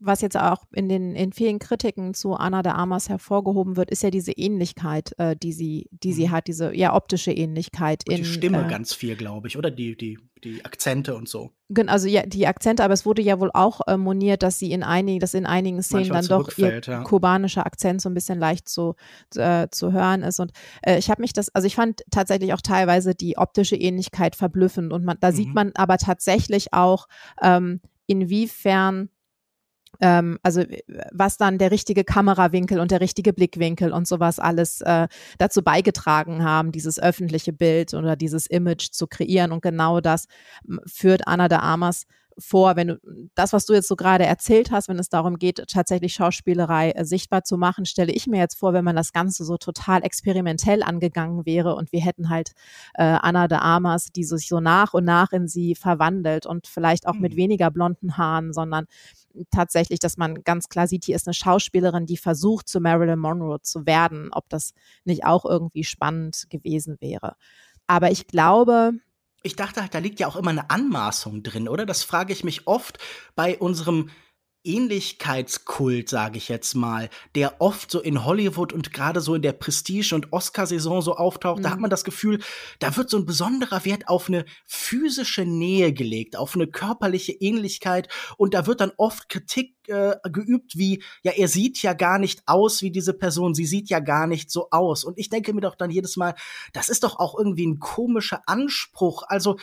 was 0.00 0.20
jetzt 0.20 0.36
auch 0.36 0.64
in 0.72 0.88
den 0.88 1.14
in 1.14 1.32
vielen 1.32 1.58
Kritiken 1.58 2.14
zu 2.14 2.34
Anna 2.34 2.62
de 2.62 2.72
Armas 2.72 3.08
hervorgehoben 3.08 3.76
wird, 3.76 3.90
ist 3.90 4.02
ja 4.02 4.10
diese 4.10 4.32
Ähnlichkeit, 4.32 5.12
äh, 5.18 5.36
die 5.36 5.52
sie, 5.52 5.88
die 5.90 6.12
sie 6.12 6.28
mhm. 6.28 6.30
hat, 6.32 6.46
diese 6.46 6.74
ja 6.74 6.94
optische 6.94 7.32
Ähnlichkeit. 7.32 8.04
Und 8.08 8.14
in, 8.14 8.22
die 8.22 8.28
Stimme 8.28 8.64
äh, 8.64 8.70
ganz 8.70 8.94
viel, 8.94 9.16
glaube 9.16 9.48
ich, 9.48 9.56
oder 9.58 9.70
die 9.70 9.96
die 9.96 10.18
die 10.44 10.64
Akzente 10.64 11.16
und 11.16 11.28
so. 11.28 11.50
Also 11.86 12.06
ja, 12.06 12.24
die 12.24 12.46
Akzente, 12.46 12.84
aber 12.84 12.94
es 12.94 13.04
wurde 13.04 13.22
ja 13.22 13.40
wohl 13.40 13.50
auch 13.52 13.80
äh, 13.86 13.96
moniert, 13.96 14.42
dass 14.42 14.58
sie 14.58 14.72
in 14.72 14.82
einigen, 14.82 15.18
dass 15.18 15.34
in 15.34 15.46
einigen 15.46 15.82
Szenen 15.82 16.10
dann 16.10 16.26
doch 16.26 16.56
ihr 16.56 16.80
ja. 16.80 17.02
kubanischer 17.02 17.66
Akzent 17.66 18.00
so 18.00 18.08
ein 18.08 18.14
bisschen 18.14 18.38
leicht 18.38 18.68
zu 18.68 18.94
äh, 19.34 19.68
zu 19.70 19.92
hören 19.92 20.22
ist. 20.22 20.38
Und 20.38 20.52
äh, 20.82 20.98
ich 20.98 21.10
habe 21.10 21.22
mich 21.22 21.32
das, 21.32 21.48
also 21.54 21.66
ich 21.66 21.74
fand 21.74 22.02
tatsächlich 22.10 22.54
auch 22.54 22.60
teilweise 22.60 23.14
die 23.14 23.36
optische 23.36 23.76
Ähnlichkeit 23.76 24.36
verblüffend 24.36 24.92
und 24.92 25.04
man, 25.04 25.18
da 25.20 25.30
mhm. 25.30 25.34
sieht 25.34 25.54
man 25.54 25.72
aber 25.74 25.98
tatsächlich 25.98 26.72
auch 26.72 27.08
ähm, 27.42 27.80
inwiefern 28.06 29.10
ähm, 30.00 30.38
also 30.42 30.62
was 31.12 31.36
dann 31.36 31.58
der 31.58 31.70
richtige 31.70 32.04
Kamerawinkel 32.04 32.80
und 32.80 32.90
der 32.90 33.00
richtige 33.00 33.32
Blickwinkel 33.32 33.92
und 33.92 34.06
sowas 34.06 34.38
alles 34.38 34.80
äh, 34.80 35.08
dazu 35.38 35.62
beigetragen 35.62 36.44
haben, 36.44 36.72
dieses 36.72 36.98
öffentliche 37.00 37.52
Bild 37.52 37.94
oder 37.94 38.16
dieses 38.16 38.46
Image 38.46 38.90
zu 38.90 39.06
kreieren. 39.06 39.52
Und 39.52 39.62
genau 39.62 40.00
das 40.00 40.26
führt 40.86 41.26
Anna 41.26 41.48
de 41.48 41.58
Armas 41.58 42.04
vor, 42.38 42.76
wenn 42.76 42.88
du 42.88 43.00
das, 43.34 43.52
was 43.52 43.66
du 43.66 43.74
jetzt 43.74 43.88
so 43.88 43.96
gerade 43.96 44.24
erzählt 44.24 44.70
hast, 44.70 44.88
wenn 44.88 44.98
es 44.98 45.08
darum 45.08 45.38
geht, 45.38 45.64
tatsächlich 45.68 46.14
Schauspielerei 46.14 46.92
äh, 46.92 47.04
sichtbar 47.04 47.44
zu 47.44 47.56
machen, 47.56 47.84
stelle 47.84 48.12
ich 48.12 48.26
mir 48.26 48.38
jetzt 48.38 48.56
vor, 48.56 48.72
wenn 48.72 48.84
man 48.84 48.96
das 48.96 49.12
Ganze 49.12 49.44
so 49.44 49.56
total 49.56 50.02
experimentell 50.04 50.82
angegangen 50.82 51.46
wäre 51.46 51.74
und 51.74 51.92
wir 51.92 52.00
hätten 52.00 52.30
halt 52.30 52.52
äh, 52.94 53.02
Anna 53.02 53.48
de 53.48 53.58
Armas, 53.58 54.06
die 54.06 54.24
sich 54.24 54.48
so 54.48 54.60
nach 54.60 54.94
und 54.94 55.04
nach 55.04 55.32
in 55.32 55.48
sie 55.48 55.74
verwandelt 55.74 56.46
und 56.46 56.66
vielleicht 56.66 57.06
auch 57.06 57.14
mhm. 57.14 57.22
mit 57.22 57.36
weniger 57.36 57.70
blonden 57.70 58.16
Haaren, 58.16 58.52
sondern 58.52 58.86
tatsächlich, 59.50 59.98
dass 59.98 60.16
man 60.16 60.42
ganz 60.42 60.68
klar 60.68 60.86
sieht, 60.86 61.04
hier 61.04 61.16
ist 61.16 61.26
eine 61.26 61.34
Schauspielerin, 61.34 62.06
die 62.06 62.16
versucht, 62.16 62.68
zu 62.68 62.80
Marilyn 62.80 63.18
Monroe 63.18 63.60
zu 63.60 63.86
werden, 63.86 64.30
ob 64.32 64.48
das 64.48 64.72
nicht 65.04 65.24
auch 65.24 65.44
irgendwie 65.44 65.84
spannend 65.84 66.46
gewesen 66.50 66.96
wäre. 67.00 67.34
Aber 67.86 68.10
ich 68.10 68.26
glaube, 68.26 68.92
ich 69.42 69.56
dachte 69.56 69.80
halt, 69.80 69.94
da 69.94 69.98
liegt 69.98 70.20
ja 70.20 70.26
auch 70.26 70.36
immer 70.36 70.50
eine 70.50 70.70
Anmaßung 70.70 71.42
drin, 71.42 71.68
oder? 71.68 71.86
Das 71.86 72.02
frage 72.02 72.32
ich 72.32 72.44
mich 72.44 72.66
oft 72.66 72.98
bei 73.34 73.58
unserem 73.58 74.10
Ähnlichkeitskult, 74.64 76.08
sage 76.08 76.38
ich 76.38 76.48
jetzt 76.48 76.74
mal, 76.74 77.08
der 77.34 77.60
oft 77.60 77.90
so 77.90 78.00
in 78.00 78.24
Hollywood 78.24 78.72
und 78.72 78.92
gerade 78.92 79.20
so 79.20 79.34
in 79.34 79.42
der 79.42 79.52
Prestige- 79.52 80.14
und 80.14 80.32
Oscarsaison 80.32 81.00
so 81.02 81.16
auftaucht, 81.16 81.58
mhm. 81.58 81.62
da 81.62 81.70
hat 81.70 81.78
mhm. 81.78 81.82
man 81.82 81.90
das 81.90 82.04
Gefühl, 82.04 82.40
da 82.78 82.96
wird 82.96 83.10
so 83.10 83.16
ein 83.16 83.26
besonderer 83.26 83.84
Wert 83.84 84.08
auf 84.08 84.28
eine 84.28 84.44
physische 84.66 85.44
Nähe 85.44 85.92
gelegt, 85.92 86.36
auf 86.36 86.54
eine 86.54 86.66
körperliche 86.66 87.32
Ähnlichkeit 87.32 88.08
und 88.36 88.54
da 88.54 88.66
wird 88.66 88.80
dann 88.80 88.92
oft 88.96 89.28
Kritik 89.28 89.76
äh, 89.88 90.16
geübt 90.30 90.76
wie, 90.76 91.02
ja, 91.22 91.32
er 91.32 91.48
sieht 91.48 91.80
ja 91.82 91.94
gar 91.94 92.18
nicht 92.18 92.42
aus 92.46 92.82
wie 92.82 92.90
diese 92.90 93.14
Person, 93.14 93.54
sie 93.54 93.66
sieht 93.66 93.88
ja 93.88 94.00
gar 94.00 94.26
nicht 94.26 94.50
so 94.50 94.68
aus. 94.70 95.04
Und 95.04 95.18
ich 95.18 95.30
denke 95.30 95.52
mir 95.52 95.62
doch 95.62 95.76
dann 95.76 95.90
jedes 95.90 96.16
Mal, 96.16 96.34
das 96.72 96.88
ist 96.88 97.04
doch 97.04 97.18
auch 97.18 97.38
irgendwie 97.38 97.66
ein 97.66 97.78
komischer 97.78 98.42
Anspruch. 98.46 99.22
Also 99.26 99.56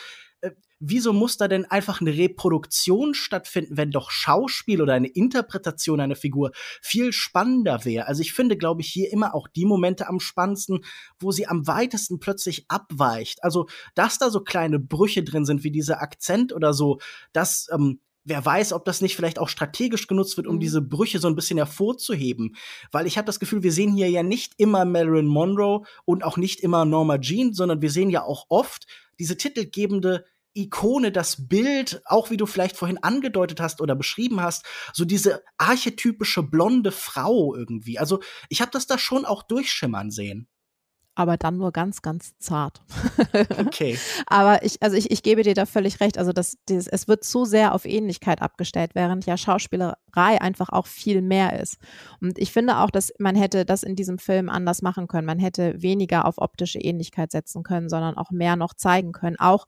wieso 0.78 1.12
muss 1.12 1.36
da 1.36 1.48
denn 1.48 1.64
einfach 1.64 2.00
eine 2.00 2.16
Reproduktion 2.16 3.14
stattfinden, 3.14 3.76
wenn 3.76 3.90
doch 3.90 4.10
Schauspiel 4.10 4.82
oder 4.82 4.94
eine 4.94 5.08
Interpretation 5.08 6.00
einer 6.00 6.16
Figur 6.16 6.52
viel 6.82 7.12
spannender 7.12 7.84
wäre? 7.84 8.06
Also 8.06 8.22
ich 8.22 8.32
finde, 8.32 8.56
glaube 8.56 8.82
ich, 8.82 8.88
hier 8.88 9.12
immer 9.12 9.34
auch 9.34 9.48
die 9.48 9.64
Momente 9.64 10.08
am 10.08 10.20
spannendsten, 10.20 10.80
wo 11.18 11.32
sie 11.32 11.46
am 11.46 11.66
weitesten 11.66 12.20
plötzlich 12.20 12.66
abweicht. 12.68 13.42
Also, 13.42 13.66
dass 13.94 14.18
da 14.18 14.30
so 14.30 14.40
kleine 14.40 14.78
Brüche 14.78 15.22
drin 15.22 15.44
sind, 15.44 15.64
wie 15.64 15.70
dieser 15.70 16.02
Akzent 16.02 16.52
oder 16.52 16.72
so, 16.74 16.98
dass 17.32 17.68
ähm, 17.72 18.00
wer 18.26 18.44
weiß, 18.44 18.72
ob 18.72 18.84
das 18.84 19.00
nicht 19.00 19.16
vielleicht 19.16 19.38
auch 19.38 19.48
strategisch 19.48 20.06
genutzt 20.08 20.36
wird, 20.36 20.46
um 20.46 20.56
mhm. 20.56 20.60
diese 20.60 20.82
Brüche 20.82 21.18
so 21.18 21.28
ein 21.28 21.36
bisschen 21.36 21.56
hervorzuheben. 21.56 22.56
Weil 22.90 23.06
ich 23.06 23.16
habe 23.16 23.26
das 23.26 23.40
Gefühl, 23.40 23.62
wir 23.62 23.72
sehen 23.72 23.94
hier 23.94 24.10
ja 24.10 24.22
nicht 24.22 24.54
immer 24.58 24.84
Marilyn 24.84 25.26
Monroe 25.26 25.84
und 26.04 26.24
auch 26.24 26.36
nicht 26.36 26.60
immer 26.60 26.84
Norma 26.84 27.18
Jean, 27.18 27.54
sondern 27.54 27.80
wir 27.80 27.90
sehen 27.90 28.10
ja 28.10 28.22
auch 28.22 28.46
oft 28.48 28.86
diese 29.18 29.36
titelgebende 29.36 30.24
Ikone, 30.56 31.12
das 31.12 31.48
Bild, 31.48 32.02
auch 32.06 32.30
wie 32.30 32.36
du 32.36 32.46
vielleicht 32.46 32.76
vorhin 32.76 33.02
angedeutet 33.02 33.60
hast 33.60 33.80
oder 33.80 33.94
beschrieben 33.94 34.40
hast, 34.40 34.64
so 34.92 35.04
diese 35.04 35.42
archetypische 35.58 36.42
blonde 36.42 36.92
Frau 36.92 37.54
irgendwie. 37.54 37.98
Also 37.98 38.20
ich 38.48 38.60
habe 38.60 38.70
das 38.70 38.86
da 38.86 38.98
schon 38.98 39.24
auch 39.24 39.42
durchschimmern 39.42 40.10
sehen 40.10 40.48
aber 41.16 41.38
dann 41.38 41.56
nur 41.56 41.72
ganz, 41.72 42.02
ganz 42.02 42.38
zart. 42.38 42.82
Okay. 43.58 43.98
aber 44.26 44.62
ich, 44.62 44.82
also 44.82 44.96
ich, 44.96 45.10
ich 45.10 45.22
gebe 45.22 45.42
dir 45.42 45.54
da 45.54 45.66
völlig 45.66 46.00
recht. 46.00 46.18
Also 46.18 46.32
das, 46.32 46.56
das, 46.66 46.86
es 46.86 47.08
wird 47.08 47.24
zu 47.24 47.44
sehr 47.44 47.74
auf 47.74 47.84
Ähnlichkeit 47.84 48.40
abgestellt, 48.40 48.92
während 48.94 49.26
ja 49.26 49.36
Schauspielerei 49.36 50.40
einfach 50.40 50.70
auch 50.70 50.86
viel 50.86 51.20
mehr 51.22 51.60
ist. 51.60 51.76
Und 52.20 52.38
ich 52.38 52.52
finde 52.52 52.78
auch, 52.78 52.90
dass 52.90 53.12
man 53.18 53.34
hätte 53.34 53.64
das 53.64 53.82
in 53.82 53.96
diesem 53.96 54.18
Film 54.18 54.48
anders 54.48 54.82
machen 54.82 55.06
können. 55.06 55.26
Man 55.26 55.38
hätte 55.38 55.82
weniger 55.82 56.24
auf 56.24 56.38
optische 56.38 56.78
Ähnlichkeit 56.78 57.32
setzen 57.32 57.62
können, 57.62 57.88
sondern 57.88 58.16
auch 58.16 58.30
mehr 58.30 58.56
noch 58.56 58.74
zeigen 58.74 59.12
können. 59.12 59.36
Auch 59.38 59.66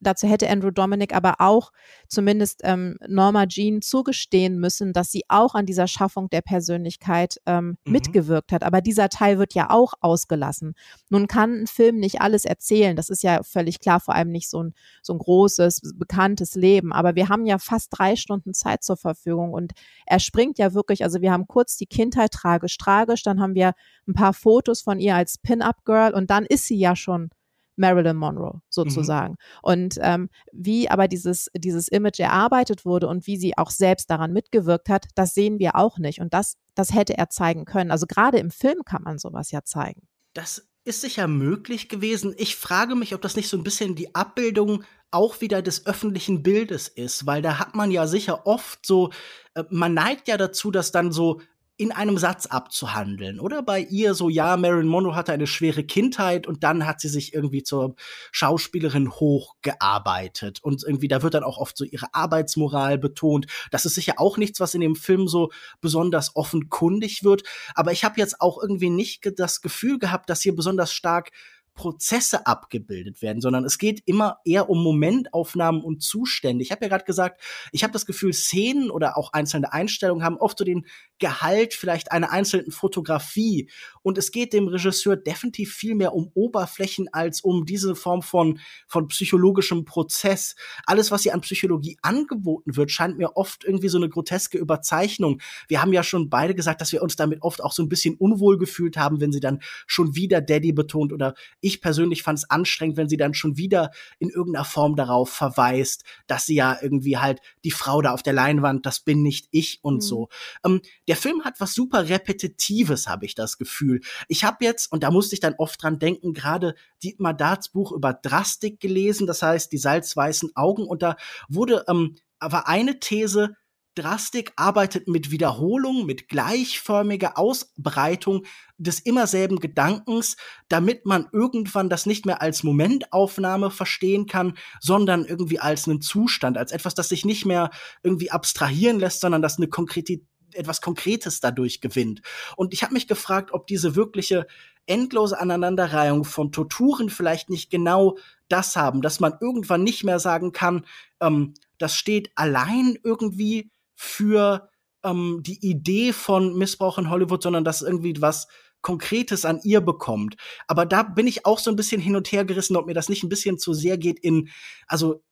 dazu 0.00 0.26
hätte 0.26 0.48
Andrew 0.48 0.70
Dominic 0.70 1.14
aber 1.14 1.36
auch 1.38 1.72
zumindest 2.08 2.60
ähm, 2.64 2.96
Norma 3.06 3.46
Jean 3.46 3.82
zugestehen 3.82 4.58
müssen, 4.58 4.92
dass 4.92 5.10
sie 5.10 5.24
auch 5.28 5.54
an 5.54 5.66
dieser 5.66 5.86
Schaffung 5.86 6.30
der 6.30 6.42
Persönlichkeit 6.42 7.40
ähm, 7.46 7.76
mhm. 7.84 7.92
mitgewirkt 7.92 8.52
hat. 8.52 8.62
Aber 8.62 8.80
dieser 8.80 9.08
Teil 9.08 9.38
wird 9.38 9.54
ja 9.54 9.70
auch 9.70 9.94
ausgelassen. 10.00 10.74
Nun 11.08 11.26
kann 11.26 11.62
ein 11.62 11.66
Film 11.66 11.96
nicht 11.96 12.20
alles 12.20 12.44
erzählen. 12.44 12.96
Das 12.96 13.08
ist 13.08 13.22
ja 13.22 13.42
völlig 13.42 13.80
klar, 13.80 14.00
vor 14.00 14.14
allem 14.14 14.30
nicht 14.30 14.48
so 14.48 14.62
ein, 14.62 14.74
so 15.02 15.12
ein 15.14 15.18
großes, 15.18 15.94
bekanntes 15.96 16.54
Leben. 16.54 16.92
Aber 16.92 17.14
wir 17.14 17.28
haben 17.28 17.46
ja 17.46 17.58
fast 17.58 17.88
drei 17.92 18.16
Stunden 18.16 18.54
Zeit 18.54 18.82
zur 18.82 18.96
Verfügung 18.96 19.52
und 19.52 19.72
er 20.06 20.20
springt 20.20 20.58
ja 20.58 20.74
wirklich, 20.74 21.04
also 21.04 21.20
wir 21.20 21.32
haben 21.32 21.46
kurz 21.46 21.76
die 21.76 21.86
Kindheit 21.86 22.32
tragisch, 22.32 22.78
tragisch, 22.78 23.22
dann 23.22 23.40
haben 23.40 23.54
wir 23.54 23.72
ein 24.06 24.14
paar 24.14 24.32
Fotos 24.32 24.82
von 24.82 24.98
ihr 25.00 25.16
als 25.16 25.38
Pin-Up-Girl 25.38 26.14
und 26.14 26.30
dann 26.30 26.46
ist 26.46 26.66
sie 26.66 26.78
ja 26.78 26.96
schon 26.96 27.30
Marilyn 27.78 28.16
Monroe 28.16 28.60
sozusagen. 28.68 29.32
Mhm. 29.32 29.38
Und 29.62 29.98
ähm, 30.00 30.28
wie 30.52 30.90
aber 30.90 31.08
dieses, 31.08 31.48
dieses 31.56 31.88
Image 31.88 32.20
erarbeitet 32.20 32.84
wurde 32.84 33.08
und 33.08 33.26
wie 33.26 33.36
sie 33.36 33.56
auch 33.56 33.70
selbst 33.70 34.10
daran 34.10 34.32
mitgewirkt 34.32 34.88
hat, 34.88 35.06
das 35.14 35.34
sehen 35.34 35.58
wir 35.58 35.76
auch 35.76 35.98
nicht. 35.98 36.20
Und 36.20 36.34
das, 36.34 36.56
das 36.74 36.94
hätte 36.94 37.16
er 37.16 37.30
zeigen 37.30 37.64
können. 37.64 37.90
Also 37.90 38.06
gerade 38.06 38.38
im 38.38 38.50
Film 38.50 38.84
kann 38.84 39.02
man 39.02 39.18
sowas 39.18 39.50
ja 39.50 39.62
zeigen. 39.64 40.02
Das 40.34 40.68
ist 40.84 41.00
sicher 41.02 41.28
möglich 41.28 41.88
gewesen. 41.88 42.34
Ich 42.38 42.56
frage 42.56 42.94
mich, 42.94 43.14
ob 43.14 43.20
das 43.20 43.36
nicht 43.36 43.48
so 43.48 43.56
ein 43.56 43.62
bisschen 43.62 43.94
die 43.94 44.14
Abbildung 44.14 44.84
auch 45.10 45.40
wieder 45.40 45.62
des 45.62 45.86
öffentlichen 45.86 46.42
Bildes 46.42 46.88
ist, 46.88 47.26
weil 47.26 47.42
da 47.42 47.58
hat 47.58 47.74
man 47.74 47.90
ja 47.90 48.06
sicher 48.06 48.46
oft 48.46 48.84
so, 48.84 49.10
äh, 49.54 49.64
man 49.70 49.94
neigt 49.94 50.28
ja 50.28 50.36
dazu, 50.36 50.70
dass 50.70 50.92
dann 50.92 51.12
so 51.12 51.40
in 51.78 51.92
einem 51.92 52.18
Satz 52.18 52.46
abzuhandeln. 52.46 53.38
Oder 53.38 53.62
bei 53.62 53.80
ihr 53.80 54.14
so, 54.14 54.28
ja, 54.28 54.56
Marilyn 54.56 54.88
Monroe 54.88 55.14
hatte 55.14 55.32
eine 55.32 55.46
schwere 55.46 55.84
Kindheit 55.84 56.48
und 56.48 56.64
dann 56.64 56.84
hat 56.84 57.00
sie 57.00 57.08
sich 57.08 57.32
irgendwie 57.32 57.62
zur 57.62 57.94
Schauspielerin 58.32 59.12
hochgearbeitet. 59.12 60.58
Und 60.62 60.82
irgendwie, 60.82 61.06
da 61.06 61.22
wird 61.22 61.34
dann 61.34 61.44
auch 61.44 61.56
oft 61.56 61.76
so 61.76 61.84
ihre 61.84 62.12
Arbeitsmoral 62.12 62.98
betont. 62.98 63.46
Das 63.70 63.86
ist 63.86 63.94
sicher 63.94 64.14
auch 64.16 64.38
nichts, 64.38 64.58
was 64.58 64.74
in 64.74 64.80
dem 64.80 64.96
Film 64.96 65.28
so 65.28 65.50
besonders 65.80 66.34
offenkundig 66.34 67.22
wird. 67.22 67.44
Aber 67.76 67.92
ich 67.92 68.02
habe 68.04 68.18
jetzt 68.18 68.40
auch 68.40 68.60
irgendwie 68.60 68.90
nicht 68.90 69.30
das 69.38 69.60
Gefühl 69.60 70.00
gehabt, 70.00 70.28
dass 70.30 70.42
hier 70.42 70.56
besonders 70.56 70.92
stark 70.92 71.30
Prozesse 71.78 72.44
abgebildet 72.44 73.22
werden, 73.22 73.40
sondern 73.40 73.64
es 73.64 73.78
geht 73.78 74.02
immer 74.04 74.40
eher 74.44 74.68
um 74.68 74.82
Momentaufnahmen 74.82 75.80
und 75.80 76.02
Zustände. 76.02 76.60
Ich 76.60 76.72
habe 76.72 76.84
ja 76.84 76.88
gerade 76.88 77.04
gesagt, 77.04 77.40
ich 77.70 77.84
habe 77.84 77.92
das 77.92 78.04
Gefühl, 78.04 78.32
Szenen 78.32 78.90
oder 78.90 79.16
auch 79.16 79.32
einzelne 79.32 79.72
Einstellungen 79.72 80.24
haben 80.24 80.38
oft 80.38 80.58
so 80.58 80.64
den 80.64 80.86
Gehalt 81.20 81.74
vielleicht 81.74 82.10
einer 82.10 82.32
einzelnen 82.32 82.72
Fotografie. 82.72 83.70
Und 84.02 84.18
es 84.18 84.32
geht 84.32 84.52
dem 84.52 84.66
Regisseur 84.66 85.16
definitiv 85.16 85.72
viel 85.72 85.94
mehr 85.94 86.14
um 86.14 86.32
Oberflächen 86.34 87.08
als 87.12 87.42
um 87.42 87.64
diese 87.64 87.94
Form 87.94 88.22
von, 88.22 88.58
von 88.88 89.06
psychologischem 89.06 89.84
Prozess. 89.84 90.56
Alles, 90.84 91.12
was 91.12 91.22
hier 91.22 91.34
an 91.34 91.42
Psychologie 91.42 91.96
angeboten 92.02 92.76
wird, 92.76 92.90
scheint 92.90 93.18
mir 93.18 93.36
oft 93.36 93.64
irgendwie 93.64 93.88
so 93.88 93.98
eine 93.98 94.08
groteske 94.08 94.58
Überzeichnung. 94.58 95.40
Wir 95.68 95.80
haben 95.80 95.92
ja 95.92 96.02
schon 96.02 96.28
beide 96.28 96.56
gesagt, 96.56 96.80
dass 96.80 96.90
wir 96.90 97.02
uns 97.02 97.14
damit 97.14 97.42
oft 97.42 97.62
auch 97.62 97.72
so 97.72 97.84
ein 97.84 97.88
bisschen 97.88 98.16
unwohl 98.16 98.58
gefühlt 98.58 98.96
haben, 98.96 99.20
wenn 99.20 99.30
sie 99.30 99.40
dann 99.40 99.60
schon 99.86 100.16
wieder 100.16 100.40
Daddy 100.40 100.72
betont 100.72 101.12
oder 101.12 101.34
ich 101.68 101.80
persönlich 101.80 102.22
fand 102.22 102.40
es 102.40 102.50
anstrengend, 102.50 102.96
wenn 102.96 103.08
sie 103.08 103.16
dann 103.16 103.34
schon 103.34 103.56
wieder 103.56 103.92
in 104.18 104.30
irgendeiner 104.30 104.64
Form 104.64 104.96
darauf 104.96 105.30
verweist, 105.30 106.02
dass 106.26 106.46
sie 106.46 106.56
ja 106.56 106.76
irgendwie 106.80 107.18
halt 107.18 107.40
die 107.64 107.70
Frau 107.70 108.02
da 108.02 108.12
auf 108.12 108.22
der 108.22 108.32
Leinwand, 108.32 108.84
das 108.86 109.00
bin 109.00 109.22
nicht 109.22 109.46
ich 109.52 109.78
und 109.82 109.96
mhm. 109.96 110.00
so. 110.00 110.28
Ähm, 110.64 110.80
der 111.06 111.16
Film 111.16 111.44
hat 111.44 111.60
was 111.60 111.74
super 111.74 112.08
Repetitives, 112.08 113.06
habe 113.06 113.26
ich 113.26 113.34
das 113.34 113.58
Gefühl. 113.58 114.00
Ich 114.26 114.42
habe 114.44 114.64
jetzt, 114.64 114.90
und 114.90 115.02
da 115.02 115.10
musste 115.10 115.34
ich 115.34 115.40
dann 115.40 115.54
oft 115.58 115.82
dran 115.82 115.98
denken, 115.98 116.32
gerade 116.32 116.74
Dietmar 117.02 117.34
Darts 117.34 117.68
Buch 117.68 117.92
über 117.92 118.12
Drastik 118.12 118.80
gelesen, 118.80 119.26
das 119.26 119.42
heißt 119.42 119.70
die 119.70 119.78
salzweißen 119.78 120.56
Augen, 120.56 120.86
und 120.86 121.02
da 121.02 121.16
wurde 121.48 121.84
ähm, 121.88 122.16
aber 122.38 122.68
eine 122.68 122.98
These 123.00 123.56
Drastik 123.98 124.52
arbeitet 124.54 125.08
mit 125.08 125.32
Wiederholung, 125.32 126.06
mit 126.06 126.28
gleichförmiger 126.28 127.36
Ausbreitung 127.36 128.44
des 128.76 129.00
immer 129.00 129.26
selben 129.26 129.58
Gedankens, 129.58 130.36
damit 130.68 131.04
man 131.04 131.26
irgendwann 131.32 131.90
das 131.90 132.06
nicht 132.06 132.24
mehr 132.24 132.40
als 132.40 132.62
Momentaufnahme 132.62 133.70
verstehen 133.70 134.26
kann, 134.26 134.56
sondern 134.80 135.24
irgendwie 135.24 135.58
als 135.58 135.88
einen 135.88 136.00
Zustand, 136.00 136.56
als 136.56 136.70
etwas, 136.70 136.94
das 136.94 137.08
sich 137.08 137.24
nicht 137.24 137.44
mehr 137.44 137.70
irgendwie 138.04 138.30
abstrahieren 138.30 139.00
lässt, 139.00 139.20
sondern 139.20 139.42
das 139.42 139.56
eine 139.56 139.68
konkrete 139.68 140.20
etwas 140.54 140.80
Konkretes 140.80 141.40
dadurch 141.40 141.82
gewinnt. 141.82 142.22
Und 142.56 142.72
ich 142.72 142.82
habe 142.82 142.94
mich 142.94 143.06
gefragt, 143.06 143.52
ob 143.52 143.66
diese 143.66 143.96
wirkliche 143.96 144.46
endlose 144.86 145.38
Aneinanderreihung 145.38 146.24
von 146.24 146.52
Torturen 146.52 147.10
vielleicht 147.10 147.50
nicht 147.50 147.70
genau 147.70 148.16
das 148.48 148.74
haben, 148.74 149.02
dass 149.02 149.20
man 149.20 149.34
irgendwann 149.42 149.84
nicht 149.84 150.04
mehr 150.04 150.18
sagen 150.18 150.52
kann, 150.52 150.86
ähm, 151.20 151.52
das 151.76 151.96
steht 151.96 152.30
allein 152.34 152.96
irgendwie 153.04 153.70
für 154.00 154.70
ähm, 155.02 155.40
die 155.42 155.58
Idee 155.68 156.12
von 156.12 156.56
Missbrauch 156.56 156.98
in 156.98 157.10
Hollywood, 157.10 157.42
sondern 157.42 157.64
dass 157.64 157.82
irgendwie 157.82 158.14
was 158.20 158.46
Konkretes 158.80 159.44
an 159.44 159.60
ihr 159.64 159.80
bekommt. 159.80 160.36
Aber 160.68 160.86
da 160.86 161.02
bin 161.02 161.26
ich 161.26 161.44
auch 161.44 161.58
so 161.58 161.70
ein 161.70 161.76
bisschen 161.76 162.00
hin 162.00 162.14
und 162.14 162.30
her 162.30 162.44
gerissen, 162.44 162.76
ob 162.76 162.86
mir 162.86 162.94
das 162.94 163.08
nicht 163.08 163.24
ein 163.24 163.28
bisschen 163.28 163.58
zu 163.58 163.74
sehr 163.74 163.98
geht 163.98 164.20
in, 164.20 164.50
also 164.86 165.24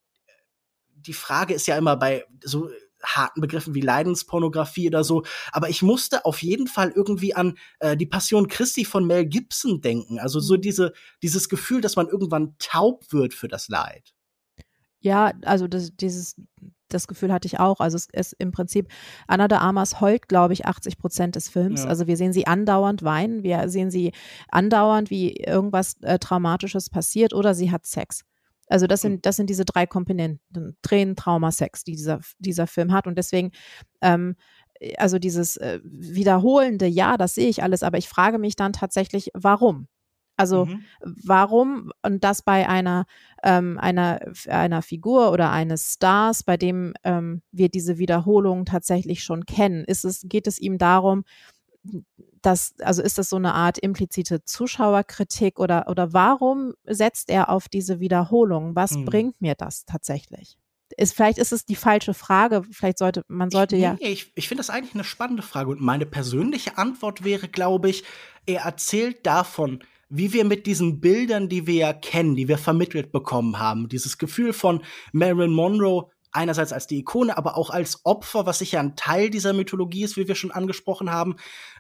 die 0.97 1.13
Frage 1.13 1.55
ist 1.55 1.69
ja 1.69 1.79
immer 1.79 1.97
bei 1.97 2.25
so 2.43 2.69
harten 3.05 3.41
Begriffen 3.41 3.75
wie 3.75 3.83
Leidenspornografie 3.83 4.89
oder 4.89 5.05
so. 5.05 5.23
Aber 5.53 5.69
ich 5.69 5.81
musste 5.83 6.25
auf 6.25 6.43
jeden 6.43 6.67
Fall 6.67 6.91
irgendwie 6.91 7.35
an 7.35 7.57
äh, 7.79 7.97
die 7.97 8.07
Passion 8.07 8.49
Christi 8.49 8.85
von 8.85 9.07
Mel 9.07 9.27
Gibson 9.27 9.81
denken. 9.81 10.19
Also 10.19 10.41
so 10.41 10.55
mhm. 10.55 10.63
diese, 10.63 10.93
dieses 11.23 11.49
Gefühl, 11.49 11.81
dass 11.81 11.95
man 11.95 12.09
irgendwann 12.09 12.57
taub 12.59 13.05
wird 13.13 13.33
für 13.33 13.47
das 13.47 13.69
Leid. 13.69 14.13
Ja, 14.99 15.33
also 15.43 15.69
das, 15.69 15.95
dieses, 15.95 16.35
das 16.89 17.07
Gefühl 17.07 17.33
hatte 17.33 17.47
ich 17.47 17.59
auch. 17.59 17.81
Also 17.81 17.97
es 17.97 18.09
ist 18.13 18.35
im 18.39 18.53
Prinzip, 18.53 18.89
Anna 19.27 19.49
de 19.49 19.59
Armas 19.59 20.01
heult, 20.01 20.29
glaube 20.29 20.53
ich, 20.53 20.67
80 20.67 20.99
Prozent 20.99 21.37
des 21.37 21.49
Films. 21.49 21.85
Ja. 21.85 21.89
Also 21.89 22.07
wir 22.07 22.17
sehen 22.17 22.33
sie 22.33 22.47
andauernd 22.47 23.03
weinen, 23.03 23.43
wir 23.43 23.69
sehen 23.69 23.91
sie 23.91 24.13
andauernd, 24.49 25.11
wie 25.11 25.33
irgendwas 25.33 26.01
äh, 26.03 26.19
Traumatisches 26.19 26.91
passiert 26.91 27.35
oder 27.35 27.55
sie 27.55 27.71
hat 27.71 27.87
Sex. 27.87 28.25
Also 28.69 28.87
das 28.87 29.03
hm. 29.03 29.13
sind, 29.13 29.27
das 29.27 29.37
sind 29.37 29.51
diese 29.51 29.65
drei 29.65 29.87
Komponenten, 29.87 30.77
Tränen, 30.83 31.17
Trauma, 31.17 31.53
Sex, 31.53 31.85
die 31.85 31.93
dieser, 31.93 32.21
dieser 32.39 32.67
Film 32.67 32.93
hat. 32.93 33.07
Und 33.07 33.17
deswegen, 33.17 33.53
ähm, 34.03 34.37
also 34.99 35.19
dieses 35.19 35.57
äh, 35.57 35.81
wiederholende, 35.85 36.87
ja, 36.87 37.17
das 37.17 37.35
sehe 37.35 37.49
ich 37.49 37.63
alles, 37.63 37.83
aber 37.83 37.99
ich 37.99 38.09
frage 38.09 38.39
mich 38.39 38.57
dann 38.57 38.73
tatsächlich, 38.73 39.31
warum? 39.35 39.89
Also 40.37 40.67
mhm. 40.67 40.85
warum 41.03 41.93
und 42.03 42.23
das 42.23 42.43
bei 42.43 42.69
einer 42.69 43.07
ähm, 43.43 43.79
einer 43.79 44.21
einer 44.49 44.83
Figur 44.83 45.33
oder 45.33 45.51
eines 45.51 45.95
Stars, 45.95 46.43
bei 46.43 46.57
dem 46.57 46.95
ähm, 47.05 47.43
wir 47.53 47.69
diese 47.69 47.99
Wiederholung 47.99 48.65
tatsächlich 48.65 49.25
schon 49.25 49.47
kennen, 49.47 49.85
ist 49.85 50.05
es 50.05 50.27
geht 50.29 50.47
es 50.47 50.59
ihm 50.59 50.79
darum, 50.79 51.25
dass 52.43 52.75
also 52.81 53.03
ist 53.03 53.19
das 53.19 53.31
so 53.31 53.37
eine 53.37 53.55
Art 53.55 53.79
implizite 53.79 54.45
Zuschauerkritik 54.45 55.59
oder 55.59 55.89
oder 55.89 56.13
warum 56.13 56.75
setzt 56.85 57.31
er 57.31 57.49
auf 57.49 57.69
diese 57.69 57.99
Wiederholung? 57.99 58.77
Was 58.77 58.93
mhm. 58.93 59.05
bringt 59.07 59.41
mir 59.41 59.55
das 59.55 59.85
tatsächlich? 59.85 60.59
Ist, 60.97 61.15
vielleicht 61.15 61.39
ist 61.39 61.53
es 61.53 61.65
die 61.65 61.75
falsche 61.75 62.15
Frage. 62.15 62.63
Vielleicht 62.71 62.99
sollte 62.99 63.25
man 63.27 63.51
sollte 63.51 63.75
ich, 63.75 63.83
ja. 63.83 63.97
ich, 63.99 64.33
ich 64.37 64.49
finde 64.49 64.61
das 64.61 64.71
eigentlich 64.71 64.95
eine 64.95 65.03
spannende 65.03 65.43
Frage. 65.43 65.71
Und 65.71 65.81
meine 65.81 66.07
persönliche 66.07 66.79
Antwort 66.79 67.25
wäre, 67.25 67.49
glaube 67.49 67.91
ich, 67.91 68.05
er 68.47 68.63
erzählt 68.63 69.27
davon, 69.27 69.83
wie 70.09 70.33
wir 70.33 70.45
mit 70.45 70.67
diesen 70.67 71.01
Bildern, 71.01 71.49
die 71.49 71.67
wir 71.67 71.75
ja 71.75 71.93
kennen, 71.93 72.37
die 72.37 72.49
wir 72.49 72.59
vermittelt 72.59 73.13
bekommen 73.13 73.59
haben, 73.59 73.89
dieses 73.89 74.19
Gefühl 74.19 74.53
von 74.53 74.83
Marilyn 75.13 75.53
Monroe 75.53 76.11
einerseits 76.33 76.73
als 76.73 76.87
die 76.87 76.99
Ikone, 76.99 77.37
aber 77.37 77.57
auch 77.57 77.71
als 77.71 78.05
Opfer, 78.05 78.47
was 78.47 78.59
sicher 78.59 78.81
ein 78.81 78.95
Teil 78.95 79.31
dieser 79.31 79.53
Mythologie 79.53 80.05
ist, 80.05 80.17
wie 80.17 80.29
wir 80.29 80.35
schon 80.35 80.53
angesprochen 80.53 81.11
haben. 81.11 81.37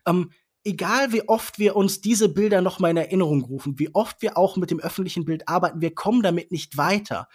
Ähm, 0.06 0.32
egal 0.64 1.12
wie 1.12 1.28
oft 1.28 1.58
wir 1.58 1.76
uns 1.76 2.00
diese 2.00 2.28
Bilder 2.28 2.60
noch 2.60 2.80
mal 2.80 2.90
in 2.90 2.96
Erinnerung 2.96 3.44
rufen, 3.44 3.78
wie 3.78 3.94
oft 3.94 4.22
wir 4.22 4.36
auch 4.36 4.56
mit 4.56 4.70
dem 4.70 4.80
öffentlichen 4.80 5.24
Bild 5.24 5.48
arbeiten, 5.48 5.80
wir 5.80 5.94
kommen 5.94 6.22
damit 6.22 6.50
nicht 6.50 6.76
weiter. 6.76 7.28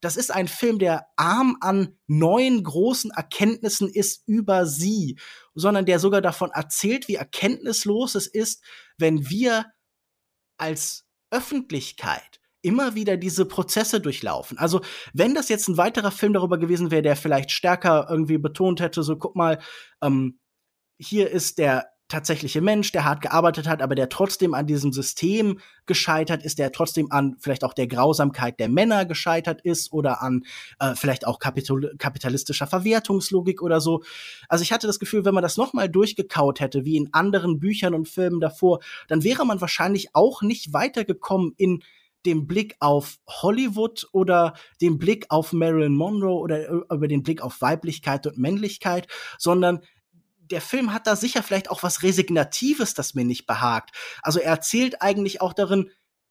Das 0.00 0.16
ist 0.16 0.32
ein 0.32 0.46
Film, 0.46 0.78
der 0.78 1.06
arm 1.16 1.56
an 1.60 1.96
neuen 2.06 2.62
großen 2.62 3.10
Erkenntnissen 3.10 3.88
ist 3.88 4.22
über 4.26 4.64
sie, 4.64 5.18
sondern 5.54 5.86
der 5.86 5.98
sogar 5.98 6.22
davon 6.22 6.50
erzählt, 6.52 7.08
wie 7.08 7.16
erkenntnislos 7.16 8.14
es 8.14 8.28
ist, 8.28 8.62
wenn 8.96 9.28
wir 9.28 9.66
als 10.58 11.06
Öffentlichkeit 11.30 12.40
immer 12.62 12.94
wieder 12.94 13.16
diese 13.16 13.46
Prozesse 13.46 14.00
durchlaufen. 14.00 14.58
Also, 14.58 14.80
wenn 15.12 15.34
das 15.34 15.48
jetzt 15.48 15.68
ein 15.68 15.76
weiterer 15.76 16.10
Film 16.10 16.32
darüber 16.32 16.58
gewesen 16.58 16.90
wäre, 16.90 17.02
der 17.02 17.16
vielleicht 17.16 17.50
stärker 17.50 18.08
irgendwie 18.10 18.38
betont 18.38 18.80
hätte, 18.80 19.02
so 19.02 19.16
guck 19.16 19.36
mal, 19.36 19.58
ähm, 20.02 20.40
hier 20.98 21.30
ist 21.30 21.58
der 21.58 21.90
tatsächliche 22.08 22.62
Mensch, 22.62 22.90
der 22.92 23.04
hart 23.04 23.20
gearbeitet 23.20 23.68
hat, 23.68 23.82
aber 23.82 23.94
der 23.94 24.08
trotzdem 24.08 24.54
an 24.54 24.66
diesem 24.66 24.92
System 24.92 25.60
gescheitert 25.86 26.42
ist, 26.42 26.58
der 26.58 26.72
trotzdem 26.72 27.12
an 27.12 27.36
vielleicht 27.38 27.64
auch 27.64 27.74
der 27.74 27.86
Grausamkeit 27.86 28.58
der 28.58 28.68
Männer 28.68 29.04
gescheitert 29.04 29.60
ist 29.60 29.92
oder 29.92 30.22
an 30.22 30.44
äh, 30.80 30.94
vielleicht 30.94 31.26
auch 31.26 31.38
Kapital 31.38 31.94
kapitalistischer 31.98 32.66
Verwertungslogik 32.66 33.62
oder 33.62 33.80
so. 33.80 34.02
Also 34.48 34.62
ich 34.62 34.72
hatte 34.72 34.86
das 34.86 34.98
Gefühl, 34.98 35.24
wenn 35.24 35.34
man 35.34 35.42
das 35.42 35.58
nochmal 35.58 35.88
durchgekaut 35.88 36.60
hätte, 36.60 36.84
wie 36.84 36.96
in 36.96 37.12
anderen 37.12 37.60
Büchern 37.60 37.94
und 37.94 38.08
Filmen 38.08 38.40
davor, 38.40 38.80
dann 39.08 39.22
wäre 39.22 39.44
man 39.44 39.60
wahrscheinlich 39.60 40.14
auch 40.14 40.40
nicht 40.42 40.72
weitergekommen 40.72 41.52
in 41.58 41.82
dem 42.26 42.46
Blick 42.46 42.76
auf 42.80 43.18
Hollywood 43.28 44.08
oder 44.12 44.54
dem 44.80 44.98
Blick 44.98 45.26
auf 45.28 45.52
Marilyn 45.52 45.94
Monroe 45.94 46.40
oder 46.40 46.68
äh, 46.68 46.94
über 46.94 47.08
den 47.08 47.22
Blick 47.22 47.42
auf 47.42 47.60
Weiblichkeit 47.60 48.26
und 48.26 48.38
Männlichkeit, 48.38 49.06
sondern 49.38 49.80
der 50.50 50.60
Film 50.60 50.92
hat 50.92 51.06
da 51.06 51.16
sicher 51.16 51.42
vielleicht 51.42 51.70
auch 51.70 51.82
was 51.82 52.02
Resignatives, 52.02 52.94
das 52.94 53.14
mir 53.14 53.24
nicht 53.24 53.46
behagt. 53.46 53.90
Also 54.22 54.40
er 54.40 54.50
erzählt 54.50 55.02
eigentlich 55.02 55.40
auch 55.40 55.52
darin, 55.52 55.90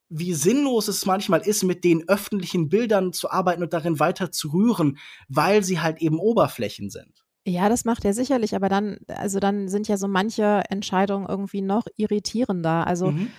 wie 0.10 0.34
sinnlos 0.34 0.88
es 0.88 1.06
manchmal 1.06 1.42
ist, 1.42 1.64
mit 1.64 1.84
den 1.84 2.08
öffentlichen 2.08 2.70
Bildern 2.70 3.14
zu 3.14 3.30
arbeiten 3.30 3.64
und 3.64 3.74
darin 3.74 4.00
weiter 4.00 4.32
zu 4.32 4.50
rühren, 4.50 4.98
weil 5.28 5.64
sie 5.64 5.80
halt 5.80 6.02
eben 6.02 6.20
Oberflächen 6.20 6.90
sind. 6.90 7.24
Ja, 7.46 7.70
das 7.70 7.86
macht 7.86 8.04
er 8.04 8.14
sicherlich, 8.14 8.56
aber 8.56 8.68
dann, 8.68 9.00
also 9.08 9.40
dann 9.40 9.70
sind 9.70 9.88
ja 9.88 9.96
so 9.96 10.10
manche 10.10 10.64
Entscheidungen 10.70 11.28
irgendwie 11.28 11.62
noch 11.62 11.88
irritierender. 11.96 12.86
Also 12.86 13.12
mhm. 13.12 13.30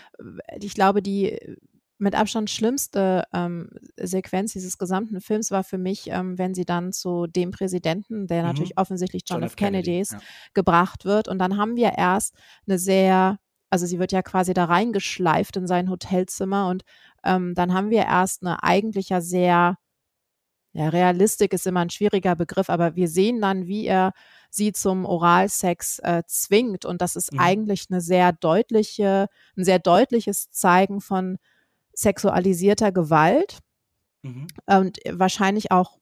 ich 0.60 0.74
glaube, 0.74 1.02
die 1.02 1.38
mit 1.98 2.14
Abstand 2.14 2.48
schlimmste 2.48 3.24
ähm, 3.32 3.70
Sequenz 3.96 4.52
dieses 4.52 4.78
gesamten 4.78 5.20
Films 5.20 5.50
war 5.50 5.64
für 5.64 5.78
mich, 5.78 6.08
ähm, 6.08 6.38
wenn 6.38 6.54
sie 6.54 6.64
dann 6.64 6.92
zu 6.92 7.26
dem 7.26 7.50
Präsidenten, 7.50 8.26
der 8.26 8.42
mhm. 8.42 8.48
natürlich 8.48 8.78
offensichtlich 8.78 9.24
John, 9.26 9.40
John 9.40 9.46
F. 9.46 9.56
Kennedy, 9.56 10.00
ist, 10.00 10.12
ja. 10.12 10.20
gebracht 10.54 11.04
wird. 11.04 11.28
Und 11.28 11.38
dann 11.38 11.56
haben 11.56 11.76
wir 11.76 11.92
erst 11.98 12.34
eine 12.66 12.78
sehr, 12.78 13.38
also 13.70 13.84
sie 13.86 13.98
wird 13.98 14.12
ja 14.12 14.22
quasi 14.22 14.54
da 14.54 14.66
reingeschleift 14.66 15.56
in 15.56 15.66
sein 15.66 15.90
Hotelzimmer 15.90 16.68
und 16.68 16.84
ähm, 17.24 17.54
dann 17.54 17.74
haben 17.74 17.90
wir 17.90 18.04
erst 18.04 18.42
eine 18.42 18.62
eigentlich 18.62 19.08
ja 19.08 19.20
sehr, 19.20 19.76
ja, 20.72 20.88
Realistik 20.88 21.52
ist 21.52 21.66
immer 21.66 21.80
ein 21.80 21.90
schwieriger 21.90 22.36
Begriff, 22.36 22.70
aber 22.70 22.94
wir 22.94 23.08
sehen 23.08 23.40
dann, 23.40 23.66
wie 23.66 23.86
er 23.86 24.12
sie 24.50 24.72
zum 24.72 25.04
Oralsex 25.04 25.98
äh, 26.00 26.22
zwingt. 26.26 26.84
Und 26.84 27.02
das 27.02 27.16
ist 27.16 27.32
mhm. 27.32 27.40
eigentlich 27.40 27.86
eine 27.90 28.00
sehr 28.00 28.32
deutliche, 28.32 29.26
ein 29.56 29.64
sehr 29.64 29.78
deutliches 29.78 30.50
Zeigen 30.50 31.00
von 31.00 31.38
sexualisierter 31.98 32.92
Gewalt. 32.92 33.58
Mhm. 34.22 34.46
Und 34.66 34.98
wahrscheinlich 35.10 35.70
auch 35.72 35.98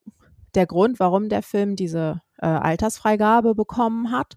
der 0.54 0.66
Grund, 0.66 1.00
warum 1.00 1.28
der 1.28 1.42
Film 1.42 1.76
diese 1.76 2.20
äh, 2.38 2.46
Altersfreigabe 2.46 3.54
bekommen 3.54 4.10
hat. 4.10 4.34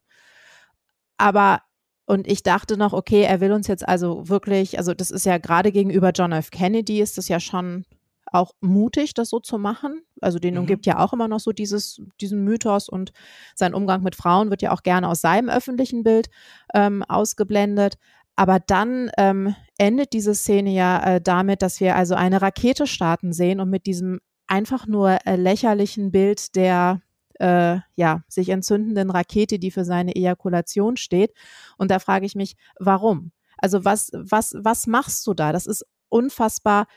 Aber 1.17 1.61
und 2.05 2.27
ich 2.27 2.41
dachte 2.41 2.75
noch, 2.75 2.93
okay, 2.93 3.21
er 3.21 3.39
will 3.39 3.51
uns 3.51 3.67
jetzt 3.67 3.87
also 3.87 4.29
wirklich, 4.29 4.79
also 4.79 4.95
das 4.95 5.11
ist 5.11 5.27
ja 5.27 5.37
gerade 5.37 5.71
gegenüber 5.71 6.11
John 6.11 6.31
F. 6.31 6.49
Kennedy 6.49 7.01
ist 7.01 7.19
das 7.19 7.27
ja 7.27 7.39
schon 7.39 7.85
auch 8.31 8.53
mutig, 8.61 9.13
das 9.13 9.29
so 9.29 9.39
zu 9.39 9.57
machen. 9.57 10.01
Also 10.21 10.39
den 10.39 10.55
mhm. 10.55 10.61
umgibt 10.61 10.85
ja 10.85 10.99
auch 10.99 11.13
immer 11.13 11.27
noch 11.27 11.39
so 11.39 11.51
dieses, 11.51 12.01
diesen 12.19 12.43
Mythos 12.43 12.89
und 12.89 13.11
sein 13.55 13.73
Umgang 13.73 14.01
mit 14.01 14.15
Frauen 14.15 14.49
wird 14.49 14.61
ja 14.61 14.71
auch 14.71 14.83
gerne 14.83 15.07
aus 15.07 15.21
seinem 15.21 15.49
öffentlichen 15.49 16.03
Bild 16.03 16.29
ähm, 16.73 17.03
ausgeblendet. 17.03 17.97
Aber 18.39 18.61
dann 18.61 19.11
ähm, 19.17 19.53
endet 19.77 20.13
diese 20.13 20.33
Szene 20.33 20.69
ja 20.71 21.03
äh, 21.03 21.19
damit, 21.19 21.61
dass 21.61 21.81
wir 21.81 21.97
also 21.97 22.15
eine 22.15 22.41
Rakete 22.41 22.87
starten 22.87 23.33
sehen 23.33 23.59
und 23.59 23.69
mit 23.69 23.85
diesem 23.85 24.21
einfach 24.47 24.87
nur 24.87 25.17
äh, 25.25 25.35
lächerlichen 25.35 26.09
Bild 26.09 26.55
der 26.55 27.01
äh, 27.33 27.79
ja, 27.95 28.23
sich 28.29 28.47
entzündenden 28.47 29.09
Rakete, 29.09 29.59
die 29.59 29.71
für 29.71 29.83
seine 29.83 30.15
Ejakulation 30.15 30.95
steht. 30.95 31.33
Und 31.77 31.91
da 31.91 31.99
frage 31.99 32.25
ich 32.25 32.33
mich, 32.33 32.55
warum? 32.79 33.33
Also 33.57 33.83
was, 33.83 34.09
was, 34.13 34.55
was 34.57 34.87
machst 34.87 35.27
du 35.27 35.33
da? 35.33 35.51
Das 35.51 35.67
ist 35.67 35.85
unfassbar 36.07 36.87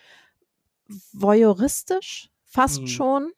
voyeuristisch, 1.13 2.31
fast 2.45 2.83
mhm. 2.83 2.87
schon. 2.87 3.33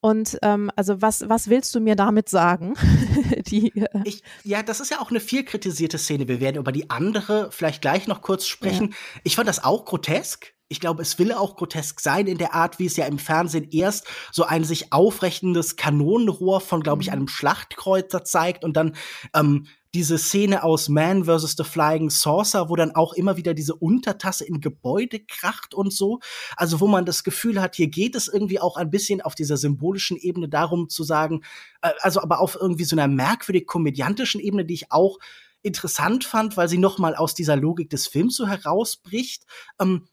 Und 0.00 0.38
ähm, 0.42 0.70
also 0.76 1.02
was, 1.02 1.28
was 1.28 1.48
willst 1.48 1.74
du 1.74 1.80
mir 1.80 1.96
damit 1.96 2.28
sagen? 2.28 2.74
die, 3.48 3.76
äh 3.76 3.88
ich, 4.04 4.22
ja, 4.44 4.62
das 4.62 4.80
ist 4.80 4.90
ja 4.90 5.00
auch 5.00 5.10
eine 5.10 5.20
viel 5.20 5.44
kritisierte 5.44 5.98
Szene. 5.98 6.28
Wir 6.28 6.40
werden 6.40 6.56
über 6.56 6.72
die 6.72 6.88
andere 6.90 7.50
vielleicht 7.50 7.82
gleich 7.82 8.06
noch 8.06 8.22
kurz 8.22 8.46
sprechen. 8.46 8.90
Ja. 8.90 8.96
Ich 9.24 9.36
fand 9.36 9.48
das 9.48 9.62
auch 9.64 9.84
grotesk. 9.84 10.54
Ich 10.68 10.80
glaube, 10.80 11.02
es 11.02 11.18
will 11.18 11.32
auch 11.32 11.56
grotesk 11.56 12.00
sein 12.00 12.26
in 12.26 12.38
der 12.38 12.54
Art, 12.54 12.78
wie 12.78 12.86
es 12.86 12.96
ja 12.96 13.06
im 13.06 13.18
Fernsehen 13.18 13.68
erst 13.70 14.06
so 14.32 14.44
ein 14.44 14.64
sich 14.64 14.92
aufrechtendes 14.92 15.76
Kanonenrohr 15.76 16.60
von, 16.60 16.82
glaube 16.82 17.02
ich, 17.02 17.08
mhm. 17.08 17.14
einem 17.14 17.28
Schlachtkreuzer 17.28 18.24
zeigt 18.24 18.64
und 18.64 18.76
dann 18.76 18.94
ähm, 19.34 19.66
diese 19.94 20.18
Szene 20.18 20.64
aus 20.64 20.88
Man 20.88 21.24
vs. 21.24 21.54
The 21.56 21.64
Flying 21.64 22.10
Saucer, 22.10 22.68
wo 22.68 22.76
dann 22.76 22.94
auch 22.94 23.14
immer 23.14 23.36
wieder 23.36 23.54
diese 23.54 23.74
Untertasse 23.74 24.44
in 24.44 24.60
Gebäude 24.60 25.20
kracht 25.20 25.72
und 25.74 25.92
so. 25.92 26.20
Also 26.56 26.80
wo 26.80 26.86
man 26.86 27.06
das 27.06 27.24
Gefühl 27.24 27.60
hat, 27.60 27.74
hier 27.74 27.88
geht 27.88 28.14
es 28.14 28.28
irgendwie 28.28 28.60
auch 28.60 28.76
ein 28.76 28.90
bisschen 28.90 29.22
auf 29.22 29.34
dieser 29.34 29.56
symbolischen 29.56 30.18
Ebene 30.18 30.48
darum 30.48 30.88
zu 30.88 31.04
sagen, 31.04 31.42
äh, 31.80 31.90
also 32.00 32.20
aber 32.20 32.40
auf 32.40 32.58
irgendwie 32.60 32.84
so 32.84 32.96
einer 32.96 33.08
merkwürdig 33.08 33.66
komödiantischen 33.66 34.40
Ebene, 34.40 34.66
die 34.66 34.74
ich 34.74 34.92
auch 34.92 35.18
interessant 35.62 36.24
fand, 36.24 36.56
weil 36.56 36.68
sie 36.68 36.78
noch 36.78 36.98
mal 36.98 37.16
aus 37.16 37.34
dieser 37.34 37.56
Logik 37.56 37.90
des 37.90 38.06
Films 38.06 38.36
so 38.36 38.46
herausbricht. 38.46 39.44
Ähm, 39.80 40.06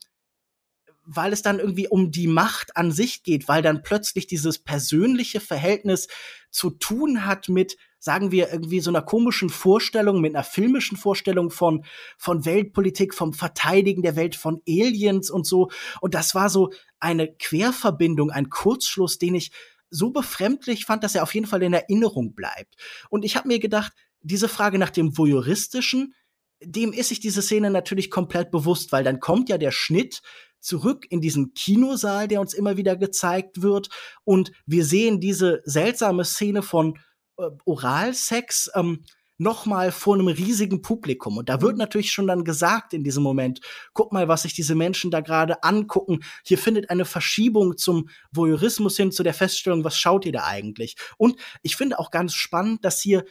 weil 1.06 1.32
es 1.32 1.42
dann 1.42 1.60
irgendwie 1.60 1.88
um 1.88 2.10
die 2.10 2.26
Macht 2.26 2.76
an 2.76 2.90
sich 2.90 3.22
geht, 3.22 3.48
weil 3.48 3.62
dann 3.62 3.82
plötzlich 3.82 4.26
dieses 4.26 4.58
persönliche 4.58 5.40
Verhältnis 5.40 6.08
zu 6.50 6.70
tun 6.70 7.24
hat 7.24 7.48
mit, 7.48 7.76
sagen 7.98 8.32
wir, 8.32 8.52
irgendwie 8.52 8.80
so 8.80 8.90
einer 8.90 9.02
komischen 9.02 9.48
Vorstellung, 9.48 10.20
mit 10.20 10.34
einer 10.34 10.44
filmischen 10.44 10.96
Vorstellung 10.96 11.50
von, 11.50 11.84
von 12.18 12.44
Weltpolitik, 12.44 13.14
vom 13.14 13.32
Verteidigen 13.32 14.02
der 14.02 14.16
Welt, 14.16 14.36
von 14.36 14.60
Aliens 14.68 15.30
und 15.30 15.46
so. 15.46 15.70
Und 16.00 16.14
das 16.14 16.34
war 16.34 16.50
so 16.50 16.72
eine 16.98 17.32
Querverbindung, 17.32 18.30
ein 18.30 18.50
Kurzschluss, 18.50 19.18
den 19.18 19.36
ich 19.36 19.52
so 19.90 20.10
befremdlich 20.10 20.84
fand, 20.84 21.04
dass 21.04 21.14
er 21.14 21.22
auf 21.22 21.34
jeden 21.34 21.46
Fall 21.46 21.62
in 21.62 21.72
Erinnerung 21.72 22.34
bleibt. 22.34 22.74
Und 23.10 23.24
ich 23.24 23.36
habe 23.36 23.48
mir 23.48 23.60
gedacht, 23.60 23.92
diese 24.20 24.48
Frage 24.48 24.78
nach 24.78 24.90
dem 24.90 25.16
Voyeuristischen, 25.16 26.14
dem 26.60 26.92
ist 26.92 27.10
sich 27.10 27.20
diese 27.20 27.42
Szene 27.42 27.70
natürlich 27.70 28.10
komplett 28.10 28.50
bewusst, 28.50 28.90
weil 28.90 29.04
dann 29.04 29.20
kommt 29.20 29.48
ja 29.48 29.58
der 29.58 29.70
Schnitt 29.70 30.22
zurück 30.60 31.06
in 31.10 31.20
diesen 31.20 31.54
Kinosaal, 31.54 32.28
der 32.28 32.40
uns 32.40 32.54
immer 32.54 32.76
wieder 32.76 32.96
gezeigt 32.96 33.62
wird. 33.62 33.88
Und 34.24 34.52
wir 34.66 34.84
sehen 34.84 35.20
diese 35.20 35.62
seltsame 35.64 36.24
Szene 36.24 36.62
von 36.62 36.98
äh, 37.38 37.48
Oralsex 37.64 38.70
ähm, 38.74 39.04
nochmal 39.38 39.92
vor 39.92 40.14
einem 40.14 40.28
riesigen 40.28 40.82
Publikum. 40.82 41.36
Und 41.36 41.48
da 41.48 41.60
wird 41.60 41.72
mhm. 41.72 41.78
natürlich 41.78 42.10
schon 42.10 42.26
dann 42.26 42.44
gesagt 42.44 42.94
in 42.94 43.04
diesem 43.04 43.22
Moment, 43.22 43.60
guck 43.92 44.12
mal, 44.12 44.28
was 44.28 44.42
sich 44.42 44.54
diese 44.54 44.74
Menschen 44.74 45.10
da 45.10 45.20
gerade 45.20 45.62
angucken. 45.62 46.20
Hier 46.44 46.58
findet 46.58 46.90
eine 46.90 47.04
Verschiebung 47.04 47.76
zum 47.76 48.08
Voyeurismus 48.32 48.96
hin, 48.96 49.12
zu 49.12 49.22
der 49.22 49.34
Feststellung, 49.34 49.84
was 49.84 49.98
schaut 49.98 50.24
ihr 50.24 50.32
da 50.32 50.44
eigentlich? 50.44 50.96
Und 51.18 51.36
ich 51.62 51.76
finde 51.76 51.98
auch 51.98 52.10
ganz 52.10 52.34
spannend, 52.34 52.84
dass 52.84 53.00
hier 53.00 53.24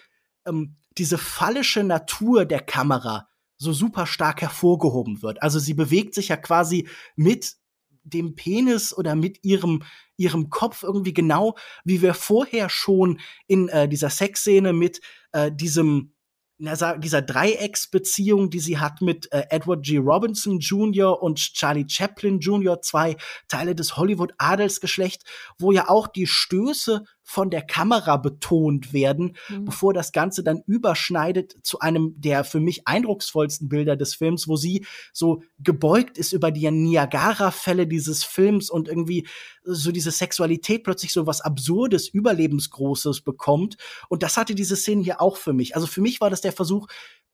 ähm, 0.45 0.75
diese 0.97 1.17
fallische 1.17 1.83
Natur 1.83 2.45
der 2.45 2.61
Kamera 2.61 3.27
so 3.57 3.73
super 3.73 4.05
stark 4.05 4.41
hervorgehoben 4.41 5.21
wird. 5.21 5.41
Also 5.41 5.59
sie 5.59 5.73
bewegt 5.73 6.13
sich 6.13 6.29
ja 6.29 6.37
quasi 6.37 6.87
mit 7.15 7.55
dem 8.03 8.35
Penis 8.35 8.95
oder 8.95 9.15
mit 9.15 9.43
ihrem 9.43 9.83
ihrem 10.17 10.49
Kopf 10.49 10.83
irgendwie 10.83 11.13
genau, 11.13 11.55
wie 11.83 12.01
wir 12.01 12.13
vorher 12.13 12.69
schon 12.69 13.19
in 13.47 13.67
äh, 13.69 13.89
dieser 13.89 14.09
Sexszene 14.09 14.73
mit 14.73 15.01
äh, 15.31 15.51
diesem 15.51 16.11
dieser 16.57 17.21
Dreiecksbeziehung, 17.21 18.49
die 18.49 18.61
sie 18.61 18.79
hat 18.79 19.01
mit 19.01 19.29
äh, 19.33 19.43
Edward 19.49 19.83
G. 19.83 19.97
Robinson 19.97 20.59
Jr. 20.59 21.21
und 21.21 21.37
Charlie 21.37 21.85
Chaplin 21.85 22.39
Jr., 22.39 22.81
zwei 22.81 23.17
Teile 23.49 23.75
des 23.75 23.97
Hollywood-Adelsgeschlecht, 23.97 25.25
wo 25.59 25.73
ja 25.73 25.89
auch 25.89 26.07
die 26.07 26.27
Stöße 26.27 27.03
von 27.25 27.49
der 27.49 27.63
Kamera 27.63 28.17
betont 28.17 28.93
werden, 28.93 29.35
mhm. 29.49 29.65
bevor 29.65 29.93
das 29.93 30.11
Ganze 30.11 30.43
dann 30.43 30.61
überschneidet 30.67 31.57
zu 31.63 31.79
einem 31.79 32.13
der 32.21 32.43
für 32.43 32.59
mich 32.59 32.87
eindrucksvollsten 32.87 33.67
Bilder 33.67 33.97
des 33.97 34.13
Films, 34.15 34.47
wo 34.47 34.55
sie 34.55 34.85
so 35.11 35.41
gebeugt 35.59 36.19
ist 36.19 36.33
über 36.33 36.51
die 36.51 36.69
Niagara-Fälle 36.69 37.87
dieses 37.87 38.23
Films 38.23 38.69
und 38.69 38.87
irgendwie 38.87 39.27
so 39.63 39.91
diese 39.91 40.11
Sexualität 40.11 40.83
plötzlich 40.83 41.11
so 41.11 41.25
was 41.25 41.41
Absurdes, 41.41 42.07
Überlebensgroßes 42.07 43.21
bekommt. 43.21 43.77
Und 44.07 44.21
das 44.21 44.37
hatte 44.37 44.53
diese 44.53 44.75
Szene 44.75 45.03
hier 45.03 45.19
auch 45.19 45.37
für 45.37 45.53
mich. 45.53 45.75
Also 45.75 45.87
für 45.87 46.01
mich 46.01 46.21
war 46.21 46.29
das 46.29 46.41
der 46.41 46.53
Versuch, 46.53 46.87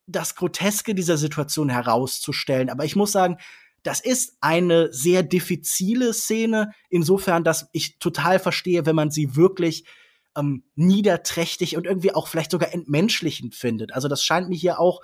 das 0.07 0.35
Groteske 0.35 0.95
dieser 0.95 1.17
Situation 1.17 1.69
herauszustellen. 1.69 2.69
Aber 2.69 2.85
ich 2.85 2.95
muss 2.95 3.11
sagen, 3.11 3.37
das 3.83 3.99
ist 3.99 4.37
eine 4.41 4.91
sehr 4.93 5.23
diffizile 5.23 6.13
Szene, 6.13 6.71
insofern, 6.89 7.43
dass 7.43 7.67
ich 7.73 7.97
total 7.99 8.39
verstehe, 8.39 8.85
wenn 8.85 8.95
man 8.95 9.11
sie 9.11 9.35
wirklich 9.35 9.85
ähm, 10.35 10.63
niederträchtig 10.75 11.77
und 11.77 11.85
irgendwie 11.85 12.13
auch 12.13 12.27
vielleicht 12.27 12.51
sogar 12.51 12.73
entmenschlichend 12.73 13.55
findet. 13.55 13.93
Also 13.93 14.07
das 14.07 14.23
scheint 14.23 14.49
mir 14.49 14.55
hier 14.55 14.79
auch 14.79 15.01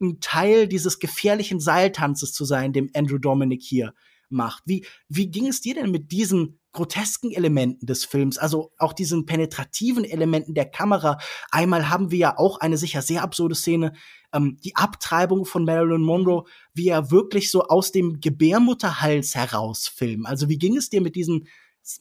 ein 0.00 0.20
Teil 0.20 0.66
dieses 0.66 0.98
gefährlichen 0.98 1.60
Seiltanzes 1.60 2.32
zu 2.32 2.44
sein, 2.44 2.72
dem 2.72 2.90
Andrew 2.94 3.18
Dominic 3.18 3.62
hier 3.62 3.92
macht. 4.30 4.62
Wie, 4.64 4.86
wie 5.08 5.30
ging 5.30 5.46
es 5.46 5.60
dir 5.60 5.74
denn 5.74 5.90
mit 5.90 6.12
diesen 6.12 6.60
grotesken 6.72 7.32
Elementen 7.32 7.86
des 7.86 8.04
Films, 8.04 8.38
also 8.38 8.72
auch 8.78 8.92
diesen 8.92 9.26
penetrativen 9.26 10.04
Elementen 10.04 10.54
der 10.54 10.70
Kamera? 10.70 11.18
Einmal 11.50 11.90
haben 11.90 12.10
wir 12.10 12.18
ja 12.18 12.38
auch 12.38 12.58
eine 12.60 12.78
sicher 12.78 13.02
sehr 13.02 13.22
absurde 13.22 13.54
Szene, 13.54 13.92
ähm, 14.32 14.58
die 14.64 14.76
Abtreibung 14.76 15.44
von 15.44 15.64
Marilyn 15.64 16.02
Monroe, 16.02 16.44
wie 16.74 16.88
er 16.88 17.10
wirklich 17.10 17.50
so 17.50 17.64
aus 17.64 17.92
dem 17.92 18.20
Gebärmutterhals 18.20 19.34
heraus 19.34 19.88
filmt. 19.88 20.26
Also 20.26 20.48
wie 20.48 20.58
ging 20.58 20.76
es 20.76 20.90
dir 20.90 21.00
mit 21.00 21.16
diesen 21.16 21.46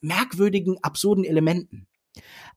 merkwürdigen, 0.02 0.78
absurden 0.82 1.24
Elementen? 1.24 1.88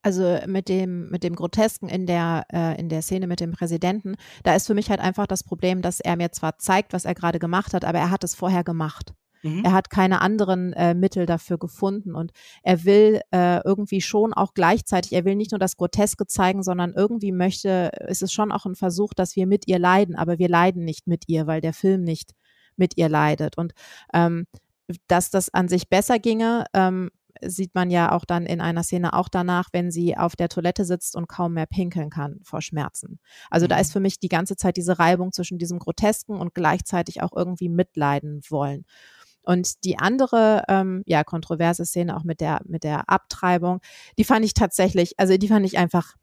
Also 0.03 0.39
mit 0.47 0.69
dem, 0.69 1.09
mit 1.11 1.23
dem 1.23 1.37
Grotesken 1.37 1.89
in 1.89 2.07
der, 2.07 2.47
äh, 2.53 2.79
in 2.81 2.89
der 2.89 3.03
Szene 3.03 3.27
mit 3.27 3.41
dem 3.41 3.53
Präsidenten, 3.53 4.17
da 4.43 4.55
ist 4.57 4.67
für 4.67 4.75
mich 4.75 4.91
halt 4.91 5.01
einfach 5.01 5.27
das 5.27 5.45
Problem, 5.45 5.83
dass 5.83 6.01
er 6.01 6.17
mir 6.17 6.33
zwar 6.33 6.59
zeigt, 6.59 6.93
was 6.93 7.05
er 7.05 7.15
gerade 7.15 7.39
gemacht 7.39 7.73
hat, 7.73 7.85
aber 7.85 7.99
er 7.99 8.11
hat 8.11 8.25
es 8.25 8.35
vorher 8.35 8.65
gemacht. 8.65 9.15
Mhm. 9.43 9.65
Er 9.65 9.73
hat 9.73 9.91
keine 9.91 10.21
anderen 10.21 10.73
äh, 10.73 10.95
Mittel 10.95 11.27
dafür 11.27 11.59
gefunden 11.59 12.15
und 12.15 12.33
er 12.63 12.85
will 12.85 13.21
äh, 13.33 13.63
irgendwie 13.65 14.01
schon 14.01 14.33
auch 14.33 14.55
gleichzeitig, 14.55 15.13
er 15.13 15.25
will 15.25 15.35
nicht 15.35 15.51
nur 15.51 15.59
das 15.59 15.77
Groteske 15.77 16.27
zeigen, 16.27 16.63
sondern 16.63 16.93
irgendwie 16.95 17.33
möchte, 17.33 17.91
ist 18.09 18.23
es 18.23 18.33
schon 18.33 18.53
auch 18.53 18.67
ein 18.67 18.75
Versuch, 18.75 19.15
dass 19.15 19.37
wir 19.37 19.47
mit 19.47 19.67
ihr 19.67 19.79
leiden, 19.79 20.17
aber 20.17 20.39
wir 20.39 20.49
leiden 20.49 20.85
nicht 20.85 21.07
mit 21.07 21.25
ihr, 21.29 21.47
weil 21.47 21.61
der 21.61 21.73
Film 21.73 22.03
nicht 22.03 22.33
mit 22.77 22.97
ihr 22.97 23.09
leidet. 23.09 23.59
Und 23.59 23.73
ähm, 24.15 24.47
dass 25.09 25.31
das 25.31 25.53
an 25.53 25.69
sich 25.69 25.89
besser 25.89 26.19
ginge, 26.19 26.65
ähm, 26.75 27.11
sieht 27.45 27.75
man 27.75 27.91
ja 27.91 28.13
auch 28.13 28.25
dann 28.25 28.47
in 28.47 28.61
einer 28.61 28.83
Szene 28.83 29.15
auch 29.15 29.29
danach, 29.29 29.69
wenn 29.73 29.91
sie 29.91 30.17
auf 30.17 30.37
der 30.37 30.49
Toilette 30.49 30.85
sitzt 30.85 31.17
und 31.17 31.29
kaum 31.29 31.55
mehr 31.55 31.67
pinkeln 31.67 32.11
kann 32.11 32.39
vor 32.43 32.61
Schmerzen. 32.61 33.19
Also 33.51 33.67
mhm. 33.67 33.71
da 33.71 33.79
ist 33.79 33.93
für 33.93 34.01
mich 34.01 34.19
die 34.21 34.29
ganze 34.29 34.57
Zeit 34.57 34.77
diese 34.77 34.99
Reibung 34.99 35.33
zwischen 35.33 35.59
diesem 35.59 35.79
Grotesken 35.79 36.37
und 36.37 36.55
gleichzeitig 36.55 37.23
auch 37.23 37.33
irgendwie 37.35 37.69
mitleiden 37.69 38.41
wollen. 38.49 38.85
Und 39.43 39.85
die 39.85 39.99
andere, 39.99 40.65
ähm, 40.69 41.03
ja, 41.07 41.25
kontroverse 41.25 41.85
Szene 41.85 42.17
auch 42.17 42.25
mit 42.25 42.41
der, 42.41 42.61
mit 42.65 42.85
der 42.85 43.09
Abtreibung, 43.09 43.81
die 44.19 44.25
fand 44.25 44.45
ich 44.45 44.55
tatsächlich, 44.55 45.19
also 45.19 45.37
die 45.37 45.49
fand 45.49 45.67
ich 45.67 45.79
einfach 45.79 46.15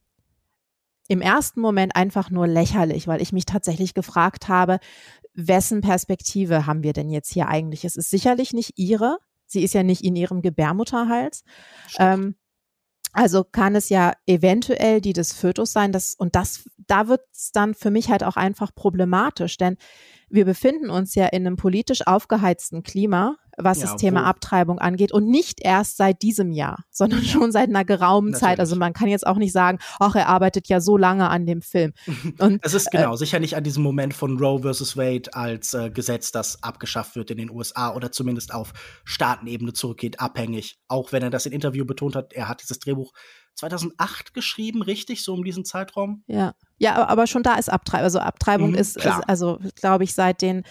im 1.09 1.21
ersten 1.21 1.59
Moment 1.59 1.95
einfach 1.95 2.29
nur 2.29 2.47
lächerlich, 2.47 3.07
weil 3.07 3.21
ich 3.21 3.33
mich 3.33 3.45
tatsächlich 3.45 3.93
gefragt 3.93 4.47
habe, 4.47 4.79
wessen 5.33 5.81
Perspektive 5.81 6.65
haben 6.67 6.83
wir 6.83 6.93
denn 6.93 7.09
jetzt 7.09 7.33
hier 7.33 7.47
eigentlich? 7.47 7.83
Es 7.83 7.95
ist 7.95 8.11
sicherlich 8.11 8.53
nicht 8.53 8.73
ihre. 8.75 9.17
Sie 9.47 9.63
ist 9.63 9.73
ja 9.73 9.81
nicht 9.81 10.03
in 10.03 10.15
ihrem 10.15 10.43
Gebärmutterhals. 10.43 11.43
Ähm, 11.97 12.35
also 13.13 13.43
kann 13.43 13.75
es 13.75 13.89
ja 13.89 14.13
eventuell 14.27 15.01
die 15.01 15.13
des 15.13 15.33
Fötus 15.33 15.71
sein, 15.71 15.91
das, 15.91 16.15
und 16.15 16.35
das, 16.35 16.69
da 16.87 17.07
wird 17.07 17.21
es 17.33 17.51
dann 17.51 17.73
für 17.73 17.91
mich 17.91 18.09
halt 18.09 18.23
auch 18.23 18.35
einfach 18.35 18.73
problematisch, 18.73 19.57
denn 19.57 19.77
wir 20.29 20.45
befinden 20.45 20.89
uns 20.89 21.15
ja 21.15 21.25
in 21.27 21.45
einem 21.45 21.55
politisch 21.55 22.05
aufgeheizten 22.05 22.83
Klima, 22.83 23.37
was 23.61 23.79
ja, 23.79 23.87
das 23.87 23.97
Thema 23.97 24.25
Abtreibung 24.25 24.79
angeht 24.79 25.11
und 25.11 25.27
nicht 25.27 25.59
erst 25.61 25.97
seit 25.97 26.21
diesem 26.21 26.51
Jahr, 26.51 26.83
sondern 26.91 27.23
schon 27.23 27.51
seit 27.51 27.69
einer 27.69 27.85
geraumen 27.85 28.31
Natürlich. 28.31 28.41
Zeit. 28.41 28.59
Also 28.59 28.75
man 28.75 28.93
kann 28.93 29.07
jetzt 29.07 29.27
auch 29.27 29.37
nicht 29.37 29.51
sagen, 29.51 29.79
ach, 29.99 30.15
er 30.15 30.27
arbeitet 30.27 30.67
ja 30.67 30.79
so 30.81 30.97
lange 30.97 31.29
an 31.29 31.45
dem 31.45 31.61
Film. 31.61 31.93
Und, 32.39 32.59
es 32.63 32.73
ist 32.73 32.91
genau, 32.91 33.13
äh, 33.13 33.17
sicher 33.17 33.39
nicht 33.39 33.55
an 33.55 33.63
diesem 33.63 33.83
Moment 33.83 34.13
von 34.13 34.37
Roe 34.39 34.61
versus 34.61 34.97
Wade 34.97 35.33
als 35.33 35.73
äh, 35.73 35.89
Gesetz, 35.89 36.31
das 36.31 36.63
abgeschafft 36.63 37.15
wird 37.15 37.31
in 37.31 37.37
den 37.37 37.49
USA 37.49 37.93
oder 37.93 38.11
zumindest 38.11 38.53
auf 38.53 38.73
Staatenebene 39.03 39.73
zurückgeht, 39.73 40.19
abhängig. 40.19 40.79
Auch 40.87 41.11
wenn 41.11 41.23
er 41.23 41.29
das 41.29 41.45
in 41.45 41.51
Interview 41.51 41.85
betont 41.85 42.15
hat, 42.15 42.33
er 42.33 42.47
hat 42.47 42.61
dieses 42.61 42.79
Drehbuch 42.79 43.13
2008 43.55 44.33
geschrieben, 44.33 44.81
richtig, 44.81 45.23
so 45.23 45.33
um 45.33 45.43
diesen 45.43 45.65
Zeitraum? 45.65 46.23
Ja, 46.27 46.53
ja, 46.77 47.05
aber 47.07 47.27
schon 47.27 47.43
da 47.43 47.55
ist 47.55 47.69
Abtreibung. 47.69 48.05
Also 48.05 48.19
Abtreibung 48.19 48.69
mhm, 48.71 48.77
ist, 48.77 48.97
ist, 48.97 49.05
also 49.05 49.59
glaube 49.75 50.05
ich, 50.05 50.13
seit 50.13 50.41
den 50.41 50.63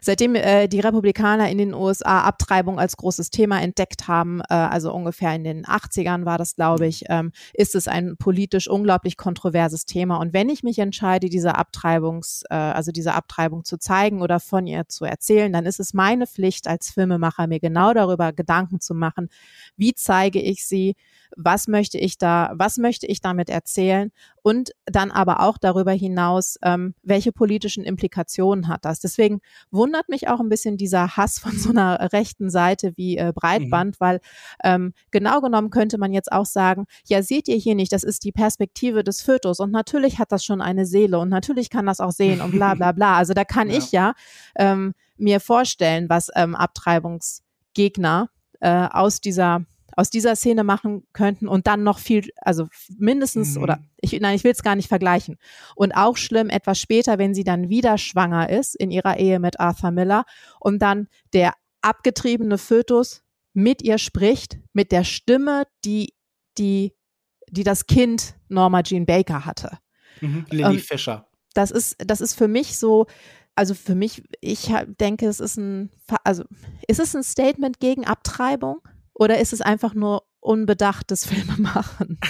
Seitdem 0.00 0.34
äh, 0.34 0.68
die 0.68 0.80
Republikaner 0.80 1.50
in 1.50 1.58
den 1.58 1.74
USA 1.74 2.22
Abtreibung 2.22 2.78
als 2.78 2.96
großes 2.96 3.30
Thema 3.30 3.60
entdeckt 3.60 4.08
haben, 4.08 4.40
äh, 4.48 4.54
also 4.54 4.92
ungefähr 4.92 5.34
in 5.34 5.44
den 5.44 5.64
80ern 5.64 6.24
war 6.24 6.38
das, 6.38 6.54
glaube 6.54 6.86
ich, 6.86 7.04
ähm, 7.08 7.32
ist 7.54 7.74
es 7.74 7.88
ein 7.88 8.16
politisch 8.16 8.68
unglaublich 8.68 9.16
kontroverses 9.16 9.86
Thema. 9.86 10.16
Und 10.16 10.32
wenn 10.32 10.48
ich 10.48 10.62
mich 10.62 10.78
entscheide, 10.78 11.28
diese 11.28 11.56
Abtreibungs, 11.56 12.44
äh, 12.50 12.54
also 12.54 12.92
diese 12.92 13.14
Abtreibung 13.14 13.64
zu 13.64 13.78
zeigen 13.78 14.22
oder 14.22 14.40
von 14.40 14.66
ihr 14.66 14.88
zu 14.88 15.04
erzählen, 15.04 15.52
dann 15.52 15.66
ist 15.66 15.80
es 15.80 15.94
meine 15.94 16.26
Pflicht 16.26 16.68
als 16.68 16.90
Filmemacher, 16.90 17.46
mir 17.46 17.60
genau 17.60 17.92
darüber 17.92 18.32
Gedanken 18.32 18.80
zu 18.80 18.94
machen, 18.94 19.28
wie 19.76 19.94
zeige 19.94 20.40
ich 20.40 20.66
sie, 20.66 20.94
was 21.36 21.68
möchte 21.68 21.98
ich 21.98 22.18
da, 22.18 22.52
was 22.54 22.78
möchte 22.78 23.06
ich 23.06 23.20
damit 23.20 23.50
erzählen 23.50 24.10
und 24.42 24.70
dann 24.86 25.10
aber 25.10 25.40
auch 25.40 25.58
darüber 25.58 25.92
hinaus, 25.92 26.58
ähm, 26.62 26.94
welche 27.02 27.32
politischen 27.32 27.84
Implikationen 27.84 28.68
hat 28.68 28.84
das. 28.84 29.00
Deswegen 29.00 29.40
wundert 29.70 30.08
mich 30.08 30.28
auch 30.28 30.40
ein 30.40 30.48
bisschen 30.48 30.76
dieser 30.76 31.16
Hass 31.16 31.38
von 31.38 31.52
so 31.52 31.70
einer 31.70 31.98
rechten 32.12 32.50
Seite 32.50 32.92
wie 32.96 33.18
äh, 33.18 33.32
Breitband, 33.34 33.96
mhm. 33.96 34.00
weil 34.00 34.20
ähm, 34.64 34.92
genau 35.10 35.40
genommen 35.40 35.70
könnte 35.70 35.98
man 35.98 36.12
jetzt 36.12 36.32
auch 36.32 36.46
sagen, 36.46 36.86
ja, 37.06 37.22
seht 37.22 37.48
ihr 37.48 37.56
hier 37.56 37.74
nicht, 37.74 37.92
das 37.92 38.04
ist 38.04 38.24
die 38.24 38.32
Perspektive 38.32 39.04
des 39.04 39.22
Fötus 39.22 39.60
und 39.60 39.70
natürlich 39.70 40.18
hat 40.18 40.32
das 40.32 40.44
schon 40.44 40.60
eine 40.60 40.86
Seele 40.86 41.18
und 41.18 41.28
natürlich 41.28 41.70
kann 41.70 41.86
das 41.86 42.00
auch 42.00 42.12
sehen 42.12 42.40
und 42.40 42.52
bla 42.52 42.74
bla 42.74 42.92
bla. 42.92 43.16
Also 43.16 43.34
da 43.34 43.44
kann 43.44 43.68
ja. 43.70 43.78
ich 43.78 43.92
ja 43.92 44.14
ähm, 44.56 44.94
mir 45.16 45.40
vorstellen, 45.40 46.08
was 46.08 46.30
ähm, 46.34 46.54
Abtreibungsgegner 46.54 48.30
äh, 48.60 48.88
aus 48.90 49.20
dieser 49.20 49.64
aus 49.98 50.10
dieser 50.10 50.36
Szene 50.36 50.62
machen 50.62 51.02
könnten 51.12 51.48
und 51.48 51.66
dann 51.66 51.82
noch 51.82 51.98
viel, 51.98 52.30
also 52.36 52.68
mindestens 52.98 53.56
mhm. 53.56 53.62
oder 53.64 53.78
ich, 54.00 54.12
nein, 54.20 54.36
ich 54.36 54.44
will 54.44 54.52
es 54.52 54.62
gar 54.62 54.76
nicht 54.76 54.88
vergleichen. 54.88 55.38
Und 55.74 55.90
auch 55.90 56.16
schlimm 56.16 56.50
etwas 56.50 56.78
später, 56.78 57.18
wenn 57.18 57.34
sie 57.34 57.42
dann 57.42 57.68
wieder 57.68 57.98
schwanger 57.98 58.48
ist 58.48 58.76
in 58.76 58.92
ihrer 58.92 59.18
Ehe 59.18 59.40
mit 59.40 59.58
Arthur 59.58 59.90
Miller 59.90 60.24
und 60.60 60.80
dann 60.80 61.08
der 61.32 61.54
abgetriebene 61.80 62.58
Fötus 62.58 63.24
mit 63.54 63.82
ihr 63.82 63.98
spricht, 63.98 64.60
mit 64.72 64.92
der 64.92 65.02
Stimme, 65.02 65.64
die, 65.84 66.14
die, 66.58 66.94
die 67.50 67.64
das 67.64 67.86
Kind 67.88 68.36
Norma 68.46 68.84
Jean 68.84 69.04
Baker 69.04 69.44
hatte. 69.44 69.78
Mhm. 70.20 70.46
Lily 70.50 70.76
ähm, 70.76 70.78
Fischer. 70.78 71.26
Das 71.54 71.72
ist, 71.72 71.96
das 71.98 72.20
ist 72.20 72.34
für 72.34 72.46
mich 72.46 72.78
so, 72.78 73.06
also 73.56 73.74
für 73.74 73.96
mich, 73.96 74.22
ich 74.40 74.72
denke, 75.00 75.26
es 75.26 75.40
ist 75.40 75.56
ein, 75.56 75.90
also 76.22 76.44
ist 76.86 77.00
es 77.00 77.16
ein 77.16 77.24
Statement 77.24 77.80
gegen 77.80 78.06
Abtreibung? 78.06 78.80
Oder 79.18 79.40
ist 79.40 79.52
es 79.52 79.60
einfach 79.60 79.94
nur 79.94 80.22
unbedachtes 80.40 81.26
Filmemachen? 81.26 82.18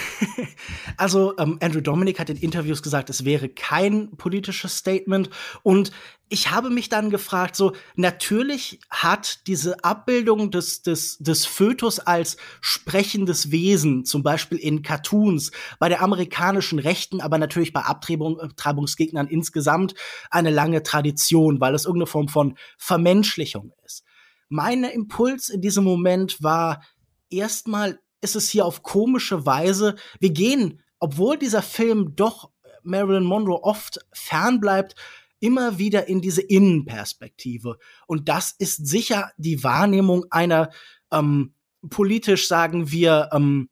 Also 0.97 1.39
ähm, 1.39 1.59
Andrew 1.63 1.81
Dominic 1.81 2.19
hat 2.19 2.29
in 2.29 2.37
Interviews 2.37 2.83
gesagt, 2.83 3.09
es 3.09 3.25
wäre 3.25 3.49
kein 3.49 4.17
politisches 4.17 4.77
Statement. 4.77 5.31
Und 5.63 5.93
ich 6.29 6.51
habe 6.51 6.71
mich 6.71 6.89
dann 6.89 7.11
gefragt, 7.11 7.55
so 7.55 7.75
natürlich 7.95 8.81
hat 8.91 9.47
diese 9.47 9.85
Abbildung 9.85 10.51
des, 10.51 10.83
des, 10.83 11.19
des 11.19 11.47
Fötus 11.47 12.01
als 12.01 12.37
sprechendes 12.61 13.53
Wesen, 13.53 14.05
zum 14.05 14.25
Beispiel 14.25 14.59
in 14.59 14.83
Cartoons, 14.83 15.53
bei 15.79 15.89
der 15.89 16.03
amerikanischen 16.03 16.81
Rechten, 16.81 17.21
aber 17.21 17.39
natürlich 17.39 17.73
bei 17.73 17.83
Abtreibung, 17.83 18.41
Abtreibungsgegnern 18.41 19.29
insgesamt 19.29 19.95
eine 20.31 20.51
lange 20.51 20.83
Tradition, 20.83 21.61
weil 21.61 21.77
es 21.77 21.85
irgendeine 21.85 22.09
Form 22.09 22.29
von 22.29 22.57
Vermenschlichung 22.77 23.73
ist. 23.85 24.03
Mein 24.49 24.85
Impuls 24.85 25.49
in 25.49 25.61
diesem 25.61 25.85
Moment 25.85 26.43
war, 26.43 26.83
erstmal 27.31 27.99
ist 28.21 28.37
es 28.37 28.49
hier 28.49 28.65
auf 28.65 28.83
komische 28.83 29.47
Weise, 29.47 29.95
wir 30.21 30.31
gehen, 30.31 30.81
obwohl 30.99 31.39
dieser 31.39 31.63
Film 31.63 32.17
doch 32.17 32.51
Marilyn 32.83 33.25
Monroe 33.25 33.63
oft 33.63 33.99
fernbleibt, 34.13 34.95
immer 35.41 35.79
wieder 35.79 36.09
in 36.09 36.21
diese 36.21 36.43
Innenperspektive. 36.43 37.79
Und 38.07 38.29
das 38.29 38.55
ist 38.59 38.87
sicher 38.87 39.31
die 39.37 39.63
Wahrnehmung 39.63 40.25
einer 40.31 40.71
ähm, 41.13 41.55
politisch, 41.91 42.49
sagen 42.49 42.91
wir, 42.91 43.29
ähm, 43.33 43.69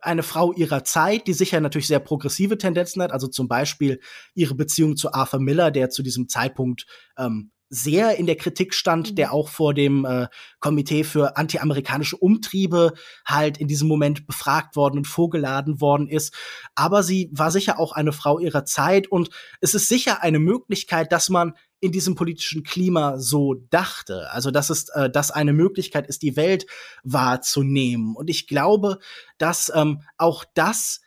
eine 0.00 0.24
Frau 0.24 0.52
ihrer 0.52 0.82
Zeit, 0.82 1.28
die 1.28 1.32
sicher 1.32 1.60
natürlich 1.60 1.86
sehr 1.86 2.00
progressive 2.00 2.58
Tendenzen 2.58 3.02
hat, 3.02 3.12
also 3.12 3.28
zum 3.28 3.46
Beispiel 3.46 4.00
ihre 4.34 4.56
Beziehung 4.56 4.96
zu 4.96 5.12
Arthur 5.12 5.40
Miller, 5.40 5.70
der 5.70 5.90
zu 5.90 6.02
diesem 6.02 6.28
Zeitpunkt 6.28 6.86
ähm, 7.16 7.52
sehr 7.68 8.16
in 8.16 8.26
der 8.26 8.36
Kritik 8.36 8.74
stand, 8.74 9.10
mhm. 9.10 9.14
der 9.16 9.32
auch 9.32 9.48
vor 9.48 9.74
dem 9.74 10.04
äh, 10.04 10.28
Komitee 10.60 11.04
für 11.04 11.36
antiamerikanische 11.36 12.16
Umtriebe 12.16 12.92
halt 13.24 13.58
in 13.58 13.68
diesem 13.68 13.88
Moment 13.88 14.26
befragt 14.26 14.76
worden 14.76 14.98
und 14.98 15.06
vorgeladen 15.06 15.80
worden 15.80 16.08
ist. 16.08 16.34
Aber 16.74 17.02
sie 17.02 17.30
war 17.32 17.50
sicher 17.50 17.78
auch 17.78 17.92
eine 17.92 18.12
Frau 18.12 18.38
ihrer 18.38 18.64
Zeit 18.64 19.08
und 19.08 19.30
es 19.60 19.74
ist 19.74 19.88
sicher 19.88 20.22
eine 20.22 20.38
Möglichkeit, 20.38 21.12
dass 21.12 21.28
man 21.28 21.54
in 21.80 21.92
diesem 21.92 22.14
politischen 22.14 22.62
Klima 22.62 23.18
so 23.18 23.54
dachte. 23.54 24.30
Also 24.30 24.50
dass 24.50 24.70
es, 24.70 24.88
äh, 24.90 25.10
dass 25.10 25.30
eine 25.30 25.52
Möglichkeit 25.52 26.06
ist, 26.06 26.22
die 26.22 26.36
Welt 26.36 26.66
wahrzunehmen. 27.02 28.16
Und 28.16 28.30
ich 28.30 28.46
glaube, 28.46 28.98
dass 29.38 29.70
ähm, 29.74 30.02
auch 30.16 30.44
das 30.54 31.00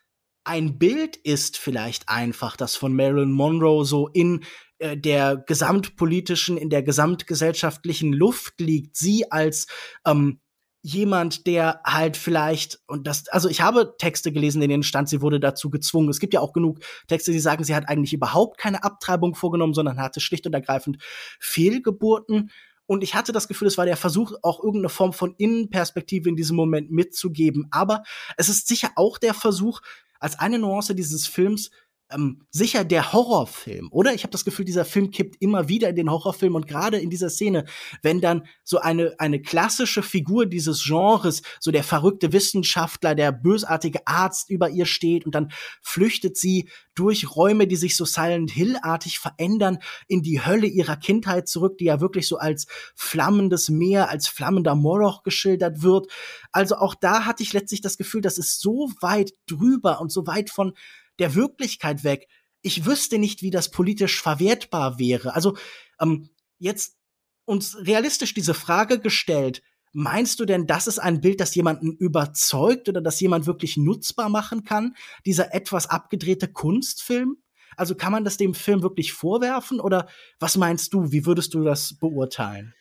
ein 0.44 0.80
Bild 0.80 1.16
ist 1.16 1.58
vielleicht 1.58 2.10
einfach, 2.10 2.56
das 2.56 2.76
von 2.76 2.96
Marilyn 2.96 3.32
Monroe 3.32 3.86
so 3.86 4.08
in 4.08 4.44
der 4.80 5.38
gesamtpolitischen, 5.38 6.58
in 6.58 6.70
der 6.70 6.84
gesamtgesellschaftlichen 6.84 8.14
Luft 8.14 8.60
liegt. 8.60 8.96
Sie 8.96 9.32
als 9.32 9.68
ähm, 10.06 10.40
jemand, 10.82 11.46
der 11.46 11.82
halt 11.86 12.16
vielleicht, 12.16 12.80
und 12.88 13.06
das, 13.06 13.28
also 13.28 13.50
ich 13.50 13.62
habe 13.62 13.96
Texte 13.98 14.32
gelesen, 14.32 14.62
in 14.62 14.70
denen 14.70 14.84
stand, 14.84 15.10
sie 15.10 15.22
wurde 15.22 15.40
dazu 15.40 15.70
gezwungen. 15.70 16.10
Es 16.10 16.20
gibt 16.20 16.34
ja 16.34 16.40
auch 16.40 16.54
genug 16.54 16.80
Texte, 17.08 17.32
die 17.32 17.40
sagen, 17.40 17.64
sie 17.64 17.76
hat 17.76 17.90
eigentlich 17.90 18.14
überhaupt 18.14 18.58
keine 18.58 18.84
Abtreibung 18.84 19.36
vorgenommen, 19.36 19.74
sondern 19.74 20.00
hatte 20.00 20.22
schlicht 20.22 20.48
und 20.48 20.54
ergreifend 20.54 20.98
Fehlgeburten. 21.40 22.52
Und 22.86 23.04
ich 23.04 23.14
hatte 23.14 23.34
das 23.34 23.48
Gefühl, 23.48 23.68
es 23.68 23.78
war 23.78 23.86
der 23.86 23.98
Versuch, 23.98 24.34
auch 24.42 24.64
irgendeine 24.64 24.90
Form 24.90 25.14
von 25.14 25.36
Innenperspektive 25.38 26.30
in 26.30 26.36
diesem 26.36 26.56
Moment 26.56 26.92
mitzugeben. 26.92 27.68
Aber 27.72 28.04
es 28.38 28.50
ist 28.50 28.68
sicher 28.68 28.92
auch 28.96 29.18
der 29.18 29.34
Versuch, 29.34 29.82
als 30.20 30.40
eine 30.40 30.60
Nuance 30.60 30.96
dieses 30.96 31.28
Films 31.28 31.72
ähm, 32.12 32.42
sicher 32.50 32.84
der 32.84 33.14
Horrorfilm, 33.14 33.90
oder? 33.92 34.14
Ich 34.14 34.24
habe 34.24 34.32
das 34.32 34.46
Gefühl, 34.46 34.66
dieser 34.66 34.86
Film 34.86 35.12
kippt 35.12 35.42
immer 35.42 35.70
wieder 35.70 35.90
in 35.90 35.96
den 35.96 36.10
Horrorfilm 36.10 36.56
und 36.56 36.68
gerade 36.68 36.98
in 36.98 37.10
dieser 37.10 37.30
Szene, 37.30 37.66
wenn 38.02 38.22
dann 38.22 38.48
so 38.64 38.80
eine 38.80 39.16
eine 39.20 39.42
klassische 39.42 40.02
Figur 40.02 40.46
dieses 40.46 40.84
Genres, 40.84 41.42
so 41.60 41.72
der 41.72 41.84
verrückte 41.84 42.34
Wissenschaftler, 42.34 43.16
der 43.16 43.32
bösartige 43.32 44.08
Arzt 44.08 44.50
über 44.50 44.70
ihr 44.70 44.86
steht 44.86 45.26
und 45.26 45.36
dann 45.36 45.52
flüchtet 45.82 46.38
sie 46.38 46.70
durch 46.96 47.36
Räume, 47.36 47.66
die 47.66 47.78
sich 47.78 47.96
so 47.96 48.04
Silent 48.04 48.52
Hill-artig 48.52 49.20
verändern, 49.20 49.80
in 50.08 50.22
die 50.22 50.46
Hölle 50.46 50.68
ihrer 50.68 50.98
Kindheit 50.98 51.48
zurück, 51.48 51.78
die 51.78 51.86
ja 51.86 52.02
wirklich 52.02 52.28
so 52.28 52.38
als 52.38 52.68
flammendes 52.96 53.70
Meer, 53.70 54.10
als 54.10 54.28
flammender 54.28 54.76
Moloch 54.76 55.24
geschildert 55.24 55.82
wird. 55.82 56.08
Also 56.52 56.76
auch 56.76 56.96
da 56.96 57.26
hatte 57.26 57.44
ich 57.44 57.54
letztlich 57.54 57.82
das 57.82 57.98
Gefühl, 57.98 58.22
das 58.22 58.38
ist 58.38 58.60
so 58.60 58.90
weit 59.00 59.32
drüber 59.48 60.02
und 60.02 60.12
so 60.12 60.28
weit 60.28 60.50
von 60.50 60.74
der 61.20 61.36
Wirklichkeit 61.36 62.04
weg. 62.04 62.28
Ich 62.62 62.86
wüsste 62.86 63.18
nicht, 63.18 63.42
wie 63.42 63.52
das 63.52 63.72
politisch 63.72 64.22
verwertbar 64.22 65.00
wäre. 65.00 65.36
Also 65.36 65.58
ähm, 66.02 66.30
jetzt 66.58 66.98
uns 67.46 67.78
realistisch 67.78 68.34
diese 68.34 68.54
Frage 68.54 69.00
gestellt, 69.00 69.62
meinst 69.92 70.40
du 70.40 70.46
denn, 70.46 70.68
das 70.68 70.88
ist 70.88 71.00
ein 71.00 71.22
Bild, 71.22 71.40
das 71.40 71.56
jemanden 71.56 71.94
überzeugt 71.94 72.90
oder 72.90 73.02
das 73.02 73.20
jemand 73.20 73.46
wirklich 73.46 73.78
nutzbar 73.78 74.30
machen 74.30 74.64
kann? 74.64 74.96
Dieser 75.26 75.54
etwas 75.54 75.88
abgedrehte 75.88 76.48
Kunstfilm? 76.48 77.38
Also 77.76 77.96
kann 77.96 78.12
man 78.12 78.24
das 78.24 78.38
dem 78.38 78.54
Film 78.54 78.82
wirklich 78.82 79.14
vorwerfen 79.14 79.80
oder 79.80 80.08
was 80.40 80.58
meinst 80.58 80.94
du? 80.94 81.12
Wie 81.12 81.26
würdest 81.26 81.54
du 81.54 81.64
das 81.64 81.98
beurteilen? 81.98 82.74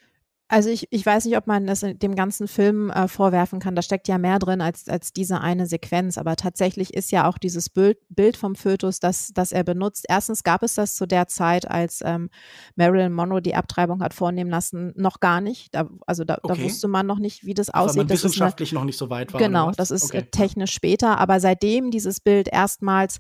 Also 0.51 0.71
ich, 0.71 0.89
ich 0.91 1.05
weiß 1.05 1.27
nicht, 1.27 1.37
ob 1.37 1.47
man 1.47 1.67
das 1.67 1.81
dem 1.81 2.15
ganzen 2.15 2.49
Film 2.49 2.89
äh, 2.89 3.07
vorwerfen 3.07 3.61
kann. 3.61 3.75
Da 3.75 3.83
steckt 3.83 4.09
ja 4.09 4.17
mehr 4.17 4.39
drin 4.39 4.63
als, 4.63 4.89
als 4.89 5.13
diese 5.13 5.43
eine 5.43 5.67
Sequenz. 5.67 6.17
Aber 6.17 6.37
tatsächlich 6.37 6.95
ist 6.95 7.13
ja 7.13 7.29
auch 7.29 7.37
dieses 7.37 7.69
Bild, 7.69 7.99
Bild 8.09 8.39
vom 8.39 8.55
Fötus, 8.55 8.99
das, 8.99 9.31
das 9.35 9.53
er 9.53 9.63
benutzt. 9.63 10.07
Erstens 10.09 10.43
gab 10.45 10.63
es 10.63 10.75
das 10.75 10.97
zu 10.97 11.07
der 11.07 11.29
Zeit, 11.29 11.71
als 11.71 12.01
ähm, 12.03 12.31
Marilyn 12.77 13.13
Monroe 13.13 13.43
die 13.43 13.55
Abtreibung 13.55 14.03
hat 14.03 14.15
vornehmen 14.15 14.51
lassen, 14.51 14.95
noch 14.97 15.21
gar 15.21 15.43
nicht. 15.43 15.75
Da, 15.75 15.87
also 16.07 16.25
da, 16.25 16.39
okay. 16.43 16.55
da 16.57 16.65
wusste 16.65 16.89
man 16.89 17.07
noch 17.07 17.19
nicht, 17.19 17.45
wie 17.45 17.53
das 17.53 17.69
aussieht. 17.69 17.99
Weil 17.99 18.05
man 18.05 18.09
das 18.09 18.25
wissenschaftlich 18.25 18.71
eine, 18.71 18.81
noch 18.81 18.87
nicht 18.87 18.99
so 18.99 19.11
weit 19.11 19.35
war. 19.35 19.41
Genau, 19.41 19.71
das 19.73 19.91
ist 19.91 20.05
okay. 20.05 20.27
technisch 20.31 20.73
später. 20.73 21.19
Aber 21.19 21.41
seitdem 21.41 21.91
dieses 21.91 22.21
Bild 22.21 22.49
erstmals 22.49 23.19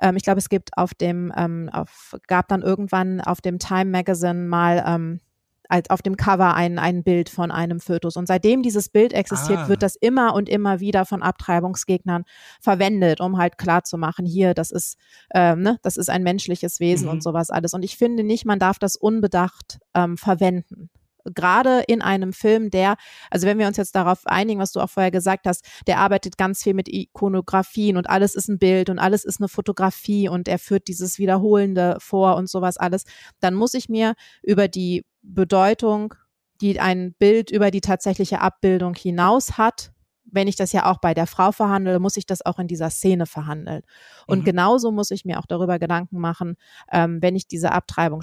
ähm, 0.00 0.16
ich 0.16 0.22
glaube, 0.22 0.38
es 0.38 0.48
gibt 0.48 0.76
auf 0.76 0.94
dem, 0.94 1.32
ähm, 1.36 1.68
auf, 1.72 2.14
gab 2.28 2.48
dann 2.48 2.62
irgendwann 2.62 3.20
auf 3.20 3.40
dem 3.40 3.58
Time 3.58 3.86
Magazine 3.86 4.46
mal 4.46 4.84
ähm, 4.86 5.20
als 5.68 5.90
auf 5.90 6.02
dem 6.02 6.16
Cover 6.16 6.54
ein, 6.54 6.78
ein 6.78 7.02
Bild 7.02 7.28
von 7.28 7.50
einem 7.50 7.80
Fötus. 7.80 8.16
Und 8.16 8.26
seitdem 8.26 8.62
dieses 8.62 8.88
Bild 8.88 9.12
existiert, 9.12 9.60
ah. 9.60 9.68
wird 9.68 9.82
das 9.82 9.96
immer 9.96 10.34
und 10.34 10.48
immer 10.48 10.80
wieder 10.80 11.04
von 11.04 11.22
Abtreibungsgegnern 11.22 12.24
verwendet, 12.60 13.20
um 13.20 13.38
halt 13.38 13.58
klarzumachen, 13.58 14.26
hier, 14.26 14.54
das 14.54 14.70
ist, 14.70 14.98
ähm, 15.34 15.62
ne, 15.62 15.78
das 15.82 15.96
ist 15.96 16.10
ein 16.10 16.22
menschliches 16.22 16.80
Wesen 16.80 17.06
mhm. 17.06 17.12
und 17.12 17.22
sowas 17.22 17.50
alles. 17.50 17.74
Und 17.74 17.84
ich 17.84 17.96
finde 17.96 18.24
nicht, 18.24 18.44
man 18.44 18.58
darf 18.58 18.78
das 18.78 18.96
unbedacht 18.96 19.78
ähm, 19.94 20.16
verwenden 20.16 20.90
gerade 21.32 21.82
in 21.86 22.02
einem 22.02 22.32
Film, 22.32 22.70
der, 22.70 22.96
also 23.30 23.46
wenn 23.46 23.58
wir 23.58 23.66
uns 23.66 23.76
jetzt 23.76 23.94
darauf 23.94 24.26
einigen, 24.26 24.60
was 24.60 24.72
du 24.72 24.80
auch 24.80 24.90
vorher 24.90 25.10
gesagt 25.10 25.46
hast, 25.46 25.64
der 25.86 25.98
arbeitet 25.98 26.38
ganz 26.38 26.62
viel 26.62 26.74
mit 26.74 26.88
Ikonografien 26.88 27.96
und 27.96 28.08
alles 28.08 28.34
ist 28.34 28.48
ein 28.48 28.58
Bild 28.58 28.90
und 28.90 28.98
alles 28.98 29.24
ist 29.24 29.40
eine 29.40 29.48
Fotografie 29.48 30.28
und 30.28 30.48
er 30.48 30.58
führt 30.58 30.88
dieses 30.88 31.18
Wiederholende 31.18 31.96
vor 32.00 32.36
und 32.36 32.48
sowas 32.48 32.76
alles, 32.76 33.04
dann 33.40 33.54
muss 33.54 33.74
ich 33.74 33.88
mir 33.88 34.14
über 34.42 34.68
die 34.68 35.04
Bedeutung, 35.22 36.14
die 36.60 36.80
ein 36.80 37.14
Bild 37.18 37.50
über 37.50 37.70
die 37.70 37.80
tatsächliche 37.80 38.40
Abbildung 38.40 38.94
hinaus 38.94 39.58
hat, 39.58 39.92
wenn 40.30 40.48
ich 40.48 40.56
das 40.56 40.72
ja 40.72 40.86
auch 40.90 40.98
bei 40.98 41.14
der 41.14 41.26
Frau 41.26 41.52
verhandle, 41.52 41.98
muss 41.98 42.16
ich 42.16 42.26
das 42.26 42.44
auch 42.44 42.58
in 42.58 42.68
dieser 42.68 42.90
Szene 42.90 43.26
verhandeln. 43.26 43.82
Und 44.26 44.40
mhm. 44.40 44.44
genauso 44.44 44.92
muss 44.92 45.10
ich 45.10 45.24
mir 45.24 45.38
auch 45.38 45.46
darüber 45.46 45.78
Gedanken 45.78 46.18
machen, 46.18 46.56
ähm, 46.92 47.22
wenn 47.22 47.36
ich 47.36 47.48
diese 47.48 47.72
Abtreibung 47.72 48.20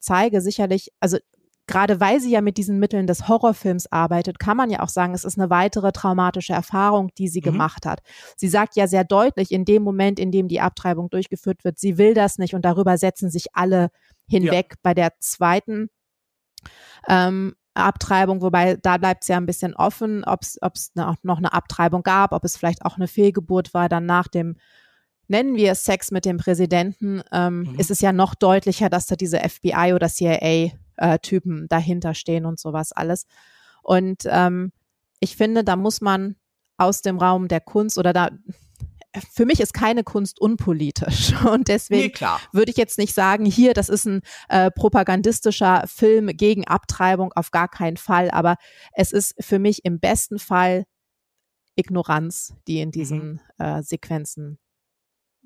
zeige. 0.00 0.40
Sicherlich, 0.40 0.90
also 1.00 1.18
gerade 1.66 2.00
weil 2.00 2.20
sie 2.20 2.30
ja 2.30 2.40
mit 2.40 2.56
diesen 2.58 2.78
Mitteln 2.78 3.06
des 3.06 3.28
Horrorfilms 3.28 3.90
arbeitet, 3.90 4.38
kann 4.38 4.56
man 4.56 4.70
ja 4.70 4.80
auch 4.80 4.88
sagen, 4.88 5.14
es 5.14 5.24
ist 5.24 5.38
eine 5.38 5.50
weitere 5.50 5.92
traumatische 5.92 6.52
Erfahrung, 6.52 7.10
die 7.18 7.28
sie 7.28 7.40
mhm. 7.40 7.44
gemacht 7.44 7.86
hat. 7.86 8.00
Sie 8.36 8.48
sagt 8.48 8.76
ja 8.76 8.86
sehr 8.86 9.04
deutlich, 9.04 9.50
in 9.50 9.64
dem 9.64 9.82
Moment, 9.82 10.18
in 10.18 10.30
dem 10.30 10.48
die 10.48 10.60
Abtreibung 10.60 11.10
durchgeführt 11.10 11.64
wird, 11.64 11.78
sie 11.78 11.98
will 11.98 12.14
das 12.14 12.38
nicht 12.38 12.54
und 12.54 12.64
darüber 12.64 12.98
setzen 12.98 13.30
sich 13.30 13.46
alle 13.54 13.90
hinweg. 14.28 14.66
Ja. 14.70 14.78
Bei 14.82 14.94
der 14.94 15.12
zweiten 15.18 15.88
ähm, 17.08 17.54
Abtreibung, 17.74 18.42
wobei 18.42 18.76
da 18.76 18.96
bleibt 18.96 19.22
es 19.22 19.28
ja 19.28 19.36
ein 19.36 19.46
bisschen 19.46 19.74
offen, 19.74 20.24
ob 20.24 20.42
es 20.42 20.60
noch 20.94 21.38
eine 21.38 21.52
Abtreibung 21.52 22.02
gab, 22.02 22.32
ob 22.32 22.44
es 22.44 22.56
vielleicht 22.56 22.84
auch 22.84 22.96
eine 22.96 23.08
Fehlgeburt 23.08 23.74
war, 23.74 23.88
dann 23.88 24.06
nach 24.06 24.28
dem 24.28 24.56
nennen 25.28 25.56
wir 25.56 25.72
es 25.72 25.84
Sex 25.84 26.12
mit 26.12 26.24
dem 26.24 26.36
Präsidenten, 26.36 27.20
ähm, 27.32 27.62
mhm. 27.62 27.78
ist 27.78 27.90
es 27.90 28.00
ja 28.00 28.12
noch 28.12 28.36
deutlicher, 28.36 28.88
dass 28.88 29.06
da 29.06 29.16
diese 29.16 29.40
FBI 29.40 29.92
oder 29.92 30.08
CIA-Typen 30.08 30.85
äh, 30.96 31.18
dahinter 31.68 32.14
stehen 32.14 32.46
und 32.46 32.58
sowas 32.58 32.92
alles. 32.92 33.26
Und 33.82 34.22
ähm, 34.26 34.72
ich 35.20 35.36
finde, 35.36 35.64
da 35.64 35.76
muss 35.76 36.00
man 36.00 36.36
aus 36.76 37.02
dem 37.02 37.18
Raum 37.18 37.48
der 37.48 37.60
Kunst 37.60 37.98
oder 37.98 38.12
da 38.12 38.30
für 39.32 39.46
mich 39.46 39.60
ist 39.60 39.72
keine 39.72 40.04
Kunst 40.04 40.40
unpolitisch. 40.40 41.32
Und 41.46 41.68
deswegen 41.68 42.12
nee, 42.20 42.26
würde 42.52 42.70
ich 42.70 42.76
jetzt 42.76 42.98
nicht 42.98 43.14
sagen, 43.14 43.44
hier, 43.46 43.72
das 43.72 43.88
ist 43.88 44.06
ein 44.06 44.20
äh, 44.48 44.70
propagandistischer 44.70 45.84
Film 45.86 46.28
gegen 46.36 46.66
Abtreibung, 46.66 47.32
auf 47.32 47.50
gar 47.50 47.68
keinen 47.68 47.96
Fall. 47.96 48.30
Aber 48.30 48.56
es 48.92 49.12
ist 49.12 49.34
für 49.40 49.58
mich 49.58 49.84
im 49.84 50.00
besten 50.00 50.38
Fall 50.38 50.84
Ignoranz, 51.76 52.54
die 52.66 52.80
in 52.80 52.90
diesen 52.90 53.40
mhm. 53.58 53.64
äh, 53.64 53.82
Sequenzen 53.82 54.58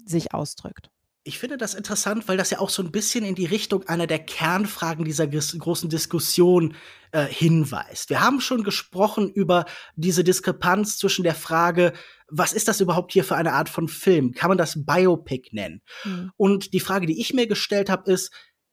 sich 0.04 0.32
ausdrückt. 0.32 0.90
Ich 1.30 1.38
finde 1.38 1.58
das 1.58 1.74
interessant, 1.74 2.26
weil 2.26 2.36
das 2.36 2.50
ja 2.50 2.58
auch 2.58 2.70
so 2.70 2.82
ein 2.82 2.90
bisschen 2.90 3.24
in 3.24 3.36
die 3.36 3.46
Richtung 3.46 3.86
einer 3.86 4.08
der 4.08 4.18
Kernfragen 4.18 5.04
dieser 5.04 5.28
großen 5.28 5.88
Diskussion 5.88 6.74
äh, 7.12 7.24
hinweist. 7.24 8.10
Wir 8.10 8.20
haben 8.20 8.40
schon 8.40 8.64
gesprochen 8.64 9.30
über 9.30 9.64
diese 9.94 10.24
Diskrepanz 10.24 10.98
zwischen 10.98 11.22
der 11.22 11.36
Frage, 11.36 11.92
was 12.26 12.52
ist 12.52 12.66
das 12.66 12.80
überhaupt 12.80 13.12
hier 13.12 13.22
für 13.22 13.36
eine 13.36 13.52
Art 13.52 13.68
von 13.68 13.86
Film? 13.86 14.32
Kann 14.32 14.48
man 14.48 14.58
das 14.58 14.84
Biopic 14.84 15.50
nennen? 15.52 15.82
Mhm. 16.02 16.32
Und 16.36 16.74
die 16.74 16.80
Frage, 16.80 17.06
die 17.06 17.20
ich 17.20 17.32
mir 17.32 17.46
gestellt 17.46 17.90
habe, 17.90 18.10
ist, 18.10 18.32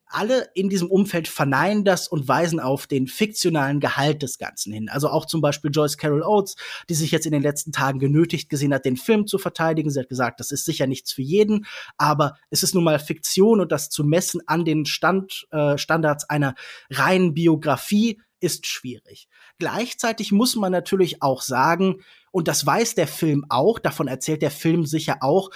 alle 0.10 0.50
in 0.54 0.70
diesem 0.70 0.90
Umfeld 0.90 1.28
verneinen 1.28 1.84
das 1.84 2.08
und 2.08 2.28
weisen 2.28 2.60
auf 2.60 2.88
den 2.88 3.08
fiktionalen 3.08 3.80
Gehalt 3.80 4.24
des 4.24 4.38
Ganzen 4.38 4.74
hin. 4.74 4.90
Also 4.90 5.10
auch 5.10 5.26
zum 5.26 5.42
Beispiel 5.42 5.72
Joyce 5.72 5.98
Carol 5.98 6.24
Oates, 6.24 6.56
die 6.90 6.94
sich 6.94 7.12
jetzt 7.12 7.26
in 7.26 7.32
den 7.32 7.42
letzten 7.42 7.72
Tagen 7.72 8.00
genötigt 8.00 8.50
gesehen 8.50 8.74
hat, 8.74 8.86
den 8.86 8.98
Film 8.98 9.28
zu 9.28 9.38
verteidigen. 9.38 9.90
Sie 9.90 10.00
hat 10.00 10.10
gesagt, 10.10 10.40
das 10.40 10.52
ist 10.52 10.66
sicher 10.66 10.88
nichts 10.88 11.12
für 11.12 11.22
jeden, 11.22 11.66
aber 11.98 12.38
es 12.50 12.64
ist 12.64 12.76
nun 12.76 12.84
mal 12.84 13.00
Fiktion 13.00 13.60
und 13.60 13.72
das 13.72 13.90
zu 13.90 14.04
messen 14.04 14.42
an 14.48 14.66
den 14.66 14.86
Stand, 14.86 15.48
äh, 15.52 15.78
Standards 15.78 16.30
einer 16.30 16.56
reinen 16.90 17.34
Biografie 17.34 18.20
ist 18.40 18.68
schwierig. 18.68 19.28
Gleichzeitig 19.58 20.32
muss 20.32 20.56
man 20.56 20.72
natürlich 20.72 21.22
auch 21.22 21.42
sagen, 21.42 22.02
und 22.32 22.48
das 22.48 22.66
weiß 22.66 22.96
der 22.96 23.08
Film 23.08 23.46
auch, 23.50 23.80
davon 23.80 24.08
erzählt 24.08 24.42
der 24.42 24.52
Film 24.52 24.86
sicher 24.86 25.18
auch, 25.22 25.50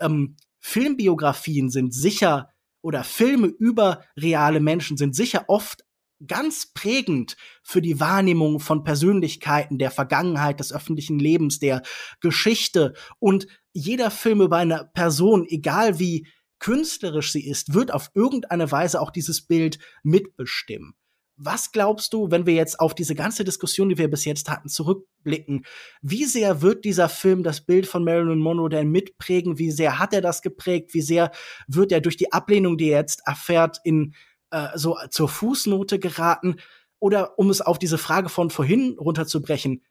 ähm, 0.00 0.36
Filmbiografien 0.60 1.70
sind 1.70 1.94
sicher 1.94 2.50
oder 2.82 3.04
Filme 3.04 3.48
über 3.48 4.04
reale 4.16 4.60
Menschen 4.60 4.96
sind 4.96 5.14
sicher 5.14 5.44
oft 5.48 5.84
ganz 6.26 6.72
prägend 6.72 7.36
für 7.62 7.80
die 7.80 8.00
Wahrnehmung 8.00 8.60
von 8.60 8.82
Persönlichkeiten, 8.82 9.78
der 9.78 9.90
Vergangenheit, 9.90 10.58
des 10.60 10.72
öffentlichen 10.72 11.18
Lebens, 11.18 11.58
der 11.58 11.82
Geschichte. 12.20 12.94
Und 13.18 13.46
jeder 13.72 14.10
Film 14.10 14.40
über 14.40 14.56
eine 14.56 14.90
Person, 14.94 15.46
egal 15.48 15.98
wie 15.98 16.26
künstlerisch 16.58 17.32
sie 17.32 17.46
ist, 17.46 17.74
wird 17.74 17.92
auf 17.92 18.10
irgendeine 18.14 18.70
Weise 18.72 19.00
auch 19.00 19.10
dieses 19.10 19.46
Bild 19.46 19.78
mitbestimmen. 20.02 20.94
Was 21.40 21.70
glaubst 21.70 22.12
du, 22.12 22.32
wenn 22.32 22.46
wir 22.46 22.54
jetzt 22.54 22.80
auf 22.80 22.96
diese 22.96 23.14
ganze 23.14 23.44
Diskussion, 23.44 23.88
die 23.88 23.96
wir 23.96 24.10
bis 24.10 24.24
jetzt 24.24 24.50
hatten, 24.50 24.68
zurückblicken? 24.68 25.64
Wie 26.02 26.24
sehr 26.24 26.62
wird 26.62 26.84
dieser 26.84 27.08
Film 27.08 27.44
das 27.44 27.60
Bild 27.60 27.86
von 27.86 28.02
Marilyn 28.02 28.40
Monroe 28.40 28.68
denn 28.68 28.90
mitprägen? 28.90 29.56
Wie 29.56 29.70
sehr 29.70 30.00
hat 30.00 30.12
er 30.12 30.20
das 30.20 30.42
geprägt? 30.42 30.94
Wie 30.94 31.00
sehr 31.00 31.30
wird 31.68 31.92
er 31.92 32.00
durch 32.00 32.16
die 32.16 32.32
Ablehnung, 32.32 32.76
die 32.76 32.90
er 32.90 32.98
jetzt 32.98 33.22
erfährt, 33.24 33.80
in 33.84 34.14
äh, 34.50 34.68
so 34.74 34.96
zur 35.10 35.28
Fußnote 35.28 36.00
geraten? 36.00 36.56
Oder 36.98 37.38
um 37.38 37.50
es 37.50 37.60
auf 37.60 37.78
diese 37.78 37.98
Frage 37.98 38.28
von 38.28 38.50
vorhin 38.50 38.96
runterzubrechen, 38.98 39.84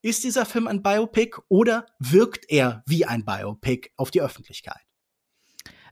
ist 0.00 0.24
dieser 0.24 0.46
Film 0.46 0.68
ein 0.68 0.82
Biopic 0.82 1.38
oder 1.48 1.86
wirkt 1.98 2.46
er 2.48 2.82
wie 2.86 3.04
ein 3.04 3.26
Biopic 3.26 3.90
auf 3.96 4.10
die 4.10 4.22
Öffentlichkeit? 4.22 4.80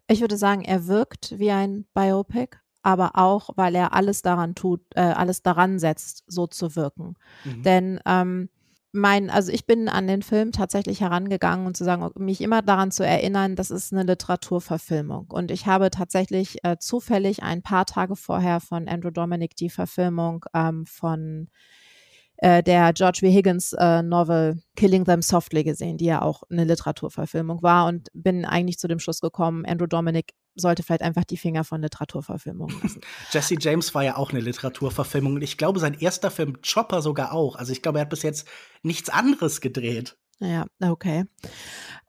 Ich 0.09 0.21
würde 0.21 0.37
sagen, 0.37 0.63
er 0.63 0.87
wirkt 0.87 1.39
wie 1.39 1.51
ein 1.51 1.87
Biopic, 1.93 2.57
aber 2.87 3.13
auch, 3.15 3.51
weil 3.57 3.75
er 3.75 3.93
alles 3.95 4.23
daran 4.23 4.55
tut, 4.55 4.81
äh, 4.95 5.01
alles 5.01 5.43
daran 5.43 5.81
setzt, 5.81 6.23
so 6.29 6.47
zu 6.47 6.77
wirken. 6.77 7.15
Mhm. 7.45 7.63
Denn 7.65 8.01
ähm, 8.07 8.49
mein, 8.93 9.29
also 9.29 9.51
ich 9.51 9.67
bin 9.67 9.89
an 9.89 10.07
den 10.07 10.23
Film 10.23 10.53
tatsächlich 10.53 11.01
herangegangen 11.01 11.67
und 11.67 11.77
zu 11.77 11.83
sagen, 11.83 12.09
mich 12.17 12.41
immer 12.41 12.63
daran 12.63 12.93
zu 12.93 13.05
erinnern, 13.05 13.57
das 13.57 13.73
ist 13.73 13.93
eine 13.93 14.05
Literaturverfilmung. 14.05 15.27
Und 15.31 15.51
ich 15.51 15.67
habe 15.67 15.91
tatsächlich 15.91 16.65
äh, 16.65 16.77
zufällig 16.79 17.43
ein 17.43 17.61
paar 17.61 17.87
Tage 17.87 18.15
vorher 18.15 18.61
von 18.61 18.87
Andrew 18.87 19.11
Dominic 19.11 19.57
die 19.57 19.71
Verfilmung 19.71 20.45
ähm, 20.55 20.87
von 20.87 21.49
äh, 22.39 22.63
der 22.63 22.93
George 22.93 23.19
W. 23.23 23.31
Higgins 23.31 23.73
äh, 23.73 24.03
Novel 24.03 24.61
Killing 24.77 25.05
Them 25.05 25.23
Softly 25.23 25.65
gesehen, 25.65 25.97
die 25.97 26.07
ja 26.07 26.23
auch 26.23 26.43
eine 26.51 26.65
Literaturverfilmung 26.65 27.63
war 27.63 27.87
und 27.87 28.09
bin 28.13 28.45
eigentlich 28.45 28.79
zu 28.79 28.89
dem 28.89 28.99
Schluss 28.99 29.21
gekommen, 29.21 29.65
Andrew 29.67 29.87
Dominic 29.87 30.35
sollte 30.57 30.83
vielleicht 30.83 31.03
einfach 31.03 31.25
die 31.25 31.37
Finger 31.37 31.65
von 31.65 31.83
Literaturverfilmungen 31.83 32.81
lassen. 32.83 33.01
Jesse 33.31 33.57
James 33.59 33.95
war 33.95 34.05
ja 34.05 34.17
auch 34.17 34.31
eine 34.31 34.41
Literaturverfilmung 34.41 35.35
und 35.35 35.43
ich 35.43 35.59
glaube, 35.59 35.79
sein 35.81 35.95
erster 35.95 36.31
Film 36.31 36.61
Chopper 36.63 37.03
sogar 37.03 37.33
auch. 37.33 37.57
Also 37.57 37.73
ich 37.73 37.83
glaube, 37.83 37.99
er 37.99 38.03
hat 38.03 38.11
bis 38.11 38.23
jetzt 38.23 38.49
nichts 38.83 39.11
anderes 39.11 39.61
gedreht. 39.61 40.17
Ja, 40.39 40.67
okay. 40.83 41.25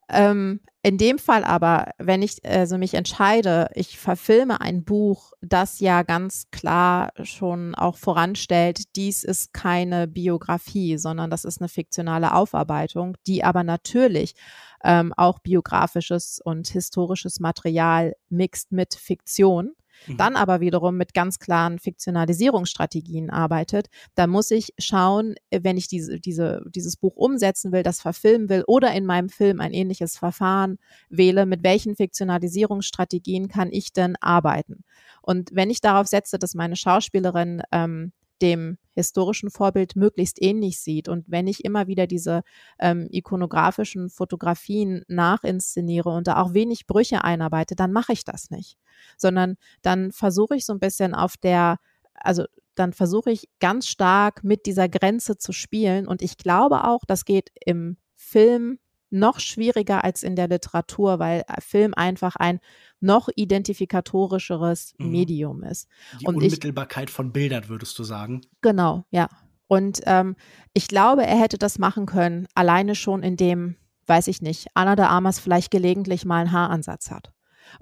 Ähm, 0.10 0.62
in 0.84 0.98
dem 0.98 1.20
Fall 1.20 1.44
aber, 1.44 1.92
wenn 1.98 2.22
ich 2.22 2.46
also 2.46 2.78
mich 2.78 2.94
entscheide, 2.94 3.70
ich 3.74 3.98
verfilme 3.98 4.62
ein 4.62 4.86
Buch, 4.86 5.34
das 5.42 5.82
ja 5.82 6.04
ganz 6.04 6.50
klar 6.50 7.12
schon 7.24 7.76
auch 7.76 7.98
voranstellt, 7.98 8.96
dies 8.96 9.26
ist 9.26 9.52
keine 9.52 10.08
Biografie, 10.08 10.98
sondern 10.98 11.30
das 11.30 11.44
ist 11.44 11.60
eine 11.60 11.68
fiktionale 11.68 12.34
Aufarbeitung, 12.34 13.18
die 13.28 13.44
aber 13.44 13.64
natürlich 13.64 14.34
ähm, 14.82 15.14
auch 15.18 15.40
biografisches 15.40 16.40
und 16.42 16.70
historisches 16.70 17.42
Material 17.42 18.16
mixt 18.30 18.72
mit 18.72 18.96
Fiktion 18.96 19.74
Mhm. 20.06 20.18
dann 20.18 20.36
aber 20.36 20.60
wiederum 20.60 20.98
mit 20.98 21.14
ganz 21.14 21.40
klaren 21.40 21.80
Fiktionalisierungsstrategien 21.80 23.30
arbeitet, 23.30 23.88
dann 24.16 24.30
muss 24.30 24.52
ich 24.52 24.74
schauen, 24.78 25.36
wenn 25.52 25.78
ich 25.78 25.88
diese, 25.88 26.20
diese, 26.20 26.64
dieses 26.74 26.98
Buch 26.98 27.16
umsetzen 27.16 27.72
will, 27.72 27.84
das 27.84 28.02
verfilmen 28.02 28.50
will 28.50 28.64
oder 28.68 28.94
in 28.94 29.06
meinem 29.06 29.30
Film 29.30 29.60
ein 29.60 29.74
ähnliches 29.74 30.18
Verfahren 30.18 30.78
wähle, 31.10 31.46
mit 31.46 31.64
welchen 31.64 31.96
Fiktionalisierungsstrategien 31.96 33.48
kann 33.48 33.70
ich 33.72 33.94
denn 33.94 34.16
arbeiten? 34.22 34.84
Und 35.22 35.50
wenn 35.54 35.70
ich 35.70 35.82
darauf 35.82 36.08
setze, 36.08 36.38
dass 36.40 36.54
meine 36.54 36.76
Schauspielerin 36.76 37.62
ähm, 37.72 38.12
dem 38.42 38.78
historischen 38.94 39.50
Vorbild 39.52 39.96
möglichst 39.96 40.42
ähnlich 40.42 40.80
sieht. 40.80 41.08
Und 41.08 41.26
wenn 41.30 41.48
ich 41.48 41.64
immer 41.64 41.88
wieder 41.88 42.08
diese 42.08 42.42
ähm, 42.80 43.08
ikonografischen 43.12 44.10
Fotografien 44.10 45.04
nachinszeniere 45.08 46.10
und 46.10 46.28
da 46.28 46.42
auch 46.42 46.54
wenig 46.54 46.88
Brüche 46.88 47.24
einarbeite, 47.24 47.76
dann 47.76 47.92
mache 47.92 48.14
ich 48.14 48.24
das 48.24 48.50
nicht. 48.50 48.78
Sondern 49.18 49.58
dann 49.82 50.12
versuche 50.12 50.56
ich 50.56 50.66
so 50.66 50.74
ein 50.74 50.80
bisschen 50.80 51.14
auf 51.14 51.38
der, 51.38 51.78
also 52.16 52.46
dann 52.76 52.94
versuche 52.94 53.32
ich 53.32 53.50
ganz 53.60 53.88
stark 53.88 54.44
mit 54.44 54.66
dieser 54.66 54.90
Grenze 54.90 55.38
zu 55.38 55.52
spielen. 55.52 56.08
Und 56.08 56.22
ich 56.22 56.38
glaube 56.38 56.84
auch, 56.86 57.02
das 57.08 57.26
geht 57.26 57.52
im 57.66 57.98
Film 58.16 58.80
noch 59.10 59.40
schwieriger 59.40 60.04
als 60.04 60.24
in 60.24 60.36
der 60.36 60.48
Literatur, 60.48 61.20
weil 61.20 61.44
Film 61.60 61.94
einfach 61.94 62.36
ein 62.36 62.60
noch 63.00 63.30
identifikatorischeres 63.36 64.96
mhm. 64.98 65.12
Medium 65.12 65.64
ist. 65.64 65.88
Die 66.20 66.26
und 66.26 66.36
Unmittelbarkeit 66.36 67.10
ich, 67.10 67.16
von 67.16 67.32
Bildern, 67.32 67.70
würdest 67.70 67.98
du 68.00 68.04
sagen? 68.04 68.42
Genau, 68.62 69.06
ja. 69.12 69.30
Und 69.68 70.02
ähm, 70.06 70.36
ich 70.74 70.88
glaube, 70.88 71.26
er 71.26 71.40
hätte 71.40 71.58
das 71.58 71.78
machen 71.78 72.06
können, 72.06 72.48
alleine 72.56 72.96
schon 72.96 73.22
in 73.22 73.36
dem, 73.36 73.76
weiß 74.06 74.28
ich 74.28 74.42
nicht, 74.42 74.68
Anna 74.74 74.96
de 74.96 75.06
Armas 75.06 75.40
vielleicht 75.40 75.72
gelegentlich 75.72 76.26
mal 76.26 76.42
einen 76.42 76.52
Haaransatz 76.52 77.12
hat. 77.12 77.32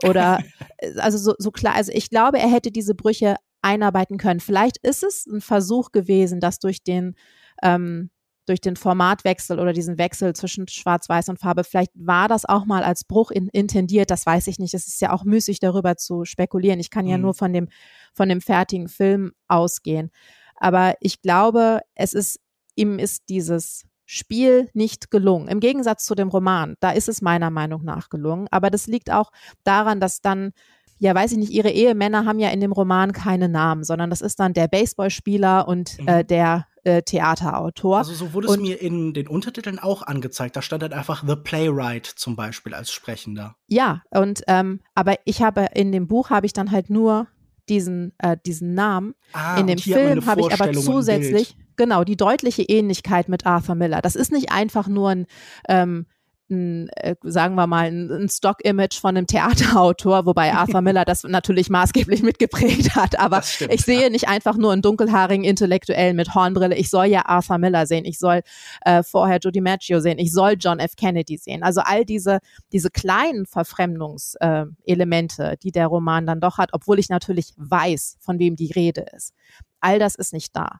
Oder, 0.03 0.39
äh, 0.78 0.97
also 0.99 1.17
so, 1.17 1.34
so 1.38 1.51
klar, 1.51 1.76
also 1.76 1.91
ich 1.93 2.09
glaube, 2.09 2.39
er 2.39 2.49
hätte 2.49 2.71
diese 2.71 2.95
Brüche 2.95 3.36
einarbeiten 3.61 4.17
können. 4.17 4.39
Vielleicht 4.39 4.78
ist 4.78 5.03
es 5.03 5.26
ein 5.26 5.41
Versuch 5.41 5.91
gewesen, 5.91 6.39
dass 6.39 6.59
durch 6.59 6.84
den 6.84 7.15
ähm, 7.63 8.09
durch 8.46 8.62
den 8.62 8.76
Formatwechsel 8.76 9.60
oder 9.60 9.74
diesen 9.74 9.98
Wechsel 9.98 10.34
zwischen 10.34 10.68
Schwarz-Weiß 10.68 11.30
und 11.30 11.39
Farbe. 11.39 11.64
Vielleicht 11.64 11.91
war 11.96 12.28
das 12.28 12.46
auch 12.46 12.66
mal 12.66 12.84
als 12.84 13.04
Bruch 13.04 13.32
in, 13.32 13.48
intendiert, 13.50 14.12
das 14.12 14.26
weiß 14.26 14.48
ich 14.48 14.60
nicht. 14.60 14.74
Es 14.74 14.88
ist 14.88 15.02
ja 15.02 15.12
auch 15.12 15.24
müßig, 15.24 15.60
darüber 15.60 15.98
zu 15.98 16.26
spekulieren. 16.26 16.80
Ich 16.80 16.89
kann 16.89 17.08
ja 17.08 17.18
mhm. 17.18 17.24
nur 17.24 17.34
von 17.34 17.54
dem, 17.54 17.68
von 18.14 18.30
dem 18.30 18.41
fertigen 18.41 18.88
Film 18.88 19.34
ausgehen. 19.48 20.12
Aber 20.56 20.96
ich 21.00 21.22
glaube, 21.22 21.82
es 21.96 22.14
ist, 22.14 22.39
ihm 22.76 23.00
ist 23.00 23.24
dieses 23.30 23.86
Spiel 24.06 24.70
nicht 24.74 25.10
gelungen. 25.10 25.48
Im 25.48 25.60
Gegensatz 25.60 26.06
zu 26.06 26.14
dem 26.16 26.30
Roman, 26.30 26.76
da 26.80 26.91
ist 26.91 27.10
es 27.10 27.22
meiner 27.22 27.50
Meinung 27.50 27.84
nach 27.84 28.10
gelungen. 28.10 28.48
Aber 28.52 28.70
das 28.70 28.88
liegt 28.88 29.12
auch 29.12 29.32
daran, 29.64 30.00
dass 30.00 30.22
dann 30.22 30.52
ja, 30.98 31.14
weiß 31.14 31.34
ich 31.34 31.38
nicht, 31.38 31.52
ihre 31.52 31.72
Ehemänner 31.72 32.26
haben 32.26 32.39
ja 32.39 32.50
in 32.50 32.62
dem 32.62 32.72
Roman 32.72 33.12
keine 33.12 33.50
Namen, 33.50 33.84
sondern 33.84 34.10
das 34.10 34.22
ist 34.22 34.39
dann 34.39 34.54
der 34.54 34.68
Baseballspieler 34.68 35.68
und 35.68 36.00
mhm. 36.00 36.08
äh, 36.08 36.24
der 36.24 36.68
äh, 36.86 37.02
Theaterautor. 37.02 37.98
Also 37.98 38.14
so 38.14 38.34
wurde 38.34 38.48
es 38.48 38.58
mir 38.58 38.82
in 38.82 39.14
den 39.14 39.28
Untertiteln 39.28 39.80
auch 39.80 40.04
angezeigt. 40.04 40.56
Da 40.56 40.62
stand 40.62 40.84
dann 40.84 40.94
einfach 40.94 41.24
The 41.28 41.36
Playwright 41.36 42.06
zum 42.06 42.36
Beispiel 42.36 42.74
als 42.74 42.92
Sprechender. 42.92 43.56
Ja, 43.68 44.04
und 44.12 44.44
ähm, 44.48 44.80
aber 44.94 45.16
ich 45.26 45.42
habe 45.42 45.68
in 45.74 45.92
dem 45.92 46.08
Buch 46.08 46.30
habe 46.30 46.46
ich 46.46 46.54
dann 46.54 46.72
halt 46.72 46.90
nur 46.90 47.28
diesen, 47.68 48.14
äh, 48.20 48.38
diesen 48.46 48.74
Namen. 48.74 49.16
Ah, 49.34 49.58
in 49.58 49.68
dem 49.68 49.80
Film 49.80 50.26
habe 50.26 50.42
ich 50.42 50.54
aber 50.54 50.72
zusätzlich, 50.74 51.58
genau, 51.76 52.04
die 52.04 52.16
deutliche 52.16 52.62
Ähnlichkeit 52.62 53.28
mit 53.28 53.46
Arthur 53.46 53.76
Miller. 53.76 54.02
Das 54.02 54.16
ist 54.16 54.32
nicht 54.32 54.52
einfach 54.52 54.88
nur 54.88 55.10
ein 55.10 55.26
ähm, 55.68 56.06
ein, 56.50 56.89
äh, 56.89 57.16
sagen 57.24 57.56
wir 57.56 57.68
mal, 57.68 57.88
ein, 57.88 58.12
ein 58.12 58.30
Stock-Image 58.30 59.00
von 59.00 59.18
einem 59.18 59.28
Theaterautor, 59.28 60.26
wobei 60.26 60.54
Arthur 60.58 60.82
Miller 60.82 61.06
das 61.06 61.24
natürlich 61.24 61.70
maßgeblich 61.70 62.24
mitgeprägt 62.24 62.96
hat. 62.96 63.20
Aber 63.20 63.41
stimmt, 63.41 63.74
ich 63.74 63.82
sehe 63.82 64.04
ja. 64.04 64.10
nicht 64.10 64.28
einfach 64.28 64.58
nur 64.58 64.72
einen 64.72 64.82
dunkelhaarigen 64.82 65.43
Intellektuellen 65.43 66.16
mit 66.16 66.34
Hornbrille. 66.36 66.76
Ich 66.76 66.89
soll 66.89 67.06
ja 67.06 67.26
Arthur 67.26 67.58
Miller 67.58 67.88
sehen. 67.88 68.06
Ich 68.06 68.20
soll 68.20 68.41
äh, 68.82 69.04
vorher 69.04 69.39
Judy 69.41 69.62
Maggio 69.62 70.00
sehen. 70.00 70.20
Ich 70.20 70.32
soll 70.32 70.56
John 70.60 70.80
F. 70.80 70.96
Kennedy 70.96 71.38
sehen. 71.38 71.64
Also 71.64 71.82
all 71.84 72.06
diese, 72.06 72.39
diese 72.72 72.89
kleinen 72.89 73.46
Verfremdungselemente, 73.46 75.43
äh, 75.43 75.58
die 75.58 75.72
der 75.72 75.88
Roman 75.88 76.26
dann 76.26 76.39
doch 76.41 76.58
hat, 76.58 76.70
obwohl 76.74 77.00
ich 77.00 77.10
natürlich 77.10 77.54
weiß, 77.58 78.18
von 78.20 78.39
wem 78.39 78.56
die 78.56 78.72
Rede 78.72 79.06
ist. 79.16 79.34
All 79.80 80.00
das 80.00 80.16
ist 80.16 80.34
nicht 80.34 80.56
da. 80.56 80.80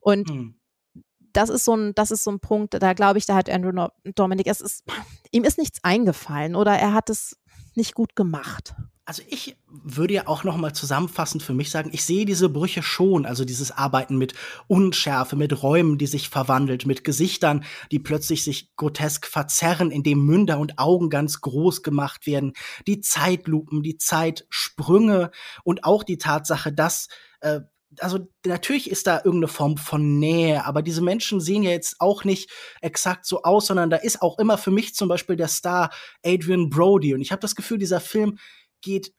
Und 0.00 0.28
hm 0.28 0.54
das 1.34 1.50
ist 1.50 1.64
so 1.64 1.76
ein, 1.76 1.94
das 1.94 2.10
ist 2.10 2.24
so 2.24 2.30
ein 2.30 2.40
Punkt, 2.40 2.80
da 2.80 2.92
glaube 2.94 3.18
ich, 3.18 3.26
da 3.26 3.34
hat 3.34 3.50
Andrew 3.50 3.88
Dominic, 4.14 4.46
es 4.46 4.60
ist, 4.60 4.84
ihm 5.30 5.44
ist 5.44 5.58
nichts 5.58 5.80
eingefallen 5.82 6.54
oder 6.56 6.72
er 6.72 6.94
hat 6.94 7.10
es 7.10 7.36
nicht 7.74 7.94
gut 7.94 8.16
gemacht. 8.16 8.74
Also 9.06 9.22
ich 9.28 9.58
würde 9.68 10.14
ja 10.14 10.26
auch 10.28 10.44
noch 10.44 10.56
mal 10.56 10.72
zusammenfassend 10.72 11.42
für 11.42 11.52
mich 11.52 11.70
sagen, 11.70 11.90
ich 11.92 12.04
sehe 12.06 12.24
diese 12.24 12.48
Brüche 12.48 12.82
schon, 12.82 13.26
also 13.26 13.44
dieses 13.44 13.70
Arbeiten 13.70 14.16
mit 14.16 14.32
Unschärfe, 14.66 15.36
mit 15.36 15.62
Räumen, 15.62 15.98
die 15.98 16.06
sich 16.06 16.30
verwandelt, 16.30 16.86
mit 16.86 17.04
Gesichtern, 17.04 17.64
die 17.92 17.98
plötzlich 17.98 18.44
sich 18.44 18.74
grotesk 18.76 19.26
verzerren, 19.26 19.90
indem 19.90 20.24
Münder 20.24 20.58
und 20.58 20.78
Augen 20.78 21.10
ganz 21.10 21.42
groß 21.42 21.82
gemacht 21.82 22.26
werden, 22.26 22.54
die 22.86 23.02
Zeitlupen, 23.02 23.82
die 23.82 23.98
Zeitsprünge 23.98 25.30
und 25.64 25.84
auch 25.84 26.02
die 26.02 26.16
Tatsache, 26.16 26.72
dass 26.72 27.08
äh, 27.40 27.60
also 28.00 28.28
natürlich 28.44 28.90
ist 28.90 29.06
da 29.06 29.16
irgendeine 29.18 29.48
Form 29.48 29.76
von 29.76 30.18
Nähe, 30.18 30.64
aber 30.64 30.82
diese 30.82 31.02
Menschen 31.02 31.40
sehen 31.40 31.62
ja 31.62 31.70
jetzt 31.70 32.00
auch 32.00 32.24
nicht 32.24 32.50
exakt 32.80 33.26
so 33.26 33.42
aus, 33.42 33.66
sondern 33.66 33.90
da 33.90 33.96
ist 33.96 34.22
auch 34.22 34.38
immer 34.38 34.58
für 34.58 34.70
mich 34.70 34.94
zum 34.94 35.08
Beispiel 35.08 35.36
der 35.36 35.48
Star 35.48 35.90
Adrian 36.24 36.70
Brody. 36.70 37.14
Und 37.14 37.20
ich 37.20 37.32
habe 37.32 37.40
das 37.40 37.54
Gefühl, 37.56 37.78
dieser 37.78 38.00
Film 38.00 38.38
geht 38.82 39.12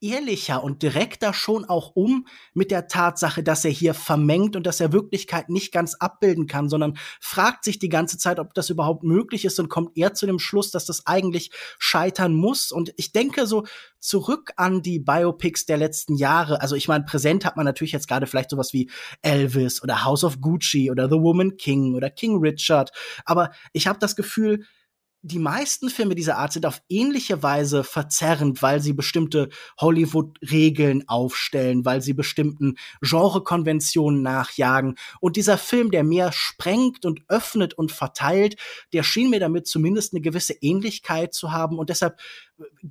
ehrlicher 0.00 0.64
und 0.64 0.82
direkter 0.82 1.32
schon 1.32 1.64
auch 1.64 1.92
um 1.94 2.26
mit 2.54 2.70
der 2.70 2.88
Tatsache, 2.88 3.42
dass 3.42 3.64
er 3.64 3.70
hier 3.70 3.94
vermengt 3.94 4.56
und 4.56 4.66
dass 4.66 4.80
er 4.80 4.92
Wirklichkeit 4.92 5.48
nicht 5.48 5.72
ganz 5.72 5.94
abbilden 5.94 6.46
kann, 6.46 6.68
sondern 6.68 6.96
fragt 7.20 7.64
sich 7.64 7.78
die 7.78 7.88
ganze 7.88 8.18
Zeit, 8.18 8.38
ob 8.38 8.54
das 8.54 8.70
überhaupt 8.70 9.02
möglich 9.02 9.44
ist 9.44 9.60
und 9.60 9.68
kommt 9.68 9.96
eher 9.96 10.14
zu 10.14 10.26
dem 10.26 10.38
Schluss, 10.38 10.70
dass 10.70 10.86
das 10.86 11.06
eigentlich 11.06 11.50
scheitern 11.78 12.34
muss. 12.34 12.72
Und 12.72 12.92
ich 12.96 13.12
denke 13.12 13.46
so 13.46 13.64
zurück 13.98 14.52
an 14.56 14.82
die 14.82 14.98
Biopics 14.98 15.66
der 15.66 15.76
letzten 15.76 16.16
Jahre. 16.16 16.60
Also 16.60 16.76
ich 16.76 16.88
meine, 16.88 17.04
präsent 17.04 17.44
hat 17.44 17.56
man 17.56 17.66
natürlich 17.66 17.92
jetzt 17.92 18.08
gerade 18.08 18.26
vielleicht 18.26 18.50
sowas 18.50 18.72
wie 18.72 18.90
Elvis 19.22 19.82
oder 19.82 20.04
House 20.04 20.24
of 20.24 20.40
Gucci 20.40 20.90
oder 20.90 21.08
The 21.08 21.20
Woman 21.20 21.56
King 21.56 21.94
oder 21.94 22.10
King 22.10 22.38
Richard. 22.38 22.90
Aber 23.24 23.50
ich 23.72 23.86
habe 23.86 23.98
das 23.98 24.16
Gefühl, 24.16 24.64
die 25.22 25.38
meisten 25.38 25.90
Filme 25.90 26.14
dieser 26.14 26.38
Art 26.38 26.52
sind 26.52 26.64
auf 26.64 26.80
ähnliche 26.88 27.42
Weise 27.42 27.84
verzerrend, 27.84 28.62
weil 28.62 28.80
sie 28.80 28.94
bestimmte 28.94 29.50
Hollywood-Regeln 29.78 31.08
aufstellen, 31.08 31.84
weil 31.84 32.00
sie 32.00 32.14
bestimmten 32.14 32.76
Genrekonventionen 33.02 34.22
nachjagen. 34.22 34.96
Und 35.20 35.36
dieser 35.36 35.58
Film, 35.58 35.90
der 35.90 36.04
mehr 36.04 36.32
sprengt 36.32 37.04
und 37.04 37.22
öffnet 37.28 37.74
und 37.74 37.92
verteilt, 37.92 38.56
der 38.94 39.02
schien 39.02 39.28
mir 39.28 39.40
damit 39.40 39.66
zumindest 39.66 40.14
eine 40.14 40.22
gewisse 40.22 40.54
Ähnlichkeit 40.54 41.34
zu 41.34 41.52
haben. 41.52 41.78
Und 41.78 41.90
deshalb 41.90 42.18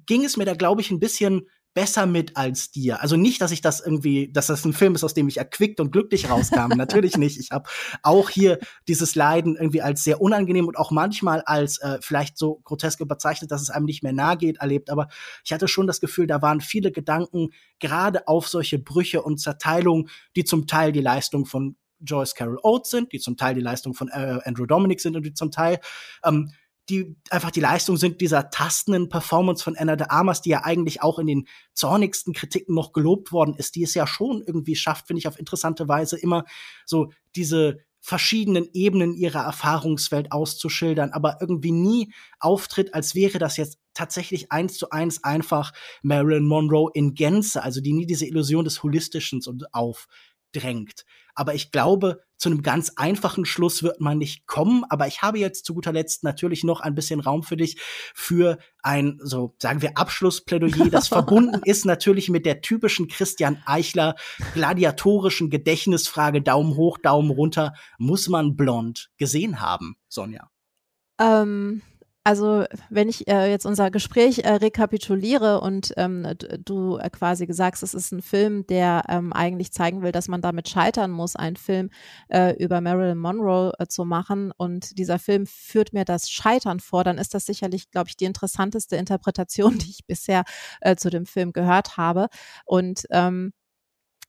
ging 0.06 0.24
es 0.24 0.38
mir 0.38 0.46
da, 0.46 0.54
glaube 0.54 0.82
ich, 0.82 0.92
ein 0.92 1.00
bisschen 1.00 1.48
besser 1.74 2.06
mit 2.06 2.36
als 2.36 2.72
dir. 2.72 3.02
Also 3.02 3.16
nicht, 3.16 3.42
dass 3.42 3.52
ich 3.52 3.62
das 3.62 3.80
irgendwie, 3.80 4.32
dass 4.32 4.48
das 4.48 4.66
ein 4.66 4.74
Film 4.74 4.96
ist, 4.96 5.04
aus 5.04 5.14
dem 5.14 5.28
ich 5.28 5.38
erquickt 5.38 5.80
und 5.80 5.92
glücklich 5.92 6.30
rauskam. 6.30 6.70
Natürlich 6.76 7.18
nicht. 7.18 7.40
Ich 7.40 7.52
habe 7.52 7.70
auch 8.04 8.30
hier 8.30 8.60
dieses 8.88 9.16
Leiden 9.16 9.56
irgendwie 9.56 9.82
als 9.82 10.04
sehr 10.04 10.22
unangenehm 10.22 10.68
und 10.68 10.78
auch 10.78 10.92
manchmal 10.92 11.42
als 11.42 11.80
äh, 11.80 12.00
vielleicht 12.02 12.38
so 12.38 12.60
grotesk 12.64 13.00
überzeichnet, 13.02 13.52
dass 13.52 13.62
es 13.62 13.70
einem 13.70 13.86
nicht 13.86 14.04
mehr 14.04 14.14
nahe 14.14 14.38
geht, 14.38 14.58
erlebt. 14.58 14.90
Aber 14.90 15.08
ich 15.44 15.54
hatte 15.54 15.68
schon 15.68 15.88
das 15.88 16.00
Gefühl, 16.00 16.28
da 16.28 16.42
waren 16.42 16.62
viele 16.62 16.92
Gedanken 16.92 17.50
gerade 17.80 18.28
auf 18.28 18.48
solche 18.48 18.80
Brüche 18.80 19.22
und 19.22 19.40
Zerteilungen, 19.40 20.10
die 20.36 20.44
zum 20.44 20.68
Teil 20.68 20.92
die 20.92 21.02
Leistung 21.02 21.46
von 21.46 21.76
Joyce 22.02 22.34
Carol 22.34 22.60
Oates 22.64 22.92
sind, 22.92 23.12
die 23.12 23.20
zum 23.20 23.38
Teil 23.38 23.56
die 23.56 23.62
Leistung 23.62 23.94
von 23.94 24.08
äh, 24.10 24.40
Andrew 24.44 24.66
Dominic 24.66 25.02
sind 25.02 25.16
und 25.16 25.24
die 25.24 25.34
zum 25.34 25.52
Teil 25.52 25.80
ähm, 26.24 26.52
die 26.90 27.16
einfach 27.30 27.52
die 27.52 27.60
Leistung 27.60 27.98
sind 27.98 28.22
dieser 28.22 28.50
tastenden 28.50 29.10
Performance 29.10 29.64
von 29.64 29.78
Anna 29.78 29.96
de 29.96 30.08
Armas, 30.10 30.42
die 30.42 30.50
ja 30.50 30.64
eigentlich 30.64 31.02
auch 31.02 31.20
in 31.20 31.28
den 31.28 31.48
zornigsten 31.74 32.34
Kritiken 32.34 32.76
noch 32.76 32.92
gelobt 32.92 33.32
worden 33.32 33.56
ist, 33.56 33.76
die 33.76 33.84
es 33.84 33.94
ja 33.94 34.08
schon 34.08 34.44
irgendwie 34.46 34.76
schafft, 34.76 35.08
finde 35.08 35.20
ich, 35.20 35.28
auf 35.28 35.40
interessante 35.40 35.88
Weise 35.88 36.18
immer 36.18 36.46
so 36.86 37.12
diese 37.36 37.80
verschiedenen 38.02 38.70
Ebenen 38.74 39.14
ihrer 39.14 39.44
Erfahrungswelt 39.44 40.32
auszuschildern, 40.32 41.12
aber 41.12 41.38
irgendwie 41.42 41.72
nie 41.72 42.14
auftritt, 42.40 42.94
als 42.94 43.14
wäre 43.14 43.40
das 43.40 43.58
jetzt 43.58 43.78
tatsächlich 43.94 44.52
eins 44.52 44.78
zu 44.78 44.90
eins 44.90 45.24
einfach 45.24 45.74
Marilyn 46.02 46.46
Monroe 46.46 46.92
in 46.94 47.14
Gänze, 47.14 47.62
also 47.62 47.82
die 47.82 47.94
nie 47.94 48.06
diese 48.06 48.26
Illusion 48.26 48.64
des 48.64 48.82
Holistischen 48.84 49.42
aufdrängt. 49.74 51.06
Aber 51.40 51.56
ich 51.56 51.72
glaube, 51.72 52.22
zu 52.36 52.50
einem 52.50 52.64
ganz 52.64 52.92
einfachen 52.98 53.46
Schluss 53.46 53.82
wird 53.82 54.02
man 54.02 54.18
nicht 54.18 54.46
kommen. 54.46 54.84
Aber 54.90 55.08
ich 55.08 55.22
habe 55.22 55.40
jetzt 55.40 55.66
zu 55.66 55.74
guter 55.74 55.94
Letzt 55.94 56.22
natürlich 56.26 56.66
noch 56.66 56.82
ein 56.82 56.96
bisschen 56.96 57.22
Raum 57.22 57.44
für 57.44 57.56
dich 57.56 57.78
für 58.14 58.58
ein, 58.84 59.20
so 59.24 59.56
sagen 59.62 59.82
wir, 59.82 59.98
Abschlussplädoyer, 59.98 60.90
das 60.90 61.08
verbunden 61.10 61.62
ist 61.64 61.86
natürlich 61.86 62.28
mit 62.28 62.46
der 62.46 62.60
typischen 62.60 63.08
Christian 63.08 63.64
Eichler 63.66 64.16
gladiatorischen 64.54 65.50
Gedächtnisfrage 65.50 66.42
Daumen 66.42 66.76
hoch, 66.76 66.98
Daumen 66.98 67.32
runter. 67.32 67.74
Muss 67.98 68.28
man 68.28 68.58
blond 68.58 69.10
gesehen 69.18 69.62
haben, 69.62 69.96
Sonja? 70.10 70.50
Ähm, 71.22 71.84
also 72.30 72.64
wenn 72.92 73.10
ich 73.10 73.28
äh, 73.28 73.50
jetzt 73.50 73.66
unser 73.66 73.90
Gespräch 73.90 74.44
äh, 74.44 74.52
rekapituliere 74.52 75.62
und 75.62 75.96
ähm, 75.98 76.28
du 76.64 76.98
äh, 76.98 77.10
quasi 77.10 77.48
sagst, 77.50 77.82
es 77.82 77.96
ist 77.96 78.12
ein 78.12 78.22
Film, 78.22 78.68
der 78.68 79.02
ähm, 79.10 79.34
eigentlich 79.34 79.72
zeigen 79.72 80.04
will, 80.04 80.12
dass 80.12 80.28
man 80.28 80.40
damit 80.40 80.70
scheitern 80.70 81.10
muss, 81.10 81.36
einen 81.36 81.56
Film 81.56 81.90
äh, 82.28 82.56
über 82.64 82.82
Marilyn 82.82 83.18
Monroe 83.18 83.74
äh, 83.80 83.88
zu 83.88 84.06
machen 84.06 84.52
und 84.56 85.00
dieser 85.00 85.18
Film 85.18 85.48
führt 85.48 85.92
mir 85.92 86.06
das 86.06 86.30
Scheitern 86.30 86.80
vor, 86.80 87.04
dann 87.04 87.18
ist 87.18 87.34
das 87.34 87.48
sicherlich, 87.48 87.90
glaube 87.90 88.10
ich, 88.10 88.16
die 88.16 88.26
interessanteste 88.26 88.96
Interpretation, 88.96 89.78
die 89.80 89.90
ich 89.90 90.06
bisher 90.06 90.44
äh, 90.82 90.96
zu 90.96 91.10
dem 91.10 91.26
Film 91.26 91.52
gehört 91.52 91.98
habe. 91.98 92.28
Und 92.64 93.06
ähm, 93.10 93.54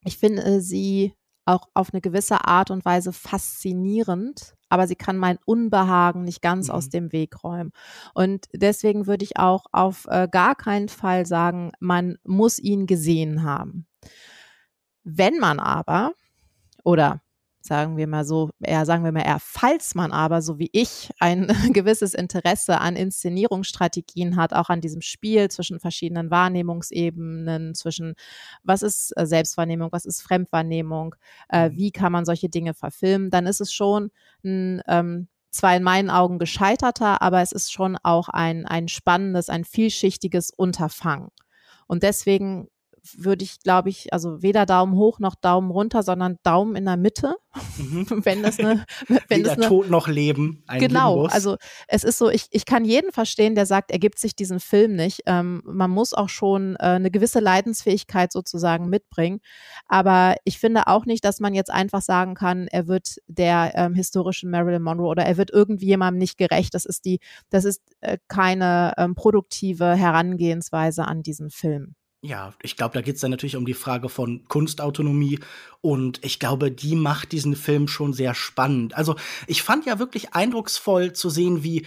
ich 0.06 0.16
finde 0.16 0.62
sie 0.62 1.12
auch 1.44 1.68
auf 1.74 1.92
eine 1.92 2.00
gewisse 2.00 2.44
Art 2.44 2.70
und 2.70 2.84
Weise 2.84 3.12
faszinierend, 3.12 4.54
aber 4.68 4.86
sie 4.86 4.96
kann 4.96 5.16
mein 5.16 5.38
Unbehagen 5.44 6.22
nicht 6.22 6.42
ganz 6.42 6.68
mhm. 6.68 6.74
aus 6.74 6.88
dem 6.88 7.12
Weg 7.12 7.42
räumen. 7.42 7.72
Und 8.14 8.46
deswegen 8.54 9.06
würde 9.06 9.24
ich 9.24 9.36
auch 9.36 9.64
auf 9.72 10.06
äh, 10.08 10.28
gar 10.30 10.54
keinen 10.54 10.88
Fall 10.88 11.26
sagen, 11.26 11.72
man 11.80 12.18
muss 12.24 12.58
ihn 12.58 12.86
gesehen 12.86 13.42
haben. 13.42 13.86
Wenn 15.02 15.38
man 15.38 15.58
aber, 15.58 16.12
oder 16.84 17.20
sagen 17.60 17.96
wir 17.96 18.06
mal 18.06 18.24
so, 18.24 18.50
eher 18.60 18.86
sagen 18.86 19.04
wir 19.04 19.12
mal 19.12 19.20
eher, 19.20 19.38
falls 19.40 19.94
man 19.94 20.12
aber, 20.12 20.42
so 20.42 20.58
wie 20.58 20.70
ich, 20.72 21.10
ein 21.18 21.46
gewisses 21.72 22.14
Interesse 22.14 22.80
an 22.80 22.96
Inszenierungsstrategien 22.96 24.36
hat, 24.36 24.52
auch 24.52 24.70
an 24.70 24.80
diesem 24.80 25.02
Spiel 25.02 25.50
zwischen 25.50 25.80
verschiedenen 25.80 26.30
Wahrnehmungsebenen, 26.30 27.74
zwischen 27.74 28.14
was 28.62 28.82
ist 28.82 29.12
äh, 29.16 29.26
Selbstwahrnehmung, 29.26 29.92
was 29.92 30.06
ist 30.06 30.22
Fremdwahrnehmung, 30.22 31.14
äh, 31.50 31.68
mhm. 31.68 31.76
wie 31.76 31.90
kann 31.90 32.12
man 32.12 32.24
solche 32.24 32.48
Dinge 32.48 32.74
verfilmen, 32.74 33.30
dann 33.30 33.46
ist 33.46 33.60
es 33.60 33.72
schon 33.72 34.10
ein 34.44 34.82
ähm, 34.88 35.28
zwar 35.50 35.76
in 35.76 35.82
meinen 35.82 36.10
Augen 36.10 36.38
gescheiterter, 36.38 37.22
aber 37.22 37.42
es 37.42 37.52
ist 37.52 37.72
schon 37.72 37.96
auch 38.02 38.28
ein, 38.28 38.66
ein 38.66 38.88
spannendes, 38.88 39.48
ein 39.48 39.64
vielschichtiges 39.64 40.50
Unterfangen. 40.50 41.28
Und 41.86 42.04
deswegen 42.04 42.68
würde 43.16 43.44
ich, 43.44 43.60
glaube 43.60 43.88
ich, 43.88 44.12
also 44.12 44.42
weder 44.42 44.66
Daumen 44.66 44.94
hoch 44.94 45.18
noch 45.18 45.34
Daumen 45.34 45.70
runter, 45.70 46.02
sondern 46.02 46.38
Daumen 46.42 46.76
in 46.76 46.84
der 46.84 46.96
Mitte. 46.96 47.36
Mhm. 47.78 48.06
wenn 48.24 48.42
das 48.42 48.60
eine, 48.60 48.84
wenn 49.08 49.40
Weder 49.40 49.48
das 49.48 49.58
eine, 49.58 49.66
Tod 49.66 49.90
noch 49.90 50.06
Leben. 50.06 50.62
genau, 50.78 51.14
Limbus. 51.14 51.32
also 51.32 51.56
es 51.88 52.04
ist 52.04 52.18
so, 52.18 52.30
ich, 52.30 52.46
ich 52.50 52.64
kann 52.64 52.84
jeden 52.84 53.10
verstehen, 53.12 53.54
der 53.54 53.66
sagt, 53.66 53.90
er 53.90 53.98
gibt 53.98 54.18
sich 54.18 54.36
diesen 54.36 54.60
Film 54.60 54.94
nicht. 54.94 55.22
Ähm, 55.26 55.62
man 55.64 55.90
muss 55.90 56.14
auch 56.14 56.28
schon 56.28 56.76
äh, 56.76 56.84
eine 56.84 57.10
gewisse 57.10 57.40
Leidensfähigkeit 57.40 58.32
sozusagen 58.32 58.88
mitbringen. 58.88 59.40
Aber 59.88 60.36
ich 60.44 60.58
finde 60.58 60.86
auch 60.86 61.06
nicht, 61.06 61.24
dass 61.24 61.40
man 61.40 61.54
jetzt 61.54 61.70
einfach 61.70 62.02
sagen 62.02 62.34
kann, 62.34 62.68
er 62.68 62.86
wird 62.86 63.16
der 63.26 63.72
ähm, 63.74 63.94
historischen 63.94 64.50
Marilyn 64.50 64.82
Monroe 64.82 65.08
oder 65.08 65.24
er 65.24 65.36
wird 65.36 65.50
irgendwie 65.50 65.86
jemandem 65.86 66.18
nicht 66.18 66.38
gerecht. 66.38 66.74
Das 66.74 66.84
ist 66.84 67.04
die, 67.04 67.18
das 67.50 67.64
ist 67.64 67.82
äh, 68.00 68.18
keine 68.28 68.94
ähm, 68.96 69.14
produktive 69.14 69.94
Herangehensweise 69.94 71.04
an 71.04 71.22
diesen 71.22 71.50
Film. 71.50 71.96
Ja, 72.22 72.52
ich 72.62 72.76
glaube, 72.76 72.92
da 72.92 73.00
geht 73.00 73.14
es 73.14 73.22
dann 73.22 73.30
natürlich 73.30 73.56
um 73.56 73.64
die 73.64 73.72
Frage 73.72 74.10
von 74.10 74.44
Kunstautonomie 74.46 75.38
und 75.80 76.22
ich 76.22 76.38
glaube, 76.38 76.70
die 76.70 76.94
macht 76.94 77.32
diesen 77.32 77.56
Film 77.56 77.88
schon 77.88 78.12
sehr 78.12 78.34
spannend. 78.34 78.94
Also 78.94 79.16
ich 79.46 79.62
fand 79.62 79.86
ja 79.86 79.98
wirklich 79.98 80.34
eindrucksvoll 80.34 81.14
zu 81.14 81.30
sehen, 81.30 81.62
wie 81.64 81.86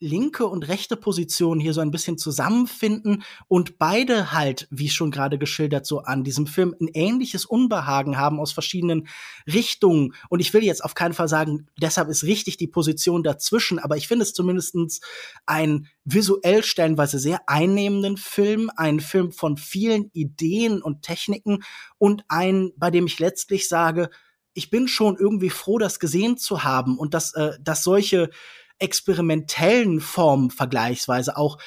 linke 0.00 0.46
und 0.46 0.68
rechte 0.68 0.96
Position 0.96 1.60
hier 1.60 1.72
so 1.72 1.80
ein 1.80 1.90
bisschen 1.90 2.18
zusammenfinden 2.18 3.22
und 3.48 3.78
beide 3.78 4.32
halt, 4.32 4.66
wie 4.70 4.88
schon 4.88 5.10
gerade 5.10 5.38
geschildert, 5.38 5.86
so 5.86 6.00
an 6.00 6.24
diesem 6.24 6.46
Film 6.46 6.74
ein 6.80 6.88
ähnliches 6.88 7.46
Unbehagen 7.46 8.18
haben 8.18 8.40
aus 8.40 8.52
verschiedenen 8.52 9.08
Richtungen. 9.46 10.14
Und 10.28 10.40
ich 10.40 10.52
will 10.52 10.64
jetzt 10.64 10.84
auf 10.84 10.94
keinen 10.94 11.14
Fall 11.14 11.28
sagen, 11.28 11.66
deshalb 11.80 12.08
ist 12.08 12.24
richtig 12.24 12.56
die 12.56 12.66
Position 12.66 13.22
dazwischen, 13.22 13.78
aber 13.78 13.96
ich 13.96 14.08
finde 14.08 14.24
es 14.24 14.34
zumindestens 14.34 15.00
ein 15.46 15.88
visuell 16.04 16.62
stellenweise 16.62 17.18
sehr 17.18 17.40
einnehmenden 17.48 18.16
Film, 18.16 18.70
ein 18.76 19.00
Film 19.00 19.32
von 19.32 19.56
vielen 19.56 20.10
Ideen 20.12 20.82
und 20.82 21.02
Techniken 21.02 21.62
und 21.98 22.24
ein, 22.28 22.72
bei 22.76 22.90
dem 22.90 23.06
ich 23.06 23.18
letztlich 23.18 23.68
sage, 23.68 24.10
ich 24.54 24.70
bin 24.70 24.86
schon 24.88 25.16
irgendwie 25.16 25.50
froh, 25.50 25.78
das 25.78 25.98
gesehen 25.98 26.36
zu 26.36 26.62
haben 26.64 26.98
und 26.98 27.12
dass, 27.12 27.34
äh, 27.34 27.52
dass 27.60 27.82
solche 27.82 28.30
experimentellen 28.78 30.00
Formen 30.00 30.50
vergleichsweise 30.50 31.36
auch 31.36 31.58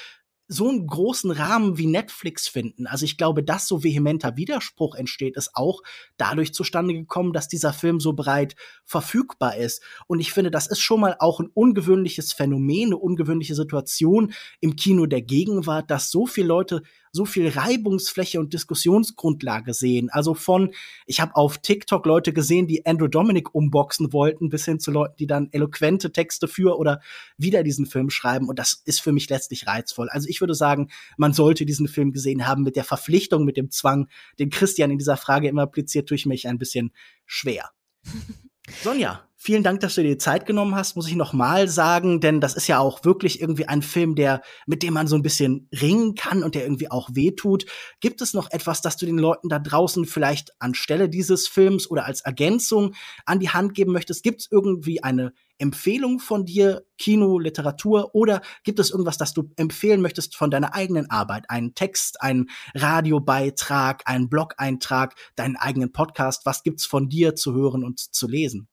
so 0.49 0.69
einen 0.69 0.87
großen 0.87 1.31
Rahmen 1.31 1.77
wie 1.77 1.87
Netflix 1.87 2.47
finden. 2.47 2.87
Also 2.87 3.03
ich 3.03 3.17
glaube, 3.17 3.43
dass 3.43 3.67
so 3.67 3.83
vehementer 3.83 4.37
Widerspruch 4.37 4.95
entsteht, 4.95 5.35
ist 5.35 5.51
auch 5.55 5.81
dadurch 6.15 6.53
zustande 6.53 6.93
gekommen, 6.93 7.33
dass 7.33 7.49
dieser 7.49 7.73
Film 7.73 7.99
so 7.99 8.13
breit 8.13 8.55
verfügbar 8.85 9.57
ist. 9.57 9.83
Und 10.07 10.21
ich 10.21 10.31
finde, 10.31 10.49
das 10.49 10.67
ist 10.67 10.79
schon 10.79 11.01
mal 11.01 11.17
auch 11.19 11.41
ein 11.41 11.49
ungewöhnliches 11.53 12.31
Phänomen, 12.31 12.87
eine 12.87 12.97
ungewöhnliche 12.97 13.55
Situation 13.55 14.33
im 14.61 14.77
Kino 14.77 15.05
der 15.05 15.21
Gegenwart, 15.21 15.91
dass 15.91 16.11
so 16.11 16.25
viele 16.25 16.47
Leute 16.47 16.81
so 17.11 17.25
viel 17.25 17.49
Reibungsfläche 17.49 18.39
und 18.39 18.53
Diskussionsgrundlage 18.53 19.73
sehen. 19.73 20.09
Also 20.09 20.33
von, 20.33 20.73
ich 21.05 21.19
habe 21.19 21.35
auf 21.35 21.57
TikTok 21.57 22.05
Leute 22.05 22.33
gesehen, 22.33 22.67
die 22.67 22.85
Andrew 22.85 23.07
Dominic 23.07 23.53
umboxen 23.53 24.13
wollten, 24.13 24.49
bis 24.49 24.65
hin 24.65 24.79
zu 24.79 24.91
Leuten, 24.91 25.15
die 25.17 25.27
dann 25.27 25.49
eloquente 25.51 26.11
Texte 26.11 26.47
für 26.47 26.77
oder 26.77 27.01
wieder 27.37 27.63
diesen 27.63 27.85
Film 27.85 28.09
schreiben. 28.09 28.49
Und 28.49 28.59
das 28.59 28.81
ist 28.85 29.01
für 29.01 29.11
mich 29.11 29.29
letztlich 29.29 29.67
reizvoll. 29.67 30.09
Also 30.09 30.27
ich 30.29 30.41
würde 30.41 30.55
sagen, 30.55 30.89
man 31.17 31.33
sollte 31.33 31.65
diesen 31.65 31.87
Film 31.87 32.11
gesehen 32.11 32.47
haben 32.47 32.63
mit 32.63 32.75
der 32.75 32.83
Verpflichtung, 32.83 33.45
mit 33.45 33.57
dem 33.57 33.71
Zwang, 33.71 34.07
den 34.39 34.49
Christian 34.49 34.91
in 34.91 34.97
dieser 34.97 35.17
Frage 35.17 35.47
immer 35.47 35.63
appliziert, 35.63 36.09
durch 36.09 36.25
mich 36.25 36.47
ein 36.47 36.57
bisschen 36.57 36.91
schwer. 37.25 37.71
Sonja, 38.83 39.27
Vielen 39.39 39.61
Dank, 39.61 39.81
dass 39.81 39.93
du 39.93 40.01
dir 40.01 40.09
die 40.09 40.17
Zeit 40.17 40.47
genommen 40.47 40.73
hast, 40.73 40.95
muss 40.95 41.07
ich 41.07 41.15
noch 41.15 41.31
mal 41.31 41.67
sagen, 41.67 42.21
denn 42.21 42.41
das 42.41 42.55
ist 42.55 42.67
ja 42.67 42.79
auch 42.79 43.05
wirklich 43.05 43.39
irgendwie 43.39 43.67
ein 43.67 43.83
Film, 43.83 44.15
der 44.15 44.41
mit 44.65 44.81
dem 44.81 44.95
man 44.95 45.05
so 45.05 45.15
ein 45.15 45.21
bisschen 45.21 45.69
ringen 45.79 46.15
kann 46.15 46.41
und 46.41 46.55
der 46.55 46.63
irgendwie 46.63 46.89
auch 46.89 47.09
wehtut. 47.13 47.67
Gibt 47.99 48.21
es 48.21 48.33
noch 48.33 48.49
etwas, 48.49 48.81
das 48.81 48.97
du 48.97 49.05
den 49.05 49.19
Leuten 49.19 49.47
da 49.47 49.59
draußen 49.59 50.05
vielleicht 50.05 50.59
anstelle 50.59 51.07
dieses 51.07 51.47
Films 51.47 51.87
oder 51.87 52.05
als 52.05 52.21
Ergänzung 52.21 52.95
an 53.25 53.39
die 53.39 53.51
Hand 53.51 53.75
geben 53.75 53.91
möchtest? 53.91 54.23
Gibt 54.23 54.41
es 54.41 54.47
irgendwie 54.49 55.03
eine 55.03 55.33
Empfehlung 55.59 56.19
von 56.19 56.43
dir, 56.43 56.87
Kino, 56.97 57.37
Literatur 57.37 58.15
oder 58.15 58.41
gibt 58.63 58.79
es 58.79 58.89
irgendwas, 58.89 59.19
das 59.19 59.35
du 59.35 59.51
empfehlen 59.55 60.01
möchtest 60.01 60.35
von 60.35 60.49
deiner 60.49 60.73
eigenen 60.73 61.11
Arbeit? 61.11 61.47
Einen 61.51 61.75
Text, 61.75 62.23
einen 62.23 62.49
Radiobeitrag, 62.73 64.01
einen 64.05 64.29
Blog-Eintrag, 64.29 65.13
deinen 65.35 65.57
eigenen 65.57 65.91
Podcast? 65.91 66.47
Was 66.47 66.63
gibt's 66.63 66.87
von 66.87 67.07
dir 67.07 67.35
zu 67.35 67.53
hören 67.53 67.83
und 67.83 67.99
zu 67.99 68.27
lesen? 68.27 68.67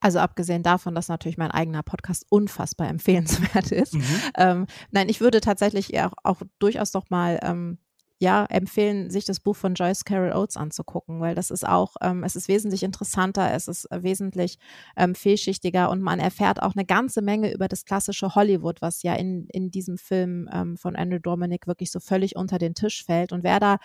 Also 0.00 0.18
abgesehen 0.18 0.62
davon, 0.62 0.94
dass 0.94 1.08
natürlich 1.08 1.38
mein 1.38 1.50
eigener 1.50 1.82
Podcast 1.82 2.24
unfassbar 2.30 2.88
empfehlenswert 2.88 3.70
ist. 3.72 3.94
Mhm. 3.94 4.04
Ähm, 4.36 4.66
nein, 4.90 5.08
ich 5.08 5.20
würde 5.20 5.40
tatsächlich 5.40 5.98
auch, 6.00 6.12
auch 6.24 6.40
durchaus 6.58 6.94
noch 6.94 7.10
mal 7.10 7.38
ähm, 7.42 7.78
ja, 8.22 8.44
empfehlen, 8.44 9.10
sich 9.10 9.24
das 9.24 9.40
Buch 9.40 9.56
von 9.56 9.72
Joyce 9.72 10.04
Carol 10.04 10.32
Oates 10.32 10.58
anzugucken, 10.58 11.20
weil 11.20 11.34
das 11.34 11.50
ist 11.50 11.66
auch, 11.66 11.96
ähm, 12.02 12.22
es 12.22 12.36
ist 12.36 12.48
wesentlich 12.48 12.82
interessanter, 12.82 13.50
es 13.54 13.66
ist 13.66 13.88
wesentlich 13.90 14.58
ähm, 14.94 15.14
vielschichtiger 15.14 15.88
und 15.88 16.02
man 16.02 16.20
erfährt 16.20 16.62
auch 16.62 16.74
eine 16.74 16.84
ganze 16.84 17.22
Menge 17.22 17.50
über 17.50 17.66
das 17.66 17.86
klassische 17.86 18.34
Hollywood, 18.34 18.82
was 18.82 19.02
ja 19.02 19.14
in, 19.14 19.46
in 19.48 19.70
diesem 19.70 19.96
Film 19.96 20.50
ähm, 20.52 20.76
von 20.76 20.96
Andrew 20.96 21.18
Dominic 21.18 21.66
wirklich 21.66 21.90
so 21.90 21.98
völlig 21.98 22.36
unter 22.36 22.58
den 22.58 22.74
Tisch 22.74 23.06
fällt. 23.06 23.32
Und 23.32 23.42
wer 23.42 23.58
da 23.58 23.78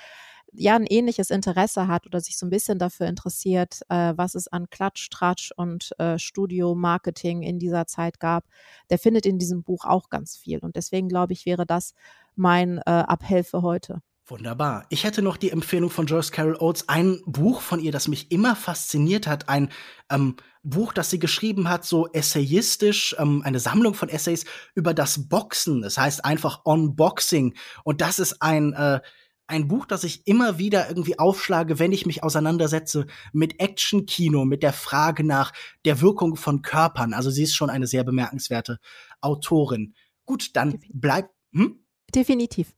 ja 0.57 0.75
ein 0.75 0.85
ähnliches 0.85 1.29
Interesse 1.29 1.87
hat 1.87 2.05
oder 2.05 2.19
sich 2.21 2.37
so 2.37 2.45
ein 2.45 2.49
bisschen 2.49 2.79
dafür 2.79 3.07
interessiert, 3.07 3.81
äh, 3.89 4.13
was 4.15 4.35
es 4.35 4.47
an 4.47 4.69
Klatsch, 4.69 5.09
Tratsch 5.09 5.51
und 5.55 5.91
äh, 5.99 6.17
Studio-Marketing 6.17 7.41
in 7.41 7.59
dieser 7.59 7.87
Zeit 7.87 8.19
gab, 8.19 8.45
der 8.89 8.99
findet 8.99 9.25
in 9.25 9.39
diesem 9.39 9.63
Buch 9.63 9.85
auch 9.85 10.09
ganz 10.09 10.37
viel. 10.37 10.59
Und 10.59 10.75
deswegen 10.75 11.07
glaube 11.07 11.33
ich, 11.33 11.45
wäre 11.45 11.65
das 11.65 11.93
mein 12.35 12.79
äh, 12.79 13.03
Appell 13.07 13.43
für 13.43 13.61
heute. 13.61 14.01
Wunderbar. 14.27 14.87
Ich 14.89 15.03
hätte 15.03 15.21
noch 15.21 15.37
die 15.37 15.51
Empfehlung 15.51 15.91
von 15.91 16.07
Joyce 16.07 16.31
Carol 16.31 16.55
Oates, 16.55 16.89
ein 16.89 17.21
Buch 17.27 17.61
von 17.61 17.79
ihr, 17.79 17.91
das 17.91 18.07
mich 18.07 18.31
immer 18.31 18.55
fasziniert 18.55 19.27
hat, 19.27 19.49
ein 19.49 19.69
ähm, 20.09 20.35
Buch, 20.63 20.93
das 20.93 21.11
sie 21.11 21.19
geschrieben 21.19 21.69
hat, 21.69 21.85
so 21.85 22.07
essayistisch, 22.07 23.15
ähm, 23.19 23.43
eine 23.45 23.59
Sammlung 23.59 23.93
von 23.93 24.09
Essays 24.09 24.45
über 24.73 24.95
das 24.95 25.29
Boxen. 25.29 25.83
Das 25.83 25.99
heißt 25.99 26.25
einfach 26.25 26.61
Unboxing. 26.65 27.53
Und 27.83 28.01
das 28.01 28.17
ist 28.17 28.41
ein 28.41 28.73
äh, 28.73 28.99
ein 29.47 29.67
Buch, 29.67 29.85
das 29.85 30.03
ich 30.03 30.25
immer 30.25 30.57
wieder 30.57 30.87
irgendwie 30.89 31.19
aufschlage, 31.19 31.77
wenn 31.79 31.91
ich 31.91 32.05
mich 32.05 32.23
auseinandersetze 32.23 33.05
mit 33.31 33.59
Action-Kino, 33.59 34.45
mit 34.45 34.63
der 34.63 34.73
Frage 34.73 35.23
nach 35.23 35.53
der 35.85 36.01
Wirkung 36.01 36.35
von 36.35 36.61
Körpern. 36.61 37.13
Also 37.13 37.29
sie 37.29 37.43
ist 37.43 37.55
schon 37.55 37.69
eine 37.69 37.87
sehr 37.87 38.03
bemerkenswerte 38.03 38.79
Autorin. 39.21 39.93
Gut, 40.25 40.55
dann 40.55 40.79
bleibt. 40.91 41.29
Hm? 41.53 41.79
Definitiv. 42.13 42.73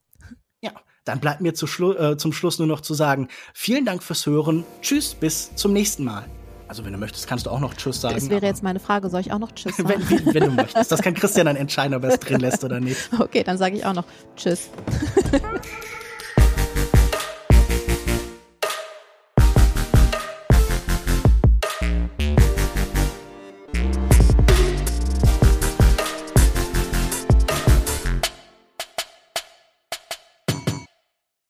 Ja, 0.61 0.71
dann 1.05 1.19
bleibt 1.19 1.41
mir 1.41 1.53
zu 1.53 1.67
Schlu 1.67 1.93
äh, 1.93 2.17
zum 2.17 2.33
Schluss 2.33 2.59
nur 2.59 2.67
noch 2.67 2.81
zu 2.81 2.93
sagen, 2.93 3.29
vielen 3.53 3.85
Dank 3.85 4.03
fürs 4.03 4.25
Hören. 4.25 4.65
Tschüss, 4.81 5.15
bis 5.15 5.55
zum 5.55 5.73
nächsten 5.73 6.03
Mal. 6.03 6.25
Also 6.67 6.83
wenn 6.83 6.91
du 6.91 6.99
möchtest, 6.99 7.27
kannst 7.27 7.45
du 7.45 7.49
auch 7.49 7.61
noch 7.61 7.75
Tschüss 7.75 8.01
sagen. 8.01 8.15
Das 8.15 8.29
wäre 8.29 8.45
jetzt 8.45 8.61
meine 8.61 8.81
Frage, 8.81 9.09
soll 9.09 9.21
ich 9.21 9.31
auch 9.31 9.39
noch 9.39 9.53
Tschüss 9.53 9.77
sagen? 9.77 10.03
wenn, 10.09 10.33
wenn, 10.33 10.43
du 10.43 10.51
möchtest. 10.51 10.91
Das 10.91 11.01
kann 11.01 11.13
Christian 11.13 11.45
dann 11.45 11.55
entscheiden, 11.55 11.95
ob 11.95 12.03
er 12.03 12.09
es 12.09 12.19
drin 12.19 12.41
lässt 12.41 12.63
oder 12.63 12.81
nicht. 12.81 13.09
Okay, 13.19 13.43
dann 13.43 13.57
sage 13.57 13.77
ich 13.77 13.85
auch 13.85 13.93
noch 13.93 14.05
Tschüss. 14.35 14.69